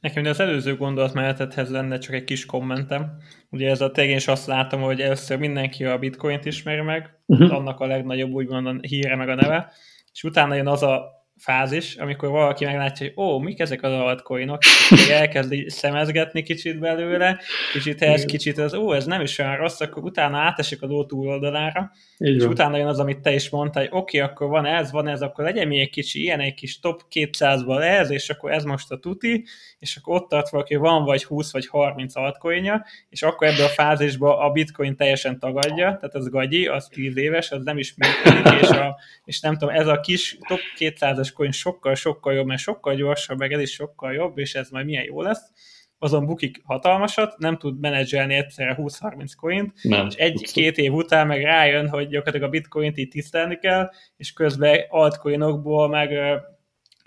Nekem 0.00 0.24
az 0.24 0.40
előző 0.40 0.76
gondolatmenetethez 0.76 1.70
lenne 1.70 1.98
csak 1.98 2.14
egy 2.14 2.24
kis 2.24 2.46
kommentem. 2.46 3.16
Ugye 3.50 3.70
ez 3.70 3.80
a 3.80 3.90
tényleg 3.90 4.16
is 4.16 4.28
azt 4.28 4.46
látom, 4.46 4.80
hogy 4.80 5.00
először 5.00 5.38
mindenki 5.38 5.84
a 5.84 5.98
bitcoint 5.98 6.44
ismeri 6.44 6.80
meg, 6.80 7.20
uh-huh. 7.26 7.52
annak 7.52 7.80
a 7.80 7.86
legnagyobb 7.86 8.30
úgymond 8.30 8.66
a 8.66 8.76
híre 8.80 9.16
meg 9.16 9.28
a 9.28 9.34
neve, 9.34 9.72
és 10.12 10.24
utána 10.24 10.54
jön 10.54 10.66
az 10.66 10.82
a 10.82 11.17
fázis, 11.38 11.96
amikor 11.96 12.28
valaki 12.28 12.64
meglátja, 12.64 13.06
hogy 13.06 13.24
ó, 13.24 13.38
mik 13.38 13.60
ezek 13.60 13.82
az 13.82 13.92
altcoinok, 13.92 14.62
és 14.90 15.08
elkezdi 15.08 15.70
szemezgetni 15.70 16.42
kicsit 16.42 16.78
belőle, 16.78 17.40
kicsit 17.72 18.02
ez, 18.02 18.24
kicsit 18.24 18.58
ez, 18.58 18.74
ó, 18.74 18.92
ez 18.92 19.06
nem 19.06 19.20
is 19.20 19.38
olyan 19.38 19.56
rossz, 19.56 19.80
akkor 19.80 20.02
utána 20.02 20.38
átesik 20.38 20.82
a 20.82 20.86
ló 20.86 21.04
túloldalára, 21.04 21.90
Így 22.18 22.34
és 22.34 22.42
van. 22.42 22.52
utána 22.52 22.76
jön 22.76 22.86
az, 22.86 22.98
amit 22.98 23.20
te 23.20 23.32
is 23.32 23.50
mondtál, 23.50 23.82
hogy 23.82 23.98
oké, 24.00 24.20
okay, 24.20 24.30
akkor 24.30 24.48
van 24.48 24.66
ez, 24.66 24.90
van 24.90 25.08
ez, 25.08 25.22
akkor 25.22 25.44
legyen 25.44 25.68
még 25.68 25.80
egy 25.80 25.90
kicsi, 25.90 26.20
ilyen 26.20 26.40
egy 26.40 26.54
kis 26.54 26.80
top 26.80 27.02
200-val 27.12 27.82
ez, 27.82 28.10
és 28.10 28.30
akkor 28.30 28.52
ez 28.52 28.64
most 28.64 28.90
a 28.90 28.98
tuti, 28.98 29.44
és 29.78 29.96
akkor 29.96 30.16
ott 30.16 30.28
tart 30.28 30.48
valaki, 30.48 30.74
van 30.74 31.04
vagy 31.04 31.24
20 31.24 31.52
vagy 31.52 31.66
30 31.66 32.16
altcoinja, 32.16 32.84
és 33.08 33.22
akkor 33.22 33.46
ebbe 33.46 33.64
a 33.64 33.68
fázisba 33.68 34.38
a 34.38 34.50
bitcoin 34.50 34.96
teljesen 34.96 35.38
tagadja, 35.38 35.84
tehát 35.84 36.14
az 36.14 36.28
gagyi, 36.28 36.66
az 36.66 36.88
10 36.88 37.16
éves, 37.16 37.50
az 37.50 37.64
nem 37.64 37.78
is 37.78 37.94
működik, 37.94 38.62
és, 38.62 38.68
a, 38.68 38.98
és 39.24 39.40
nem 39.40 39.56
tudom, 39.56 39.74
ez 39.74 39.86
a 39.86 40.00
kis 40.00 40.38
top 40.48 40.60
200-as 40.78 41.27
coin 41.32 41.50
sokkal-sokkal 41.50 42.34
jobb, 42.34 42.46
mert 42.46 42.60
sokkal 42.60 42.94
gyorsabb, 42.94 43.38
meg 43.38 43.52
ez 43.52 43.60
is 43.60 43.72
sokkal 43.72 44.12
jobb, 44.12 44.38
és 44.38 44.54
ez 44.54 44.70
majd 44.70 44.84
milyen 44.84 45.04
jó 45.04 45.22
lesz. 45.22 45.52
Azon 45.98 46.26
bukik 46.26 46.60
hatalmasat, 46.64 47.38
nem 47.38 47.56
tud 47.56 47.80
menedzselni 47.80 48.34
egyszerre 48.34 48.76
20-30 48.78 49.32
coint, 49.36 49.72
nem, 49.82 50.06
és 50.06 50.14
egy-két 50.14 50.78
év 50.78 50.92
után 50.92 51.26
meg 51.26 51.42
rájön, 51.42 51.88
hogy 51.88 52.08
gyakorlatilag 52.08 52.48
a 52.48 52.50
bitcoint 52.50 52.96
így 52.96 53.08
tisztelni 53.08 53.58
kell, 53.58 53.90
és 54.16 54.32
közben 54.32 54.80
altcoinokból 54.88 55.88
meg 55.88 56.10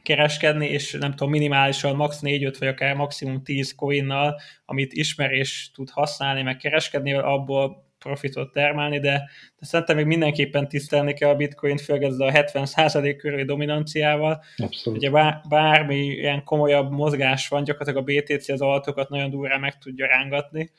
kereskedni, 0.04 0.68
és 0.68 0.92
nem 1.00 1.12
tudom, 1.12 1.30
minimálisan 1.30 1.96
max. 1.96 2.20
4-5 2.22 2.56
vagy 2.60 2.68
akár 2.68 2.96
maximum 2.96 3.44
10 3.44 3.76
coinnal, 3.76 4.40
amit 4.66 4.94
ismer 4.94 5.32
és 5.32 5.72
tud 5.74 5.90
használni, 5.90 6.42
meg 6.42 6.58
kereskedni, 6.58 7.14
abból 7.14 7.91
profitot 8.04 8.52
termelni, 8.52 9.00
de, 9.00 9.30
de 9.60 9.66
szerintem 9.66 9.96
még 9.96 10.06
mindenképpen 10.06 10.68
tisztelni 10.68 11.14
kell 11.14 11.30
a 11.30 11.36
bitcoin, 11.36 11.78
főleg 11.78 12.04
ezzel 12.04 12.28
a 12.28 12.32
70% 12.32 13.16
körüli 13.18 13.44
dominanciával. 13.44 14.44
Abszolút. 14.58 15.00
Ugye 15.00 15.10
bár, 15.10 15.42
bármi 15.50 16.06
ilyen 16.06 16.44
komolyabb 16.44 16.92
mozgás 16.92 17.48
van, 17.48 17.64
gyakorlatilag 17.64 18.10
a 18.10 18.14
BTC 18.14 18.50
az 18.50 18.62
altokat 18.62 19.10
nagyon 19.10 19.30
durrá 19.30 19.58
meg 19.58 19.78
tudja 19.78 20.08
rángatni. 20.08 20.72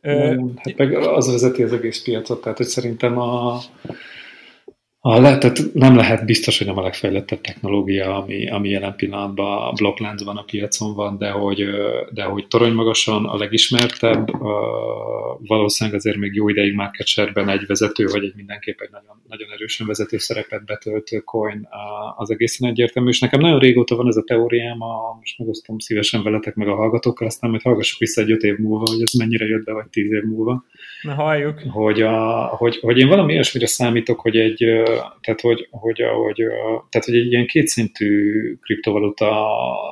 Nagyon, 0.00 0.52
hát 0.56 0.76
meg 0.76 0.92
az 0.92 1.30
vezeti 1.30 1.62
az 1.62 1.72
egész 1.72 2.02
piacot, 2.02 2.40
tehát 2.40 2.56
hogy 2.56 2.66
szerintem 2.66 3.18
a, 3.18 3.60
a 5.06 5.20
le, 5.20 5.38
tehát 5.38 5.72
nem 5.72 5.96
lehet 5.96 6.24
biztos, 6.24 6.58
hogy 6.58 6.66
nem 6.66 6.78
a 6.78 6.82
legfejlettebb 6.82 7.40
technológia, 7.40 8.16
ami, 8.16 8.50
ami 8.50 8.68
jelen 8.68 8.94
pillanatban 8.96 9.68
a 9.68 9.72
blokkláncban 9.72 10.36
a 10.36 10.42
piacon 10.42 10.94
van, 10.94 11.18
de 11.18 11.30
hogy, 11.30 11.64
de 12.12 12.22
hogy 12.22 12.46
torony 12.46 12.72
magasan 12.72 13.24
a 13.24 13.36
legismertebb, 13.36 14.28
valószínűleg 15.38 15.98
azért 15.98 16.16
még 16.16 16.34
jó 16.34 16.48
ideig 16.48 16.74
market 16.74 17.06
share-ben 17.06 17.48
egy 17.48 17.66
vezető, 17.66 18.06
vagy 18.06 18.24
egy 18.24 18.32
mindenképp 18.36 18.80
egy 18.80 18.90
nagyon, 18.90 19.22
nagyon 19.28 19.50
erősen 19.52 19.86
vezető 19.86 20.18
szerepet 20.18 20.64
betöltő 20.64 21.18
coin 21.20 21.68
az 22.16 22.30
egészen 22.30 22.68
egyértelmű, 22.68 23.08
és 23.08 23.20
nekem 23.20 23.40
nagyon 23.40 23.58
régóta 23.58 23.96
van 23.96 24.08
ez 24.08 24.16
a 24.16 24.22
teóriám, 24.22 24.82
a, 24.82 25.16
most 25.18 25.38
megosztom 25.38 25.78
szívesen 25.78 26.22
veletek 26.22 26.54
meg 26.54 26.68
a 26.68 26.74
hallgatókkal, 26.74 27.26
aztán 27.26 27.50
majd 27.50 27.62
hallgassuk 27.62 27.98
vissza 27.98 28.20
egy 28.20 28.30
öt 28.30 28.42
év 28.42 28.56
múlva, 28.58 28.84
hogy 28.90 29.02
ez 29.02 29.12
mennyire 29.12 29.46
jött 29.46 29.64
be, 29.64 29.72
vagy 29.72 29.86
tíz 29.86 30.12
év 30.12 30.22
múlva. 30.22 30.64
Na 31.04 31.14
halljuk. 31.14 31.60
Hogy, 31.70 32.02
a, 32.02 32.46
hogy, 32.46 32.78
hogy 32.80 32.98
én 32.98 33.08
valami 33.08 33.32
olyasmire 33.32 33.66
számítok, 33.66 34.20
hogy 34.20 34.36
egy, 34.36 34.56
tehát 35.20 35.40
hogy, 35.40 35.68
hogy, 35.70 36.00
hogy, 36.00 36.36
tehát 36.88 37.06
hogy 37.06 37.16
egy 37.16 37.32
ilyen 37.32 37.46
kétszintű 37.46 38.54
kriptovaluta 38.60 39.46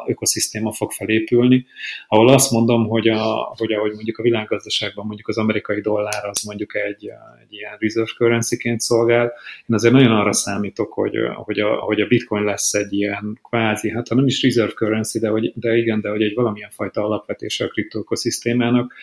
ökoszisztéma 0.06 0.72
fog 0.72 0.90
felépülni, 0.90 1.66
ahol 2.08 2.28
azt 2.28 2.50
mondom, 2.50 2.88
hogy, 2.88 3.08
a, 3.08 3.54
hogy 3.56 3.72
ahogy 3.72 3.92
mondjuk 3.92 4.18
a 4.18 4.22
világgazdaságban 4.22 5.06
mondjuk 5.06 5.28
az 5.28 5.38
amerikai 5.38 5.80
dollár 5.80 6.24
az 6.24 6.42
mondjuk 6.42 6.74
egy, 6.76 7.10
egy 7.42 7.52
ilyen 7.52 7.76
reserve 7.78 8.12
currency-ként 8.16 8.80
szolgál, 8.80 9.24
én 9.68 9.74
azért 9.74 9.94
nagyon 9.94 10.12
arra 10.12 10.32
számítok, 10.32 10.92
hogy, 10.92 11.16
hogy, 11.34 11.58
a, 11.60 11.74
hogy 11.74 12.00
a 12.00 12.06
bitcoin 12.06 12.44
lesz 12.44 12.74
egy 12.74 12.92
ilyen 12.92 13.38
kvázi, 13.42 13.90
hát 13.90 14.08
ha 14.08 14.14
nem 14.14 14.26
is 14.26 14.42
reserve 14.42 14.72
currency, 14.72 15.18
de, 15.18 15.28
hogy, 15.28 15.52
de 15.54 15.76
igen, 15.76 16.00
de 16.00 16.08
hogy 16.08 16.22
egy 16.22 16.34
valamilyen 16.34 16.70
fajta 16.70 17.04
alapvetése 17.04 17.64
a 17.64 17.68
kriptoökoszisztémának, 17.68 18.94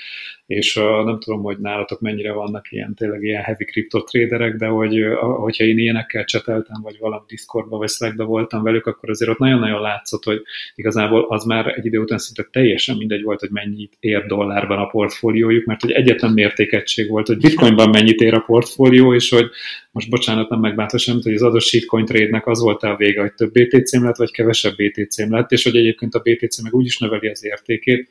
és 0.46 0.78
a, 0.78 1.04
nem 1.04 1.20
tudom, 1.20 1.42
hogy 1.42 1.58
nálatok 1.58 1.99
mennyire 2.00 2.32
vannak 2.32 2.72
ilyen 2.72 2.94
tényleg 2.94 3.24
ilyen 3.24 3.42
heavy 3.42 3.66
crypto 3.66 4.02
traderek, 4.02 4.56
de 4.56 4.66
hogy, 4.66 5.04
hogyha 5.20 5.64
én 5.64 5.78
ilyenekkel 5.78 6.24
cseteltem, 6.24 6.82
vagy 6.82 6.98
valami 7.00 7.24
Discordba 7.28 7.78
vagy 7.78 7.90
Slackba 7.90 8.26
voltam 8.26 8.64
velük, 8.64 8.86
akkor 8.86 9.10
azért 9.10 9.32
ott 9.32 9.38
nagyon-nagyon 9.38 9.82
látszott, 9.82 10.24
hogy 10.24 10.42
igazából 10.76 11.26
az 11.30 11.44
már 11.44 11.68
egy 11.68 11.86
idő 11.86 12.00
után 12.00 12.18
szinte 12.18 12.48
teljesen 12.52 12.98
mindegy 12.98 13.24
volt, 13.24 13.40
hogy 13.40 13.52
mennyit 13.52 13.94
ér 14.00 14.26
dollárban 14.26 14.78
a 14.78 14.88
portfóliójuk, 14.88 15.66
mert 15.66 15.82
hogy 15.82 15.92
egyetlen 15.92 16.32
mértékegység 16.32 17.10
volt, 17.10 17.28
hogy 17.28 17.38
bitcoinban 17.38 17.90
mennyit 17.90 18.20
ér 18.20 18.34
a 18.34 18.40
portfólió, 18.40 19.14
és 19.14 19.30
hogy 19.30 19.50
most 19.92 20.10
bocsánat, 20.10 20.50
nem 20.50 20.60
megbántva 20.60 20.98
sem, 20.98 21.20
hogy 21.24 21.34
az 21.34 21.42
adott 21.42 21.62
shitcoin 21.62 22.06
trade-nek 22.06 22.48
az 22.48 22.62
volt 22.62 22.84
a 22.84 22.96
vége, 22.96 23.22
hogy 23.22 23.34
több 23.34 23.52
BTC-m 23.52 24.04
lett, 24.04 24.16
vagy 24.16 24.32
kevesebb 24.32 24.76
BTC-m 24.76 25.34
lett, 25.34 25.52
és 25.52 25.64
hogy 25.64 25.76
egyébként 25.76 26.16
a 26.16 26.20
BTC 26.20 26.62
meg 26.62 26.74
úgy 26.74 26.86
is 26.86 26.98
növeli 26.98 27.28
az 27.28 27.46
értékét, 27.46 28.10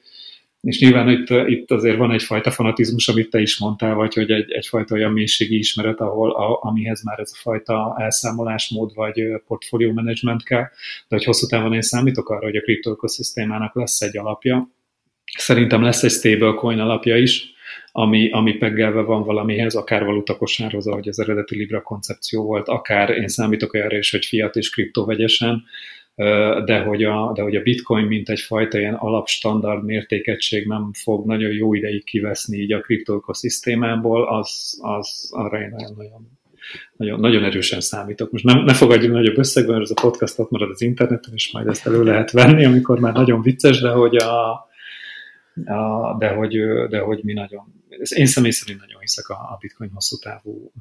és 0.60 0.80
nyilván 0.80 1.08
itt, 1.08 1.28
itt 1.30 1.70
azért 1.70 1.96
van 1.96 2.12
egyfajta 2.12 2.50
fanatizmus, 2.50 3.08
amit 3.08 3.30
te 3.30 3.40
is 3.40 3.58
mondtál, 3.58 3.94
vagy 3.94 4.14
hogy 4.14 4.30
egy, 4.30 4.50
egyfajta 4.50 4.94
olyan 4.94 5.12
mélységi 5.12 5.58
ismeret, 5.58 6.00
ahol, 6.00 6.30
a, 6.30 6.58
amihez 6.62 7.02
már 7.02 7.18
ez 7.18 7.30
a 7.34 7.38
fajta 7.40 7.94
elszámolásmód 7.98 8.94
vagy 8.94 9.22
portfólió 9.46 9.92
management 9.92 10.42
kell, 10.42 10.64
de 11.08 11.16
hogy 11.16 11.24
hosszú 11.24 11.46
távon 11.46 11.74
én 11.74 11.82
számítok 11.82 12.28
arra, 12.28 12.44
hogy 12.44 12.56
a 12.56 12.60
kriptoökoszisztémának 12.60 13.74
lesz 13.74 14.00
egy 14.00 14.18
alapja. 14.18 14.68
Szerintem 15.36 15.82
lesz 15.82 16.02
egy 16.02 16.10
stablecoin 16.10 16.78
alapja 16.78 17.16
is, 17.16 17.56
ami, 17.92 18.30
ami 18.30 18.52
peggelve 18.52 19.00
van 19.00 19.22
valamihez, 19.22 19.74
akár 19.74 20.04
valutakosárhoz, 20.04 20.86
ahogy 20.86 21.08
az 21.08 21.18
eredeti 21.18 21.56
Libra 21.56 21.82
koncepció 21.82 22.44
volt, 22.44 22.68
akár 22.68 23.10
én 23.10 23.28
számítok 23.28 23.76
erre 23.76 23.98
is, 23.98 24.10
hogy 24.10 24.24
fiat 24.24 24.56
és 24.56 24.70
kriptó 24.70 25.04
vegyesen, 25.04 25.64
de 26.64 26.78
hogy, 26.78 27.04
a, 27.04 27.32
de 27.34 27.42
hogy 27.42 27.56
a 27.56 27.62
bitcoin 27.62 28.04
mint 28.04 28.28
egyfajta 28.28 28.78
ilyen 28.78 28.94
alapstandard 28.94 29.84
mértékegység 29.84 30.66
nem 30.66 30.90
fog 30.92 31.26
nagyon 31.26 31.52
jó 31.52 31.74
ideig 31.74 32.04
kiveszni 32.04 32.58
így 32.58 32.72
a 32.72 32.80
kriptoökoszisztémából, 32.80 34.28
az, 34.38 34.78
az 34.82 35.30
arra 35.32 35.60
én 35.60 35.68
nagyon, 35.68 35.94
nagyon, 35.96 36.38
nagyon, 36.96 37.20
nagyon 37.20 37.44
erősen 37.44 37.80
számítok. 37.80 38.30
Most 38.30 38.44
nem, 38.44 38.64
ne 38.64 38.74
fogadjunk 38.74 39.14
nagyobb 39.14 39.38
összegben, 39.38 39.80
ez 39.80 39.90
a 39.90 40.00
podcast 40.00 40.38
ott 40.38 40.50
marad 40.50 40.70
az 40.70 40.80
interneten, 40.80 41.34
és 41.34 41.52
majd 41.52 41.66
ezt 41.66 41.86
elő 41.86 42.02
lehet 42.02 42.30
venni, 42.30 42.64
amikor 42.64 42.98
már 42.98 43.12
nagyon 43.12 43.42
vicces, 43.42 43.80
de 43.80 43.90
hogy 43.90 44.16
a, 44.16 44.50
a 45.64 46.16
de, 46.18 46.28
hogy, 46.28 46.58
de 46.88 46.98
hogy 46.98 47.20
mi 47.22 47.32
nagyon, 47.32 47.84
én 48.16 48.26
személy 48.26 48.50
szerint 48.50 48.80
nagyon 48.80 49.00
hiszek 49.00 49.28
a, 49.28 49.34
a 49.34 49.56
bitcoin 49.60 49.90
hosszú 49.94 50.16
távú 50.16 50.72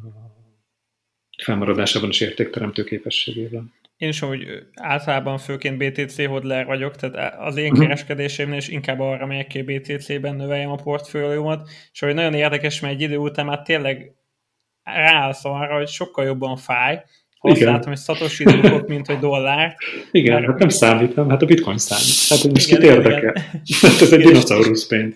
felmaradásában 1.43 2.09
és 2.09 2.21
értékteremtő 2.21 2.83
képességében. 2.83 3.73
Én 3.97 4.09
is 4.09 4.19
hogy 4.19 4.45
általában 4.73 5.37
főként 5.37 5.77
BTC 5.77 6.25
hodler 6.25 6.65
vagyok, 6.65 6.95
tehát 6.95 7.35
az 7.39 7.57
én 7.57 7.71
mhm. 7.71 7.81
kereskedésemnél 7.81 8.57
is 8.57 8.67
inkább 8.67 8.99
arra 8.99 9.25
megyek 9.25 9.47
ki 9.47 9.61
BTC-ben 9.61 10.35
növeljem 10.35 10.71
a 10.71 10.75
portfóliómat, 10.75 11.69
és 11.91 11.99
hogy 11.99 12.13
nagyon 12.13 12.33
érdekes, 12.33 12.79
mert 12.79 12.93
egy 12.93 13.01
idő 13.01 13.17
után 13.17 13.45
már 13.45 13.61
tényleg 13.61 14.11
ráállsz 14.83 15.45
arra, 15.45 15.77
hogy 15.77 15.87
sokkal 15.87 16.25
jobban 16.25 16.57
fáj, 16.57 17.03
ha 17.39 17.49
azt 17.49 17.61
látom, 17.61 17.87
hogy 17.87 17.97
Satoshi 17.97 18.45
mint 18.87 19.07
hogy 19.07 19.19
dollár. 19.19 19.75
Igen, 20.11 20.33
mert... 20.33 20.45
hát 20.45 20.59
nem 20.59 20.69
számítom, 20.69 21.29
hát 21.29 21.41
a 21.41 21.45
bitcoin 21.45 21.77
számít. 21.77 22.27
Hát 22.29 22.37
ez 22.37 22.51
most 22.51 22.67
kit 22.67 22.83
érdekel? 22.83 23.33
Hát 23.81 24.01
ez 24.01 24.13
egy 24.13 24.23
dinoszaurusz 24.23 24.87
pénz. 24.87 25.15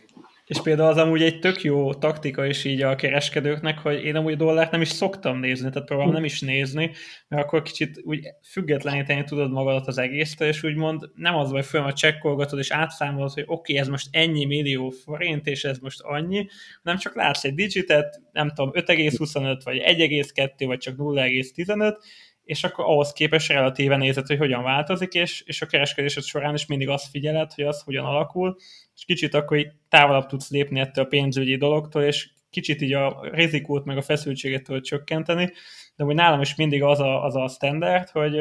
És 0.51 0.61
például 0.61 0.89
az 0.89 0.97
amúgy 0.97 1.21
egy 1.21 1.39
tök 1.39 1.61
jó 1.61 1.93
taktika 1.93 2.45
is 2.45 2.63
így 2.63 2.81
a 2.81 2.95
kereskedőknek, 2.95 3.79
hogy 3.79 4.03
én 4.03 4.15
amúgy 4.15 4.37
dollárt 4.37 4.71
nem 4.71 4.81
is 4.81 4.87
szoktam 4.87 5.39
nézni, 5.39 5.69
tehát 5.69 5.87
próbálom 5.87 6.13
nem 6.13 6.23
is 6.23 6.39
nézni, 6.39 6.91
mert 7.27 7.43
akkor 7.43 7.61
kicsit 7.61 8.01
úgy 8.03 8.27
függetleníteni 8.51 9.23
tudod 9.23 9.51
magadat 9.51 9.87
az 9.87 9.97
egésztől, 9.97 10.47
és 10.47 10.63
úgymond 10.63 11.09
nem 11.15 11.35
az 11.35 11.51
hogy 11.71 11.93
csekkolgatod 11.93 12.59
és 12.59 12.71
átszámolod, 12.71 13.33
hogy 13.33 13.43
oké, 13.47 13.53
okay, 13.53 13.77
ez 13.77 13.87
most 13.87 14.07
ennyi 14.11 14.45
millió 14.45 14.89
forint, 14.89 15.47
és 15.47 15.63
ez 15.63 15.77
most 15.77 16.01
annyi, 16.01 16.47
nem 16.81 16.97
csak 16.97 17.15
látsz 17.15 17.43
egy 17.43 17.53
digitet, 17.53 18.21
nem 18.31 18.49
tudom, 18.49 18.71
5,25 18.73 19.59
vagy 19.63 19.77
1,2 19.77 20.63
vagy 20.65 20.77
csak 20.77 20.95
0,15, 20.97 21.95
és 22.43 22.63
akkor 22.63 22.85
ahhoz 22.85 23.11
képest 23.11 23.51
relatíven 23.51 23.99
nézed, 23.99 24.27
hogy 24.27 24.37
hogyan 24.37 24.63
változik, 24.63 25.13
és, 25.13 25.41
és 25.45 25.61
a 25.61 25.65
kereskedésed 25.65 26.23
során 26.23 26.53
is 26.53 26.65
mindig 26.65 26.89
azt 26.89 27.09
figyeled, 27.09 27.53
hogy 27.53 27.63
az 27.63 27.81
hogyan 27.81 28.05
alakul, 28.05 28.55
és 29.01 29.07
kicsit 29.07 29.33
akkor 29.33 29.57
így 29.57 29.71
távolabb 29.89 30.25
tudsz 30.25 30.49
lépni 30.49 30.79
ettől 30.79 31.05
a 31.05 31.07
pénzügyi 31.07 31.57
dologtól, 31.57 32.03
és 32.03 32.29
kicsit 32.49 32.81
így 32.81 32.93
a 32.93 33.19
rizikót 33.31 33.85
meg 33.85 33.97
a 33.97 34.01
feszültséget 34.01 34.63
tudod 34.63 34.83
csökkenteni, 34.83 35.51
de 35.95 36.03
hogy 36.03 36.15
nálam 36.15 36.41
is 36.41 36.55
mindig 36.55 36.83
az 36.83 36.99
a, 36.99 37.23
az 37.23 37.35
a 37.35 37.47
standard, 37.47 38.09
hogy 38.09 38.35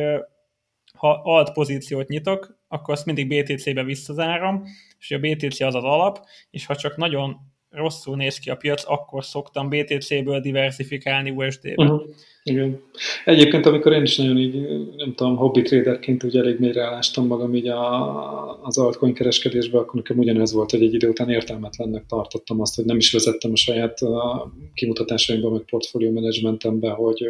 ha 0.92 1.20
alt 1.22 1.52
pozíciót 1.52 2.08
nyitok, 2.08 2.58
akkor 2.68 2.94
azt 2.94 3.06
mindig 3.06 3.28
BTC-be 3.28 3.82
visszazárom, 3.82 4.64
és 4.98 5.10
a 5.10 5.18
BTC 5.18 5.60
az 5.60 5.74
az 5.74 5.84
alap, 5.84 6.24
és 6.50 6.66
ha 6.66 6.76
csak 6.76 6.96
nagyon 6.96 7.36
rosszul 7.70 8.16
néz 8.16 8.38
ki 8.38 8.50
a 8.50 8.56
piac, 8.56 8.82
akkor 8.86 9.24
szoktam 9.24 9.68
BTC-ből 9.68 10.40
diversifikálni 10.40 11.30
USD-be. 11.30 11.84
Uh-huh. 11.84 12.02
Igen. 12.42 12.82
Egyébként, 13.24 13.66
amikor 13.66 13.92
én 13.92 14.02
is 14.02 14.16
nagyon 14.16 14.38
így, 14.38 14.54
nem 14.96 15.14
tudom, 15.14 15.36
hobby 15.36 15.62
traderként 15.62 16.24
úgy 16.24 16.36
elég 16.36 16.58
mélyre 16.58 16.82
állástam 16.82 17.26
magam 17.26 17.54
így 17.54 17.68
a, 17.68 18.64
az 18.64 18.78
altcoin 18.78 19.14
kereskedésbe, 19.14 19.78
akkor 19.78 19.94
nekem 19.94 20.18
ugyanez 20.18 20.52
volt, 20.52 20.70
hogy 20.70 20.82
egy 20.82 20.94
idő 20.94 21.08
után 21.08 21.30
értelmetlennek 21.30 22.06
tartottam 22.06 22.60
azt, 22.60 22.74
hogy 22.74 22.84
nem 22.84 22.96
is 22.96 23.12
vezettem 23.12 23.52
a 23.52 23.56
saját 23.56 24.00
a 24.00 24.52
kimutatásaimban, 24.74 25.52
meg 25.52 25.62
portfólió 25.62 26.10
menedzsmentembe, 26.10 26.90
hogy, 26.90 27.26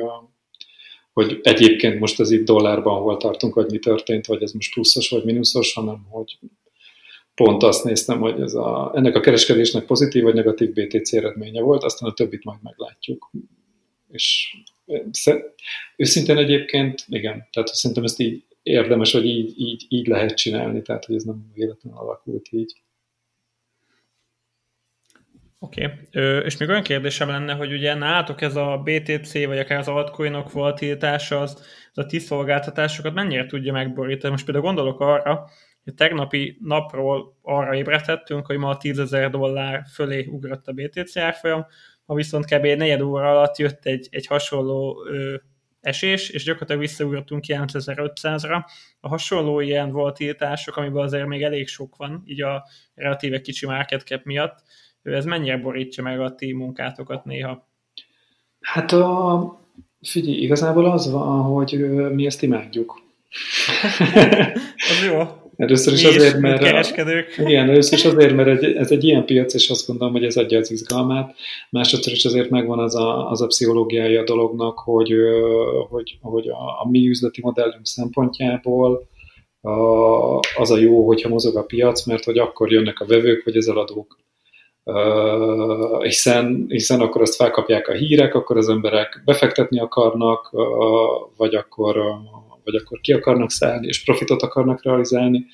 hogy 1.13 1.41
egyébként 1.43 2.01
most 2.01 2.21
ez 2.21 2.31
itt 2.31 2.45
dollárban 2.45 3.01
hol 3.01 3.17
tartunk, 3.17 3.53
hogy 3.53 3.71
mi 3.71 3.79
történt, 3.79 4.27
vagy 4.27 4.43
ez 4.43 4.53
most 4.53 4.73
pluszos 4.73 5.11
vagy 5.11 5.25
mínuszos, 5.25 5.75
hanem 5.75 6.07
hogy 6.11 6.39
pont 7.45 7.63
azt 7.63 7.85
néztem, 7.85 8.19
hogy 8.19 8.41
ez 8.41 8.55
a, 8.55 8.93
ennek 8.95 9.15
a 9.15 9.21
kereskedésnek 9.21 9.85
pozitív 9.85 10.23
vagy 10.23 10.35
negatív 10.35 10.73
BTC 10.73 11.13
eredménye 11.13 11.61
volt, 11.61 11.85
aztán 11.85 12.11
a 12.11 12.13
többit 12.13 12.45
majd 12.45 12.59
meglátjuk. 12.63 13.31
És 14.09 14.57
őszintén 15.97 16.37
egyébként, 16.37 17.05
igen, 17.09 17.49
tehát 17.53 17.69
szerintem 17.69 18.05
ezt 18.05 18.21
így 18.21 18.45
érdemes, 18.63 19.13
hogy 19.13 19.27
így, 19.27 19.53
így, 19.57 19.87
így 19.89 20.07
lehet 20.07 20.37
csinálni, 20.37 20.83
tehát 20.83 21.05
hogy 21.05 21.15
ez 21.15 21.23
nem 21.23 21.51
véletlenül 21.55 21.99
alakult 21.99 22.49
így. 22.51 22.83
Oké, 25.59 25.85
okay. 25.85 26.45
és 26.45 26.57
még 26.57 26.69
olyan 26.69 26.83
kérdésem 26.83 27.29
lenne, 27.29 27.53
hogy 27.53 27.73
ugye 27.73 27.95
nálatok 27.95 28.41
ez 28.41 28.57
a 28.57 28.83
BTC, 28.85 29.33
vagy 29.33 29.59
akár 29.59 29.79
az 29.79 29.89
altcoinok 29.89 30.53
volatiltása, 30.53 31.41
az, 31.41 31.65
az 31.93 32.05
a 32.05 32.07
ti 32.07 32.19
szolgáltatásokat 32.19 33.15
mennyire 33.15 33.47
tudja 33.47 33.73
megborítani? 33.73 34.33
Most 34.33 34.45
például 34.45 34.67
gondolok 34.67 35.01
arra, 35.01 35.51
hogy 35.85 35.95
tegnapi 35.95 36.59
napról 36.61 37.39
arra 37.43 37.75
ébredhettünk, 37.75 38.47
hogy 38.47 38.57
ma 38.57 38.69
a 38.69 38.77
10 38.77 38.99
ezer 38.99 39.31
dollár 39.31 39.85
fölé 39.95 40.27
ugrott 40.27 40.67
a 40.67 40.73
BTC 40.73 41.17
árfolyam, 41.17 41.67
ma 42.05 42.15
viszont 42.15 42.45
kb. 42.45 42.65
egy 42.65 42.77
negyed 42.77 43.01
óra 43.01 43.31
alatt 43.31 43.57
jött 43.57 43.85
egy, 43.85 44.09
egy 44.11 44.27
hasonló 44.27 45.05
ö, 45.07 45.35
esés, 45.81 46.29
és 46.29 46.45
gyakorlatilag 46.45 46.81
visszaugrottunk 46.81 47.45
9500-ra. 47.47 48.65
A 49.01 49.09
hasonló 49.09 49.61
ilyen 49.61 49.91
volatilitások, 49.91 50.77
amiben 50.77 51.03
azért 51.03 51.27
még 51.27 51.43
elég 51.43 51.69
sok 51.69 51.97
van, 51.97 52.23
így 52.25 52.43
a 52.43 52.65
relatíve 52.95 53.41
kicsi 53.41 53.67
market 53.67 54.03
cap 54.03 54.25
miatt, 54.25 54.63
ez 55.03 55.25
mennyire 55.25 55.57
borítja 55.57 56.03
meg 56.03 56.21
a 56.21 56.35
ti 56.35 56.53
munkátokat 56.53 57.25
néha? 57.25 57.69
Hát 58.61 58.93
a, 58.93 59.61
figyelj, 60.01 60.37
igazából 60.37 60.91
az 60.91 61.11
van, 61.11 61.43
hogy 61.43 61.79
mi 62.13 62.27
ezt 62.27 62.43
imádjuk. 62.43 63.03
az 64.91 65.05
jó. 65.07 65.40
Először 65.61 65.93
is 65.93 66.05
azért, 66.05 66.39
mert... 66.39 66.63
Kereskedők. 66.63 67.35
Igen, 67.39 67.69
először 67.69 67.99
is 67.99 68.05
azért, 68.05 68.35
mert 68.35 68.63
ez 68.63 68.91
egy 68.91 69.05
ilyen 69.05 69.25
piac, 69.25 69.55
és 69.55 69.71
azt 69.71 69.87
gondolom, 69.87 70.13
hogy 70.13 70.25
ez 70.25 70.37
adja 70.37 70.59
az 70.59 70.71
izgalmát. 70.71 71.35
Másodszor 71.71 72.13
is 72.13 72.25
azért 72.25 72.51
megvan 72.51 72.79
az 72.79 72.95
a, 72.95 73.31
az 73.31 73.41
a 73.41 73.47
pszichológiája 73.47 74.21
a 74.21 74.25
dolognak, 74.25 74.79
hogy, 74.79 75.13
hogy, 75.89 76.19
hogy 76.21 76.49
a, 76.49 76.83
a 76.83 76.89
mi 76.91 77.09
üzleti 77.09 77.41
modellünk 77.41 77.87
szempontjából 77.87 79.09
a, 79.61 79.71
az 80.57 80.71
a 80.71 80.79
jó, 80.79 81.07
hogyha 81.07 81.29
mozog 81.29 81.57
a 81.57 81.63
piac, 81.63 82.07
mert 82.07 82.25
hogy 82.25 82.39
akkor 82.39 82.73
jönnek 82.73 83.01
a 83.01 83.07
vevők, 83.07 83.45
vagy 83.45 83.57
az 83.57 83.69
eladók. 83.69 84.19
Uh, 84.85 86.03
hiszen, 86.03 86.65
hiszen 86.69 87.01
akkor 87.01 87.21
azt 87.21 87.35
felkapják 87.35 87.89
a 87.89 87.93
hírek, 87.93 88.35
akkor 88.35 88.57
az 88.57 88.69
emberek 88.69 89.23
befektetni 89.25 89.81
akarnak, 89.81 90.51
uh, 90.53 90.65
vagy 91.37 91.55
akkor 91.55 91.97
uh, 91.97 92.50
vagy 92.65 92.75
akkor 92.75 93.01
ki 93.01 93.13
akarnak 93.13 93.51
szállni, 93.51 93.87
és 93.87 94.05
profitot 94.05 94.43
akarnak 94.43 94.83
realizálni, 94.83 95.47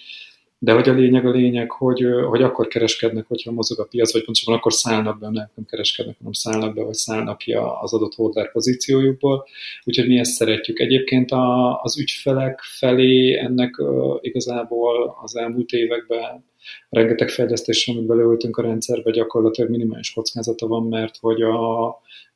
de 0.59 0.73
hogy 0.73 0.89
a 0.89 0.93
lényeg 0.93 1.27
a 1.27 1.31
lényeg, 1.31 1.71
hogy, 1.71 2.07
hogy 2.29 2.43
akkor 2.43 2.67
kereskednek, 2.67 3.27
hogyha 3.27 3.53
mozog 3.53 3.81
a 3.81 3.85
piac, 3.85 4.13
vagy 4.13 4.25
pontosabban 4.25 4.59
akkor 4.59 4.73
szállnak 4.73 5.19
be, 5.19 5.31
nem 5.31 5.51
kereskednek, 5.67 6.17
hanem 6.19 6.33
szállnak 6.33 6.75
be, 6.75 6.83
vagy 6.83 6.95
szállnak 6.95 7.39
ki 7.39 7.53
az 7.53 7.95
adott 7.95 8.15
holder 8.15 8.53
pozíciójukból. 8.53 9.47
Úgyhogy 9.85 10.09
mi 10.09 10.19
ezt 10.19 10.33
szeretjük. 10.33 10.79
Egyébként 10.79 11.31
a, 11.31 11.81
az 11.83 11.99
ügyfelek 11.99 12.61
felé 12.61 13.39
ennek 13.39 13.79
uh, 13.79 14.19
igazából 14.21 15.17
az 15.23 15.37
elmúlt 15.37 15.71
években 15.71 16.45
rengeteg 16.89 17.29
fejlesztés, 17.29 17.89
amit 17.89 18.07
beleültünk 18.07 18.57
a 18.57 18.63
rendszerbe, 18.63 19.11
gyakorlatilag 19.11 19.71
minimális 19.71 20.13
kockázata 20.13 20.67
van, 20.67 20.83
mert 20.83 21.17
hogy 21.21 21.43
a, 21.43 21.87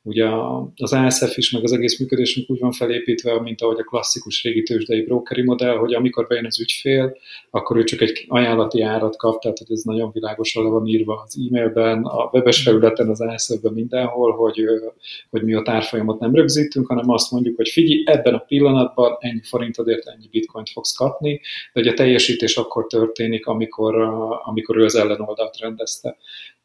Ugye 0.03 0.25
az 0.75 0.93
ASF 0.93 1.37
is, 1.37 1.51
meg 1.51 1.63
az 1.63 1.71
egész 1.71 1.99
működésünk 1.99 2.49
úgy 2.49 2.59
van 2.59 2.71
felépítve, 2.71 3.41
mint 3.41 3.61
ahogy 3.61 3.79
a 3.79 3.83
klasszikus 3.83 4.43
régi 4.43 4.63
tőzsdei 4.63 5.01
brokeri 5.01 5.41
modell, 5.43 5.75
hogy 5.75 5.93
amikor 5.93 6.27
bejön 6.27 6.45
az 6.45 6.59
ügyfél, 6.59 7.17
akkor 7.49 7.77
ő 7.77 7.83
csak 7.83 8.01
egy 8.01 8.25
ajánlati 8.27 8.81
árat 8.81 9.17
kap, 9.17 9.41
tehát 9.41 9.57
hogy 9.57 9.71
ez 9.71 9.81
nagyon 9.81 10.11
világosan 10.13 10.63
le 10.63 10.69
van 10.69 10.87
írva 10.87 11.23
az 11.25 11.37
e-mailben, 11.47 12.03
a 12.03 12.29
webes 12.33 12.63
felületen, 12.63 13.09
az 13.09 13.21
ASF-ben 13.21 13.73
mindenhol, 13.73 14.31
hogy, 14.31 14.63
hogy 15.29 15.43
mi 15.43 15.53
a 15.53 15.61
tárfolyamot 15.61 16.19
nem 16.19 16.35
rögzítünk, 16.35 16.87
hanem 16.87 17.09
azt 17.09 17.31
mondjuk, 17.31 17.55
hogy 17.55 17.69
figyelj, 17.69 18.03
ebben 18.05 18.33
a 18.33 18.39
pillanatban 18.39 19.17
ennyi 19.19 19.41
forintodért 19.43 20.07
ennyi 20.07 20.27
bitcoint 20.31 20.69
fogsz 20.69 20.95
kapni, 20.95 21.41
de 21.73 21.79
hogy 21.81 21.87
a 21.87 21.93
teljesítés 21.93 22.57
akkor 22.57 22.87
történik, 22.87 23.45
amikor, 23.45 23.95
amikor 24.43 24.77
ő 24.77 24.83
az 24.83 24.95
ellenoldalt 24.95 25.57
rendezte. 25.57 26.17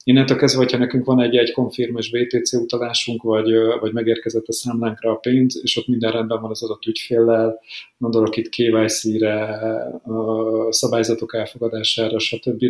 Innentől 0.09 0.37
kezdve, 0.37 0.61
hogyha 0.61 0.79
nekünk 0.79 1.05
van 1.05 1.21
egy 1.21 1.37
egy 1.37 1.53
konfirmes 1.53 2.11
BTC 2.11 2.53
utalásunk, 2.53 3.23
vagy, 3.23 3.53
vagy 3.81 3.93
megérkezett 3.93 4.47
a 4.47 4.53
számlánkra 4.53 5.11
a 5.11 5.15
pénz, 5.15 5.61
és 5.63 5.77
ott 5.77 5.87
minden 5.87 6.13
rendben 6.13 6.41
van 6.41 6.51
az 6.51 6.63
adott 6.63 6.87
ügyféllel, 6.87 7.61
gondolok 7.99 8.37
itt 8.37 8.49
KYC-re, 8.49 9.61
szabályzatok 10.71 11.35
elfogadására, 11.35 12.19
stb., 12.19 12.65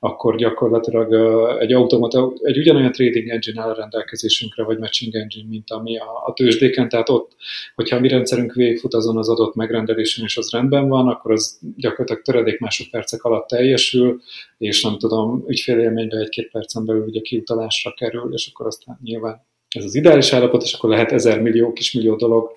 akkor 0.00 0.36
gyakorlatilag 0.36 1.12
egy 1.60 1.72
automata, 1.72 2.32
egy 2.42 2.58
ugyanolyan 2.58 2.92
trading 2.92 3.28
engine 3.28 3.62
áll 3.62 3.70
a 3.70 3.74
rendelkezésünkre, 3.74 4.64
vagy 4.64 4.78
matching 4.78 5.14
engine, 5.14 5.48
mint 5.48 5.70
ami 5.70 5.98
a, 5.98 6.22
a 6.26 6.32
tőzsdéken, 6.32 6.88
tehát 6.88 7.08
ott, 7.08 7.32
hogyha 7.74 7.96
a 7.96 8.00
mi 8.00 8.08
rendszerünk 8.08 8.52
végigfut 8.52 8.94
azon 8.94 9.16
az 9.16 9.28
adott 9.28 9.54
megrendelésen, 9.54 10.24
és 10.24 10.36
az 10.36 10.50
rendben 10.50 10.88
van, 10.88 11.08
akkor 11.08 11.32
az 11.32 11.58
gyakorlatilag 11.76 12.22
töredék 12.22 12.58
másodpercek 12.58 13.22
alatt 13.22 13.48
teljesül, 13.48 14.20
és 14.58 14.82
nem 14.82 14.98
tudom, 14.98 15.44
ügyfélélményben 15.46 16.20
egy-két 16.20 16.50
percen 16.72 16.84
belül 16.84 17.08
ugye 17.08 17.20
kiutalásra 17.20 17.92
kerül, 17.92 18.32
és 18.32 18.50
akkor 18.52 18.66
aztán 18.66 18.98
nyilván 19.02 19.46
ez 19.68 19.84
az 19.84 19.94
ideális 19.94 20.32
állapot, 20.32 20.62
és 20.62 20.72
akkor 20.72 20.90
lehet 20.90 21.12
ezer 21.12 21.42
millió, 21.42 21.72
kismillió 21.72 22.16
dolog, 22.16 22.50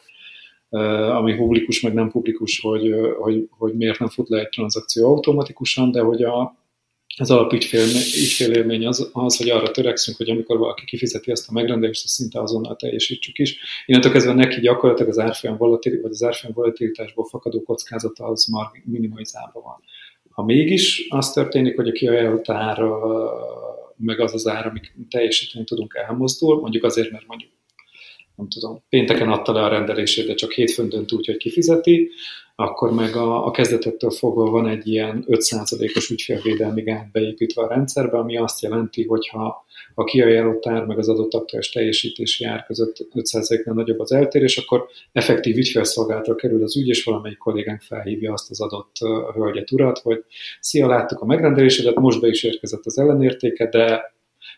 ami 1.11 1.35
publikus, 1.35 1.81
meg 1.81 1.93
nem 1.93 2.09
publikus, 2.09 2.59
hogy, 2.59 2.93
hogy, 3.17 3.47
hogy 3.49 3.73
miért 3.73 3.99
nem 3.99 4.09
fut 4.09 4.29
le 4.29 4.39
egy 4.39 4.49
tranzakció 4.49 5.07
automatikusan, 5.07 5.91
de 5.91 6.01
hogy 6.01 6.23
a, 6.23 6.57
az 7.17 7.31
alapügyfélélmény 7.31 8.87
az, 8.87 9.09
az, 9.13 9.37
hogy 9.37 9.49
arra 9.49 9.71
törekszünk, 9.71 10.17
hogy 10.17 10.29
amikor 10.29 10.57
valaki 10.57 10.85
kifizeti 10.85 11.31
azt 11.31 11.49
a 11.49 11.53
megrendelést, 11.53 12.03
azt 12.03 12.13
szinte 12.13 12.41
azonnal 12.41 12.75
teljesítsük 12.75 13.37
is. 13.37 13.57
Innentől 13.85 14.11
kezdve 14.11 14.33
neki 14.33 14.59
gyakorlatilag 14.59 15.11
az 15.11 15.19
árfolyam 15.19 15.57
volatil, 15.57 16.01
vagy 16.01 16.11
az 16.11 16.23
árfolyam 16.23 16.55
volatilitásból 16.55 17.25
fakadó 17.25 17.63
kockázata 17.63 18.25
az 18.25 18.45
már 18.45 18.65
minimalizálva 18.85 19.61
van. 19.61 19.83
Ha 20.35 20.43
mégis 20.43 21.07
az 21.09 21.31
történik, 21.31 21.75
hogy 21.75 21.87
a 21.87 21.91
kiajánlott 21.91 22.49
ár 22.49 22.77
meg 23.97 24.19
az 24.19 24.33
az 24.33 24.47
ár, 24.47 24.67
amik 24.67 24.93
teljesíteni 25.09 25.65
tudunk 25.65 25.95
elmozdul, 26.07 26.59
mondjuk 26.59 26.83
azért, 26.83 27.11
mert 27.11 27.27
mondjuk 27.27 27.51
nem 28.35 28.49
tudom, 28.49 28.83
pénteken 28.89 29.29
adta 29.29 29.53
le 29.53 29.63
a 29.63 29.67
rendelését, 29.67 30.27
de 30.27 30.33
csak 30.33 30.51
hétfőn 30.51 30.89
dönt 30.89 31.11
úgy, 31.11 31.25
hogy 31.25 31.37
kifizeti, 31.37 32.11
akkor 32.55 32.91
meg 32.91 33.15
a, 33.15 33.45
a 33.45 33.51
kezdetektől 33.51 34.11
fogva 34.11 34.49
van 34.49 34.67
egy 34.67 34.87
ilyen 34.87 35.25
5%-os 35.27 36.09
ügyfélvédelmi 36.09 36.81
gát 36.81 37.11
beépítve 37.11 37.63
a 37.63 37.67
rendszerbe, 37.67 38.17
ami 38.17 38.37
azt 38.37 38.61
jelenti, 38.61 39.03
hogy 39.03 39.27
ha 39.27 39.65
a 39.93 40.03
kiajánlott 40.03 40.67
ár 40.67 40.85
meg 40.85 40.97
az 40.97 41.09
adott 41.09 41.33
aktuális 41.33 41.69
teljesítési 41.69 42.45
ár 42.45 42.63
között 42.63 43.07
5%-nál 43.13 43.75
nagyobb 43.75 43.99
az 43.99 44.11
eltérés, 44.11 44.57
akkor 44.57 44.87
effektív 45.11 45.57
ügyfélszolgálatra 45.57 46.35
kerül 46.35 46.63
az 46.63 46.77
ügy, 46.77 46.87
és 46.87 47.03
valamelyik 47.03 47.37
kollégánk 47.37 47.81
felhívja 47.81 48.33
azt 48.33 48.49
az 48.49 48.61
adott 48.61 48.95
hölgyet, 49.33 49.71
urat, 49.71 49.99
hogy 49.99 50.23
szia, 50.59 50.87
láttuk 50.87 51.19
a 51.19 51.25
megrendelésedet, 51.25 51.95
most 51.95 52.21
be 52.21 52.27
is 52.27 52.43
érkezett 52.43 52.85
az 52.85 52.97
ellenértéke, 52.97 53.69
de 53.69 54.14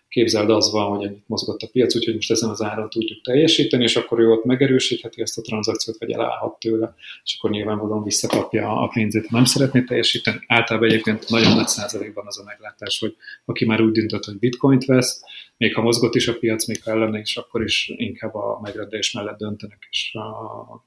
képzeld 0.10 0.50
az 0.50 0.72
van, 0.72 0.98
hogy 0.98 1.06
ennyit 1.06 1.28
mozgott 1.28 1.62
a 1.62 1.68
piac, 1.72 1.96
úgyhogy 1.96 2.16
most 2.16 2.32
ezen 2.32 2.50
az 2.50 2.62
áron 2.62 2.90
tudjuk 2.90 3.22
teljesíteni, 3.22 3.84
és 3.84 3.96
akkor 3.96 4.20
ő 4.20 4.30
ott 4.32 4.46
megerősítheti 4.46 5.22
ezt 5.22 5.38
a 5.38 5.42
tranzakciót, 5.42 5.98
vagy 5.98 6.12
elállhat 6.12 6.60
tőle, 6.60 6.94
és 7.24 7.36
akkor 7.38 7.50
nyilvánvalóan 7.50 8.04
visszakapja 8.04 8.82
a 8.82 8.88
pénzét, 8.88 9.28
ha 9.28 9.36
nem 9.36 9.46
szeretné 9.46 9.82
teljesíteni. 9.82 10.40
Általában 10.48 10.90
egyébként 10.90 11.30
nagyon 11.30 11.56
nagy 11.56 11.68
százalékban 11.68 12.28
az 12.28 12.40
a 12.40 12.44
meglátás, 12.44 13.00
hogy 13.00 13.16
aki 13.46 13.66
már 13.66 13.82
úgy 13.82 13.92
döntött, 13.92 14.26
hogy 14.26 14.40
bitcoint 14.40 14.86
vesz, 14.86 15.22
még 15.58 15.76
ha 15.76 15.82
mozgott 15.82 16.16
is 16.16 16.28
a 16.28 16.38
piac, 16.38 16.68
még 16.68 16.84
ha 16.84 16.92
ellene 16.92 17.20
is, 17.20 17.38
akkor 17.38 17.64
is 17.64 17.92
inkább 17.96 18.36
a 18.36 18.60
megrendelés 18.62 19.12
mellett 19.12 19.38
döntenek, 19.38 19.88
és, 19.92 20.14
a, 20.14 20.84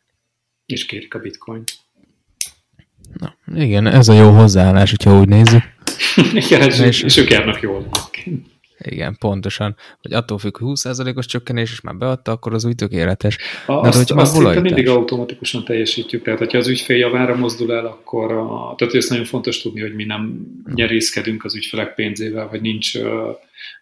és 0.67 0.87
kérik 0.87 1.15
a 1.15 1.19
bitcoint. 1.19 1.73
Na, 3.19 3.37
igen, 3.55 3.87
ez 3.87 4.09
a 4.09 4.13
jó 4.13 4.31
hozzáállás, 4.31 4.91
hogyha 4.91 5.21
úgy 5.21 5.29
nézzük. 5.29 5.63
igen, 6.47 6.61
és, 6.71 7.03
és, 7.03 7.17
ők 7.17 7.31
járnak 7.31 7.61
jól. 7.61 7.89
Igen, 8.83 9.17
pontosan. 9.19 9.77
Hogy 10.03 10.13
attól 10.13 10.39
függ, 10.39 10.59
hogy 10.59 10.69
20%-os 10.75 11.27
csökkenés, 11.27 11.73
és 11.73 11.81
már 11.81 11.97
beadta, 11.97 12.33
akkor 12.33 12.55
az 12.55 12.65
úgy 12.65 12.75
tökéletes. 12.75 13.39
A, 13.67 13.81
De 13.81 13.89
azt, 13.89 14.11
azt 14.11 14.35
szinte 14.35 14.61
mindig 14.61 14.89
automatikusan 14.89 15.65
teljesítjük. 15.65 16.23
Tehát, 16.23 16.39
hogyha 16.39 16.59
az 16.59 16.69
ügyfél 16.69 16.97
javára 16.97 17.37
mozdul 17.37 17.73
el, 17.73 17.87
akkor 17.87 18.33
a, 18.33 18.75
tehát 18.77 18.95
ez 18.95 19.09
nagyon 19.09 19.25
fontos 19.25 19.61
tudni, 19.61 19.81
hogy 19.81 19.95
mi 19.95 20.05
nem 20.05 20.47
nyerészkedünk 20.75 21.45
az 21.45 21.57
ügyfelek 21.57 21.95
pénzével, 21.95 22.49
vagy 22.49 22.61
nincs 22.61 22.93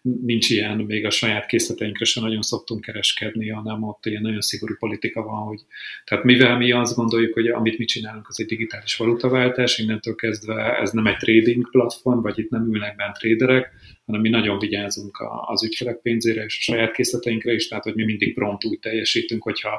nincs 0.01 0.49
ilyen, 0.49 0.77
még 0.77 1.05
a 1.05 1.09
saját 1.09 1.45
készleteinkre 1.45 2.05
sem 2.05 2.23
nagyon 2.23 2.41
szoktunk 2.41 2.81
kereskedni, 2.81 3.49
hanem 3.49 3.83
ott 3.83 4.05
ilyen 4.05 4.21
nagyon 4.21 4.41
szigorú 4.41 4.75
politika 4.79 5.23
van, 5.23 5.45
hogy 5.45 5.59
tehát 6.03 6.23
mivel 6.23 6.57
mi 6.57 6.71
azt 6.71 6.95
gondoljuk, 6.95 7.33
hogy 7.33 7.47
amit 7.47 7.77
mi 7.77 7.85
csinálunk, 7.85 8.27
az 8.27 8.39
egy 8.39 8.45
digitális 8.45 8.95
valutaváltás, 8.95 9.77
innentől 9.77 10.15
kezdve 10.15 10.79
ez 10.79 10.91
nem 10.91 11.07
egy 11.07 11.17
trading 11.17 11.69
platform, 11.69 12.21
vagy 12.21 12.39
itt 12.39 12.49
nem 12.49 12.73
ülnek 12.73 12.95
bent 12.95 13.17
traderek, 13.17 13.71
hanem 14.09 14.23
mi 14.23 14.29
nagyon 14.29 14.59
vigyázunk 14.59 15.17
az 15.45 15.63
ügyfelek 15.63 15.97
pénzére 16.01 16.43
és 16.43 16.57
a 16.57 16.61
saját 16.61 16.91
készleteinkre 16.91 17.53
is, 17.53 17.67
tehát 17.67 17.83
hogy 17.83 17.95
mi 17.95 18.03
mindig 18.03 18.33
prompt 18.33 18.65
úgy 18.65 18.79
teljesítünk, 18.79 19.43
hogyha 19.43 19.69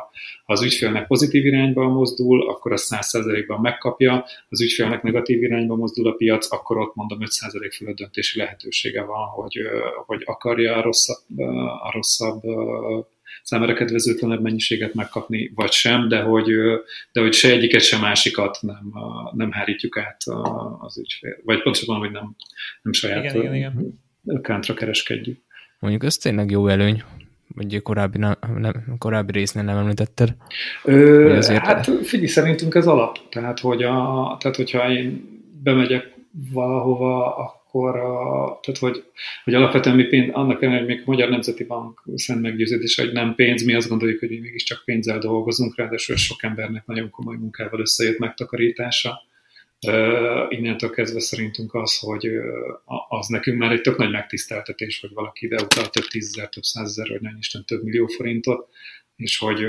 ha 0.44 0.52
az 0.52 0.62
ügyfélnek 0.62 1.06
pozitív 1.06 1.46
irányba 1.46 1.88
mozdul, 1.88 2.48
akkor 2.48 2.72
az 2.72 2.96
100%-ban 2.96 3.60
megkapja, 3.60 4.24
az 4.48 4.62
ügyfélnek 4.62 5.02
negatív 5.02 5.42
irányba 5.42 5.76
mozdul 5.76 6.08
a 6.08 6.12
piac, 6.12 6.52
akkor 6.52 6.78
ott 6.78 6.94
mondom 6.94 7.18
5% 7.22 7.72
fölött 7.76 7.96
döntési 7.96 8.38
lehetősége 8.38 9.02
van, 9.02 9.26
hogy, 9.26 9.58
hogy 10.06 10.22
akarja 10.24 10.76
a 10.76 10.82
rosszabb, 10.82 11.38
a 11.82 11.90
rosszabb 11.92 12.42
számára 13.42 13.74
kedvezőtlenebb 13.74 14.42
mennyiséget 14.42 14.94
megkapni, 14.94 15.52
vagy 15.54 15.72
sem, 15.72 16.08
de 16.08 16.20
hogy, 16.20 16.46
de 17.12 17.20
hogy 17.20 17.32
se 17.32 17.50
egyiket, 17.50 17.80
se 17.80 17.98
másikat 17.98 18.58
nem, 18.60 18.92
nem 19.32 19.50
hárítjuk 19.50 19.98
át 19.98 20.22
az 20.78 20.98
ügyfél. 20.98 21.36
Vagy 21.44 21.62
pontosabban, 21.62 21.98
hogy 21.98 22.10
nem, 22.10 22.36
nem 22.82 22.92
saját 22.92 23.24
igen, 23.24 23.36
igen, 23.36 23.54
igen 23.54 24.08
kántra 24.42 24.74
kereskedjük. 24.74 25.38
Mondjuk 25.78 26.04
ez 26.04 26.16
tényleg 26.16 26.50
jó 26.50 26.66
előny, 26.66 27.02
vagy 27.54 27.82
korábbi, 27.82 28.18
nem, 28.18 28.36
nem, 28.56 28.84
korábbi 28.98 29.32
résznél 29.32 29.64
nem 29.64 29.76
említetted. 29.76 30.36
Ö, 30.84 31.36
azért 31.36 31.64
hát 31.64 31.90
figyelj, 32.02 32.26
szerintünk 32.26 32.74
ez 32.74 32.86
alap. 32.86 33.18
Tehát, 33.28 33.60
hogy 33.60 33.82
a, 33.82 34.36
tehát, 34.40 34.56
hogyha 34.56 34.90
én 34.90 35.38
bemegyek 35.62 36.14
valahova, 36.52 37.36
akkor 37.36 37.96
a, 37.96 38.58
tehát, 38.62 38.80
hogy, 38.80 39.04
hogy 39.44 39.54
alapvetően 39.54 39.96
mi 39.96 40.04
pénz, 40.04 40.30
annak 40.32 40.62
ellenére, 40.62 40.84
hogy 40.84 40.94
még 40.94 41.02
a 41.06 41.10
Magyar 41.10 41.28
Nemzeti 41.28 41.64
Bank 41.64 42.02
szent 42.14 42.40
meggyőződés, 42.40 42.96
hogy 42.96 43.12
nem 43.12 43.34
pénz, 43.34 43.64
mi 43.64 43.74
azt 43.74 43.88
gondoljuk, 43.88 44.18
hogy 44.18 44.28
mi 44.28 44.38
mégiscsak 44.38 44.82
pénzzel 44.84 45.18
dolgozunk, 45.18 45.76
ráadásul 45.76 46.16
sok 46.16 46.42
embernek 46.42 46.86
nagyon 46.86 47.10
komoly 47.10 47.36
munkával 47.36 47.80
összejött 47.80 48.18
megtakarítása 48.18 49.28
innentől 50.48 50.90
kezdve 50.90 51.20
szerintünk 51.20 51.74
az, 51.74 51.98
hogy 51.98 52.28
az 53.08 53.26
nekünk 53.26 53.58
már 53.58 53.72
egy 53.72 53.80
tök 53.80 53.96
nagy 53.96 54.10
megtiszteltetés, 54.10 55.00
hogy 55.00 55.10
valaki 55.12 55.46
ide 55.46 55.62
utal 55.62 55.88
több 55.88 56.04
tízezer, 56.04 56.48
több 56.48 56.62
százezer, 56.62 57.08
vagy 57.08 57.20
nem 57.20 57.36
Isten 57.38 57.64
több 57.64 57.82
millió 57.82 58.06
forintot, 58.06 58.68
és 59.16 59.38
hogy, 59.38 59.64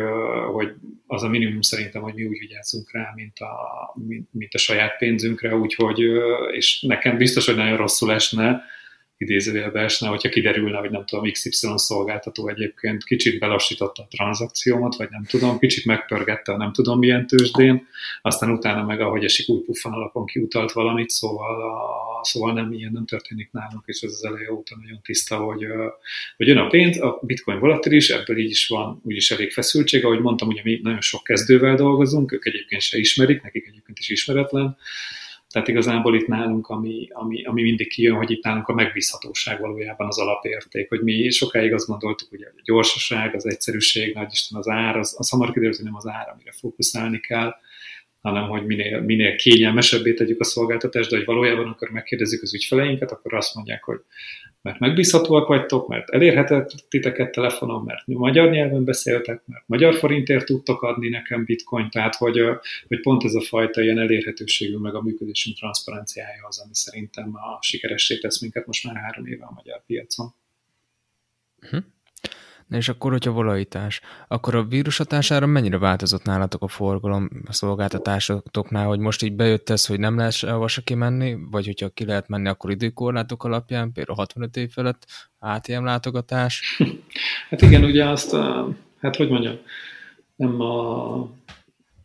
hogy 0.51 0.73
az 1.07 1.23
a 1.23 1.27
minimum 1.27 1.61
szerintem, 1.61 2.01
hogy 2.01 2.13
mi 2.13 2.25
úgy 2.25 2.39
vigyázzunk 2.39 2.91
rá, 2.91 3.11
mint 3.15 3.39
a, 3.39 3.55
mint, 4.07 4.27
mint 4.31 4.53
a 4.53 4.57
saját 4.57 4.97
pénzünkre, 4.97 5.55
úgyhogy, 5.55 5.99
és 6.51 6.81
nekem 6.81 7.17
biztos, 7.17 7.45
hogy 7.45 7.55
nagyon 7.55 7.77
rosszul 7.77 8.11
esne, 8.13 8.63
idézőjelbe 9.21 9.79
esne, 9.79 10.07
hogyha 10.07 10.29
kiderülne, 10.29 10.77
hogy 10.77 10.89
nem 10.89 11.05
tudom, 11.05 11.31
XY 11.31 11.67
szolgáltató 11.75 12.47
egyébként 12.47 13.03
kicsit 13.03 13.39
belassította 13.39 14.01
a 14.01 14.07
tranzakciómat, 14.09 14.95
vagy 14.95 15.07
nem 15.09 15.23
tudom, 15.23 15.59
kicsit 15.59 15.85
megpörgette 15.85 16.57
nem 16.57 16.73
tudom 16.73 16.99
milyen 16.99 17.27
tőzsdén, 17.27 17.87
aztán 18.21 18.51
utána 18.51 18.85
meg 18.85 19.01
ahogy 19.01 19.23
esik 19.23 19.49
új 19.49 19.61
puffan 19.63 19.93
alapon 19.93 20.25
kiutalt 20.25 20.71
valamit, 20.71 21.09
szóval, 21.09 21.61
a, 21.61 22.23
szóval 22.23 22.53
nem 22.53 22.73
ilyen 22.73 22.91
nem 22.91 23.05
történik 23.05 23.51
nálunk, 23.51 23.83
és 23.85 24.01
ez 24.01 24.11
az 24.11 24.25
eleje 24.25 24.53
óta 24.53 24.75
nagyon 24.81 24.99
tiszta, 25.03 25.37
hogy, 25.37 25.65
hogy 26.37 26.47
jön 26.47 26.57
a 26.57 26.67
pénz, 26.67 27.01
a 27.01 27.19
bitcoin 27.21 27.59
volatilis, 27.59 28.09
ebből 28.09 28.37
így 28.37 28.49
is 28.49 28.67
van 28.67 29.01
úgyis 29.03 29.31
elég 29.31 29.51
feszültség, 29.51 30.05
ahogy 30.05 30.19
mondtam, 30.19 30.47
ugye 30.47 30.61
mi 30.63 30.79
nagyon 30.83 31.01
sok 31.01 31.23
kezdővel 31.23 31.75
dolgozunk, 31.75 32.31
ők 32.31 32.45
egyébként 32.45 32.81
se 32.81 32.97
ismerik, 32.97 33.41
nekik 33.41 33.67
egyébként 33.67 33.99
is 33.99 34.09
ismeretlen, 34.09 34.77
tehát 35.51 35.67
igazából 35.67 36.15
itt 36.15 36.27
nálunk, 36.27 36.67
ami, 36.67 37.07
ami, 37.11 37.43
ami 37.43 37.61
mindig 37.61 37.87
kijön, 37.87 38.15
hogy 38.15 38.31
itt 38.31 38.43
nálunk 38.43 38.67
a 38.67 38.73
megbízhatóság 38.73 39.59
valójában 39.59 40.07
az 40.07 40.19
alapérték, 40.19 40.89
hogy 40.89 41.01
mi 41.01 41.29
sokáig 41.29 41.73
azt 41.73 41.87
gondoltuk, 41.87 42.29
hogy 42.29 42.41
a 42.41 42.61
gyorsaság, 42.63 43.35
az 43.35 43.45
egyszerűség, 43.45 44.13
nagy 44.13 44.31
Isten 44.31 44.59
az 44.59 44.67
ár, 44.67 44.97
az, 44.97 45.15
az 45.17 45.29
hamar 45.29 45.51
kiderült, 45.51 45.75
hogy 45.75 45.85
nem 45.85 45.95
az 45.95 46.07
ár, 46.07 46.29
amire 46.33 46.51
fókuszálni 46.51 47.19
kell, 47.19 47.53
hanem 48.21 48.49
hogy 48.49 48.65
minél, 48.65 49.01
minél 49.01 49.35
kényelmesebbé 49.35 50.13
tegyük 50.13 50.39
a 50.39 50.43
szolgáltatást, 50.43 51.09
de 51.09 51.15
hogy 51.15 51.25
valójában 51.25 51.67
akkor 51.67 51.89
megkérdezzük 51.89 52.41
az 52.41 52.53
ügyfeleinket, 52.53 53.11
akkor 53.11 53.33
azt 53.33 53.55
mondják, 53.55 53.83
hogy 53.83 53.99
mert 54.61 54.79
megbízhatóak 54.79 55.47
vagytok, 55.47 55.87
mert 55.87 56.09
elérhetett 56.09 56.71
titeket 56.89 57.31
telefonon, 57.31 57.83
mert 57.83 58.07
magyar 58.07 58.49
nyelven 58.49 58.83
beszéltek, 58.83 59.41
mert 59.45 59.63
magyar 59.67 59.95
forintért 59.95 60.45
tudtok 60.45 60.81
adni 60.81 61.09
nekem 61.09 61.45
bitcoin, 61.45 61.89
tehát 61.89 62.15
hogy, 62.15 62.41
hogy 62.87 63.01
pont 63.01 63.23
ez 63.23 63.33
a 63.33 63.41
fajta 63.41 63.81
ilyen 63.81 63.99
elérhetőségünk, 63.99 64.81
meg 64.81 64.95
a 64.95 65.01
működésünk 65.01 65.57
transzparenciája 65.57 66.47
az, 66.47 66.59
ami 66.59 66.73
szerintem 66.73 67.35
a 67.35 67.57
sikeressé 67.61 68.17
tesz 68.17 68.41
minket 68.41 68.65
most 68.65 68.83
már 68.83 68.95
három 68.95 69.25
éve 69.25 69.45
a 69.45 69.53
magyar 69.55 69.83
piacon. 69.85 70.33
Hm. 71.69 71.77
Na 72.71 72.77
és 72.77 72.89
akkor, 72.89 73.11
hogyha 73.11 73.31
volatilitás, 73.31 74.01
akkor 74.27 74.55
a 74.55 74.63
vírus 74.63 74.97
hatására 74.97 75.45
mennyire 75.45 75.77
változott 75.77 76.23
nálatok 76.23 76.63
a 76.63 76.67
forgalom 76.67 77.29
a 77.47 77.53
szolgáltatásoknál, 77.53 78.87
hogy 78.87 78.99
most 78.99 79.23
így 79.23 79.33
bejött 79.33 79.69
ez, 79.69 79.85
hogy 79.85 79.99
nem 79.99 80.17
lehet 80.17 80.31
sehova 80.31 80.67
se 80.67 80.81
kimenni, 80.81 81.37
vagy 81.51 81.65
hogyha 81.65 81.89
ki 81.89 82.05
lehet 82.05 82.27
menni, 82.27 82.47
akkor 82.47 82.71
időkorlátok 82.71 83.43
alapján, 83.43 83.91
például 83.91 84.17
65 84.17 84.57
év 84.57 84.71
felett 84.71 85.05
ATM 85.39 85.83
látogatás? 85.83 86.61
Hát 87.49 87.61
igen, 87.61 87.83
ugye 87.83 88.09
azt, 88.09 88.35
hát 89.01 89.15
hogy 89.15 89.29
mondjam, 89.29 89.57
nem 90.35 90.61
a 90.61 91.29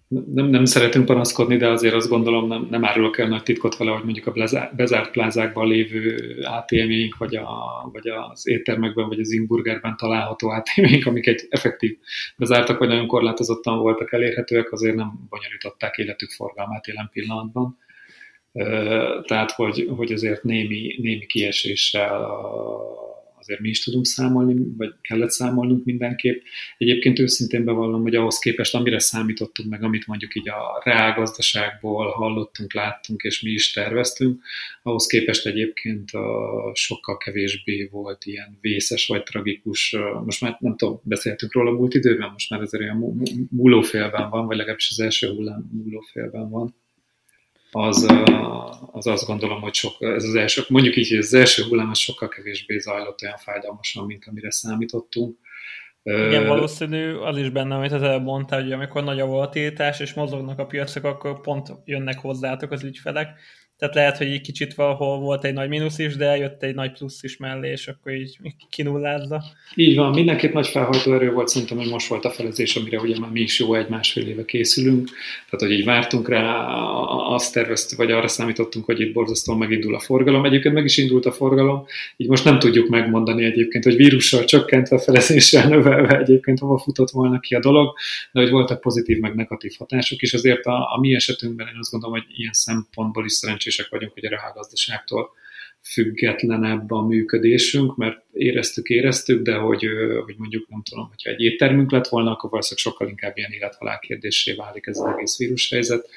nem, 0.09 0.47
nem 0.47 0.65
szeretünk 0.65 1.05
panaszkodni, 1.05 1.57
de 1.57 1.69
azért 1.69 1.95
azt 1.95 2.09
gondolom 2.09 2.49
nem, 2.49 2.67
nem 2.71 2.85
árulok 2.85 3.19
el 3.19 3.29
nagy 3.29 3.43
titkot 3.43 3.77
vele, 3.77 3.91
hogy 3.91 4.05
mondjuk 4.05 4.27
a 4.27 4.33
bezárt 4.77 5.11
plázákban 5.11 5.69
lévő 5.69 6.37
ATM-ink, 6.43 7.17
vagy, 7.17 7.37
a, 7.37 7.49
vagy 7.93 8.09
az 8.09 8.49
éttermekben, 8.49 9.09
vagy 9.09 9.21
az 9.21 9.33
Ingburgerben 9.33 9.97
található 9.97 10.49
ATM-ink, 10.49 11.07
amik 11.07 11.27
egy 11.27 11.47
effektív 11.49 11.99
bezártak, 12.37 12.79
vagy 12.79 12.89
nagyon 12.89 13.07
korlátozottan 13.07 13.79
voltak 13.79 14.13
elérhetőek, 14.13 14.73
azért 14.73 14.97
nem 14.97 15.27
bonyolították 15.29 15.97
életük 15.97 16.31
forgalmát 16.31 16.87
jelen 16.87 17.09
pillanatban. 17.13 17.79
Tehát, 19.23 19.51
hogy, 19.51 19.89
hogy 19.97 20.13
azért 20.13 20.43
némi, 20.43 20.95
némi 21.03 21.27
kieséssel 21.27 22.29
azért 23.47 23.61
mi 23.61 23.69
is 23.69 23.85
tudunk 23.85 24.07
számolni, 24.07 24.55
vagy 24.77 24.95
kellett 25.01 25.31
számolnunk 25.31 25.85
mindenképp. 25.85 26.43
Egyébként 26.79 27.19
őszintén 27.19 27.65
bevallom, 27.65 28.03
hogy 28.03 28.15
ahhoz 28.15 28.39
képest, 28.39 28.75
amire 28.75 28.99
számítottunk, 28.99 29.69
meg 29.69 29.83
amit 29.83 30.07
mondjuk 30.07 30.35
így 30.35 30.49
a 30.49 30.83
reálgazdaságból 30.85 32.11
hallottunk, 32.11 32.75
láttunk, 32.75 33.23
és 33.23 33.43
mi 33.43 33.51
is 33.51 33.73
terveztünk, 33.73 34.43
ahhoz 34.83 35.07
képest 35.07 35.47
egyébként 35.47 36.11
sokkal 36.73 37.17
kevésbé 37.17 37.89
volt 37.91 38.25
ilyen 38.25 38.59
vészes 38.61 39.07
vagy 39.07 39.23
tragikus. 39.23 39.97
Most 40.25 40.41
már 40.41 40.57
nem 40.61 40.77
tudom, 40.77 41.01
beszéltünk 41.03 41.53
róla 41.53 41.71
múlt 41.71 41.95
időben, 41.95 42.31
most 42.33 42.51
már 42.51 42.61
azért 42.61 42.83
olyan 42.83 43.23
múlófélben 43.51 44.31
van, 44.31 44.47
vagy 44.47 44.57
legalábbis 44.57 44.91
az 44.91 45.01
első 45.01 45.29
hullám 45.29 45.71
múlófélben 45.73 46.51
van 46.51 46.75
az, 47.77 48.07
az 48.93 49.07
azt 49.07 49.27
gondolom, 49.27 49.61
hogy 49.61 49.75
sok, 49.75 49.93
ez 49.99 50.25
az 50.25 50.35
első, 50.35 50.63
mondjuk 50.69 50.97
így, 50.97 51.09
hogy 51.09 51.19
az 51.19 51.35
első 51.35 51.63
hullám 51.63 51.91
az 51.91 51.99
sokkal 51.99 52.29
kevésbé 52.29 52.79
zajlott 52.79 53.23
olyan 53.23 53.37
fájdalmasan, 53.37 54.07
mint 54.07 54.25
amire 54.27 54.51
számítottunk. 54.51 55.39
Igen, 56.03 56.47
valószínű, 56.47 57.15
az 57.15 57.37
is 57.37 57.51
benne, 57.51 57.75
amit 57.75 57.93
az 57.93 58.03
előbb 58.03 58.23
mondtál, 58.23 58.63
hogy 58.63 58.73
amikor 58.73 59.05
nagy 59.05 59.21
a 59.21 59.27
volatilitás, 59.27 60.01
és 60.01 60.15
mozognak 60.15 60.59
a 60.59 60.67
piacok, 60.67 61.05
akkor 61.05 61.41
pont 61.41 61.73
jönnek 61.85 62.19
hozzátok 62.19 62.71
az 62.71 62.83
ügyfelek, 62.85 63.29
tehát 63.79 63.95
lehet, 63.95 64.17
hogy 64.17 64.27
egy 64.27 64.41
kicsit 64.41 64.75
valahol 64.75 65.19
volt 65.19 65.45
egy 65.45 65.53
nagy 65.53 65.69
mínusz 65.69 65.99
is, 65.99 66.17
de 66.17 66.37
jött 66.37 66.63
egy 66.63 66.75
nagy 66.75 66.93
plusz 66.93 67.23
is 67.23 67.37
mellé, 67.37 67.71
és 67.71 67.89
akkor 67.89 68.13
így 68.13 68.39
kinullázza. 68.71 69.43
Így 69.75 69.97
van, 69.97 70.11
mindenképp 70.11 70.53
nagy 70.53 70.67
felhajtó 70.67 71.15
erő 71.15 71.33
volt, 71.33 71.49
szerintem, 71.49 71.77
hogy 71.77 71.89
most 71.89 72.09
volt 72.09 72.25
a 72.25 72.31
felezés, 72.31 72.77
amire 72.77 73.01
ugye 73.01 73.19
már 73.19 73.31
mi 73.31 73.41
is 73.41 73.59
jó 73.59 73.75
egy-másfél 73.75 74.27
éve 74.27 74.45
készülünk. 74.45 75.09
Tehát, 75.51 75.67
hogy 75.67 75.79
így 75.79 75.85
vártunk 75.85 76.29
rá, 76.29 76.67
azt 77.07 77.53
terveztük, 77.53 77.99
vagy 77.99 78.11
arra 78.11 78.29
számítottunk, 78.29 78.85
hogy 78.85 79.01
itt 79.01 79.13
borzasztóan 79.13 79.59
megindul 79.59 79.95
a 79.95 80.01
forgalom. 80.01 80.45
Egyébként 80.45 80.75
meg 80.75 80.85
is 80.85 80.97
indult 80.97 81.27
a 81.27 81.33
forgalom, 81.33 81.87
így 82.17 82.29
most 82.29 82.45
nem 82.45 82.59
tudjuk 82.59 82.89
megmondani 82.89 83.45
egyébként, 83.45 83.85
hogy 83.85 83.97
vírussal 83.97 84.45
csökkentve, 84.45 84.99
felezéssel 84.99 85.69
növelve 85.69 86.19
egyébként 86.19 86.59
hova 86.59 86.79
futott 86.79 87.11
volna 87.11 87.41
ki 87.41 87.55
a 87.55 87.61
dolog, 87.61 87.95
de 88.33 88.41
hogy 88.41 88.51
voltak 88.51 88.81
pozitív 88.81 89.19
meg 89.19 89.35
negatív 89.35 89.73
hatások, 89.79 90.21
és 90.21 90.35
azért 90.35 90.65
a, 90.65 90.93
a 90.95 90.99
mi 91.01 91.15
esetünkben 91.15 91.67
én 91.67 91.79
azt 91.79 91.91
gondolom, 91.91 92.17
hogy 92.19 92.27
ilyen 92.37 92.53
szempontból 92.53 93.25
is 93.25 93.33
szerencsés 93.33 93.66
szerencsések 93.67 93.89
vagyunk, 93.89 94.13
hogy 94.13 94.25
a 94.25 94.29
reálgazdaságtól 94.29 95.31
függetlenebb 95.83 96.91
a 96.91 97.07
működésünk, 97.07 97.97
mert 97.97 98.25
éreztük, 98.33 98.89
éreztük, 98.89 99.43
de 99.43 99.55
hogy, 99.55 99.89
hogy 100.25 100.35
mondjuk 100.39 100.69
nem 100.69 100.83
tudom, 100.83 101.09
hogyha 101.09 101.31
egy 101.31 101.41
éttermünk 101.41 101.91
lett 101.91 102.09
volna, 102.09 102.31
akkor 102.31 102.51
valószínűleg 102.51 102.85
sokkal 102.85 103.09
inkább 103.09 103.37
ilyen 103.37 103.53
élethalál 103.53 103.99
kérdésé 103.99 104.53
válik 104.53 104.87
ez 104.87 104.99
az 104.99 105.13
egész 105.15 105.39
vírushelyzet. 105.39 106.09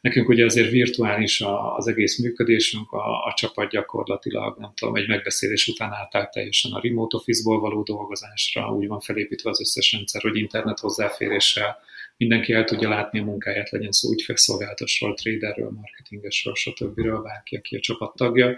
Nekünk 0.00 0.28
ugye 0.28 0.44
azért 0.44 0.70
virtuális 0.70 1.42
az 1.76 1.86
egész 1.86 2.18
működésünk, 2.18 2.92
a, 2.92 3.24
a 3.24 3.32
csapat 3.36 3.70
gyakorlatilag, 3.70 4.58
nem 4.58 4.72
tudom, 4.74 4.96
egy 4.96 5.08
megbeszélés 5.08 5.68
után 5.68 5.92
átállt 5.92 6.30
teljesen 6.30 6.72
a 6.72 6.80
remote 6.80 7.16
office-ból 7.16 7.60
való 7.60 7.82
dolgozásra, 7.82 8.74
úgy 8.74 8.86
van 8.86 9.00
felépítve 9.00 9.50
az 9.50 9.60
összes 9.60 9.92
rendszer, 9.92 10.22
hogy 10.22 10.36
internet 10.36 10.78
hozzáféréssel 10.78 11.78
mindenki 12.18 12.52
el 12.52 12.64
tudja 12.64 12.88
látni 12.88 13.18
a 13.18 13.24
munkáját, 13.24 13.70
legyen 13.70 13.92
szó 13.92 14.12
ügyfélszolgáltatásról, 14.12 15.14
traderről, 15.14 15.70
marketingesről, 15.70 16.54
stb. 16.54 17.00
bárki, 17.22 17.56
aki 17.56 17.76
a 17.76 17.80
csapat 17.80 18.16
tagja. 18.16 18.56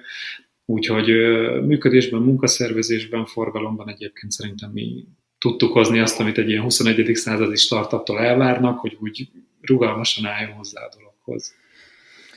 Úgyhogy 0.64 1.06
működésben, 1.66 2.22
munkaszervezésben, 2.22 3.26
forgalomban 3.26 3.88
egyébként 3.88 4.32
szerintem 4.32 4.70
mi 4.70 5.04
tudtuk 5.38 5.72
hozni 5.72 5.98
azt, 5.98 6.20
amit 6.20 6.38
egy 6.38 6.48
ilyen 6.48 6.62
21. 6.62 7.14
századi 7.14 7.56
startuptól 7.56 8.18
elvárnak, 8.18 8.78
hogy 8.78 8.96
úgy 9.00 9.28
rugalmasan 9.60 10.26
álljon 10.26 10.52
hozzá 10.52 10.84
a 10.84 10.88
dologhoz. 10.98 11.54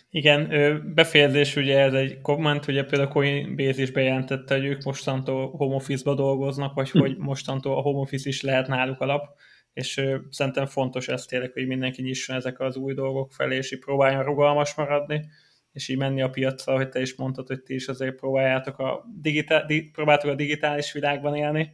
Igen, 0.10 0.50
befejezés 0.96 1.56
ugye 1.56 1.80
ez 1.80 1.94
egy 1.94 2.22
komment, 2.22 2.68
ugye 2.68 2.84
például 2.84 3.10
Coinbase 3.10 3.82
is 3.82 3.92
bejelentette, 3.92 4.56
hogy 4.56 4.66
ők 4.66 4.84
mostantól 4.84 5.50
home 5.50 5.76
office-ba 5.76 6.16
dolgoznak, 6.16 6.74
vagy 6.74 6.90
hm. 6.90 7.00
hogy 7.00 7.18
mostantól 7.18 7.78
a 7.78 7.82
home 7.82 8.00
office 8.00 8.30
is 8.30 8.42
lehet 8.42 8.68
náluk 8.68 9.02
alap, 9.02 9.26
és 9.74 10.02
szerintem 10.30 10.66
fontos 10.66 11.08
ez 11.08 11.26
tényleg, 11.26 11.52
hogy 11.52 11.68
mindenki 11.68 12.02
nyisson 12.02 12.36
ezek 12.36 12.60
az 12.60 12.76
új 12.76 12.94
dolgok 12.94 13.32
felé, 13.32 13.56
és 13.56 13.72
így 13.72 13.80
próbáljon 13.80 14.24
rugalmas 14.24 14.76
maradni, 14.76 15.26
és 15.72 15.88
így 15.88 15.98
menni 15.98 16.22
a 16.22 16.30
piacra, 16.30 16.76
hogy 16.76 16.90
te 16.90 17.02
is 17.02 17.16
mondtad, 17.16 17.48
hogy 17.48 17.62
ti 17.62 17.74
is 17.74 17.88
azért 17.88 18.16
próbáljátok 18.16 18.80
a, 18.80 19.06
digitál, 19.22 19.66
di, 19.66 19.90
próbáltok 19.90 20.30
a 20.30 20.36
digitális 20.36 20.92
világban 20.92 21.36
élni. 21.36 21.72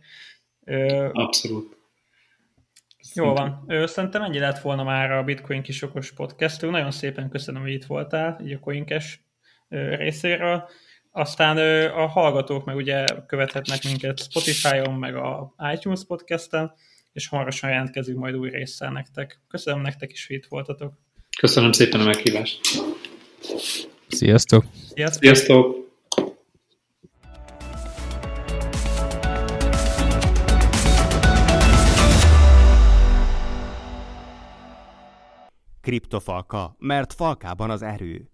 Abszolút. 1.12 1.78
Jó 3.14 3.34
van. 3.34 3.66
Szerintem 3.86 4.22
ennyi 4.22 4.40
lett 4.40 4.60
volna 4.60 4.84
már 4.84 5.12
a 5.12 5.24
Bitcoin 5.24 5.62
kisokos 5.62 6.14
podcast. 6.14 6.62
Nagyon 6.62 6.92
szépen 6.92 7.30
köszönöm, 7.30 7.62
hogy 7.62 7.72
itt 7.72 7.86
voltál, 7.86 8.40
így 8.44 8.54
a 8.54 8.60
Coinkes 8.60 9.24
részéről. 9.70 10.70
Aztán 11.12 11.58
a 11.88 12.06
hallgatók 12.06 12.66
meg 12.66 12.76
ugye 12.76 13.06
követhetnek 13.28 13.84
minket 13.84 14.20
Spotify-on, 14.20 14.94
meg 14.94 15.16
a 15.16 15.56
iTunes 15.74 16.06
podcasten, 16.08 16.74
és 17.14 17.28
hamarosan 17.28 17.70
jelentkezünk 17.70 18.20
majd 18.20 18.36
új 18.36 18.50
résszel 18.50 18.92
nektek. 18.92 19.42
Köszönöm 19.48 19.82
nektek 19.82 20.12
is, 20.12 20.28
hogy 20.28 20.36
itt 20.36 20.46
voltatok. 20.46 20.94
Köszönöm 21.40 21.72
szépen 21.72 22.00
a 22.00 22.04
meghívást. 22.04 22.60
Sziasztok! 24.08 24.66
Sziasztok! 24.94 25.24
Sziasztok. 25.24 25.88
Kriptofalka, 35.82 36.76
mert 36.80 37.14
falkában 37.14 37.70
az 37.70 37.82
erő. 37.82 38.30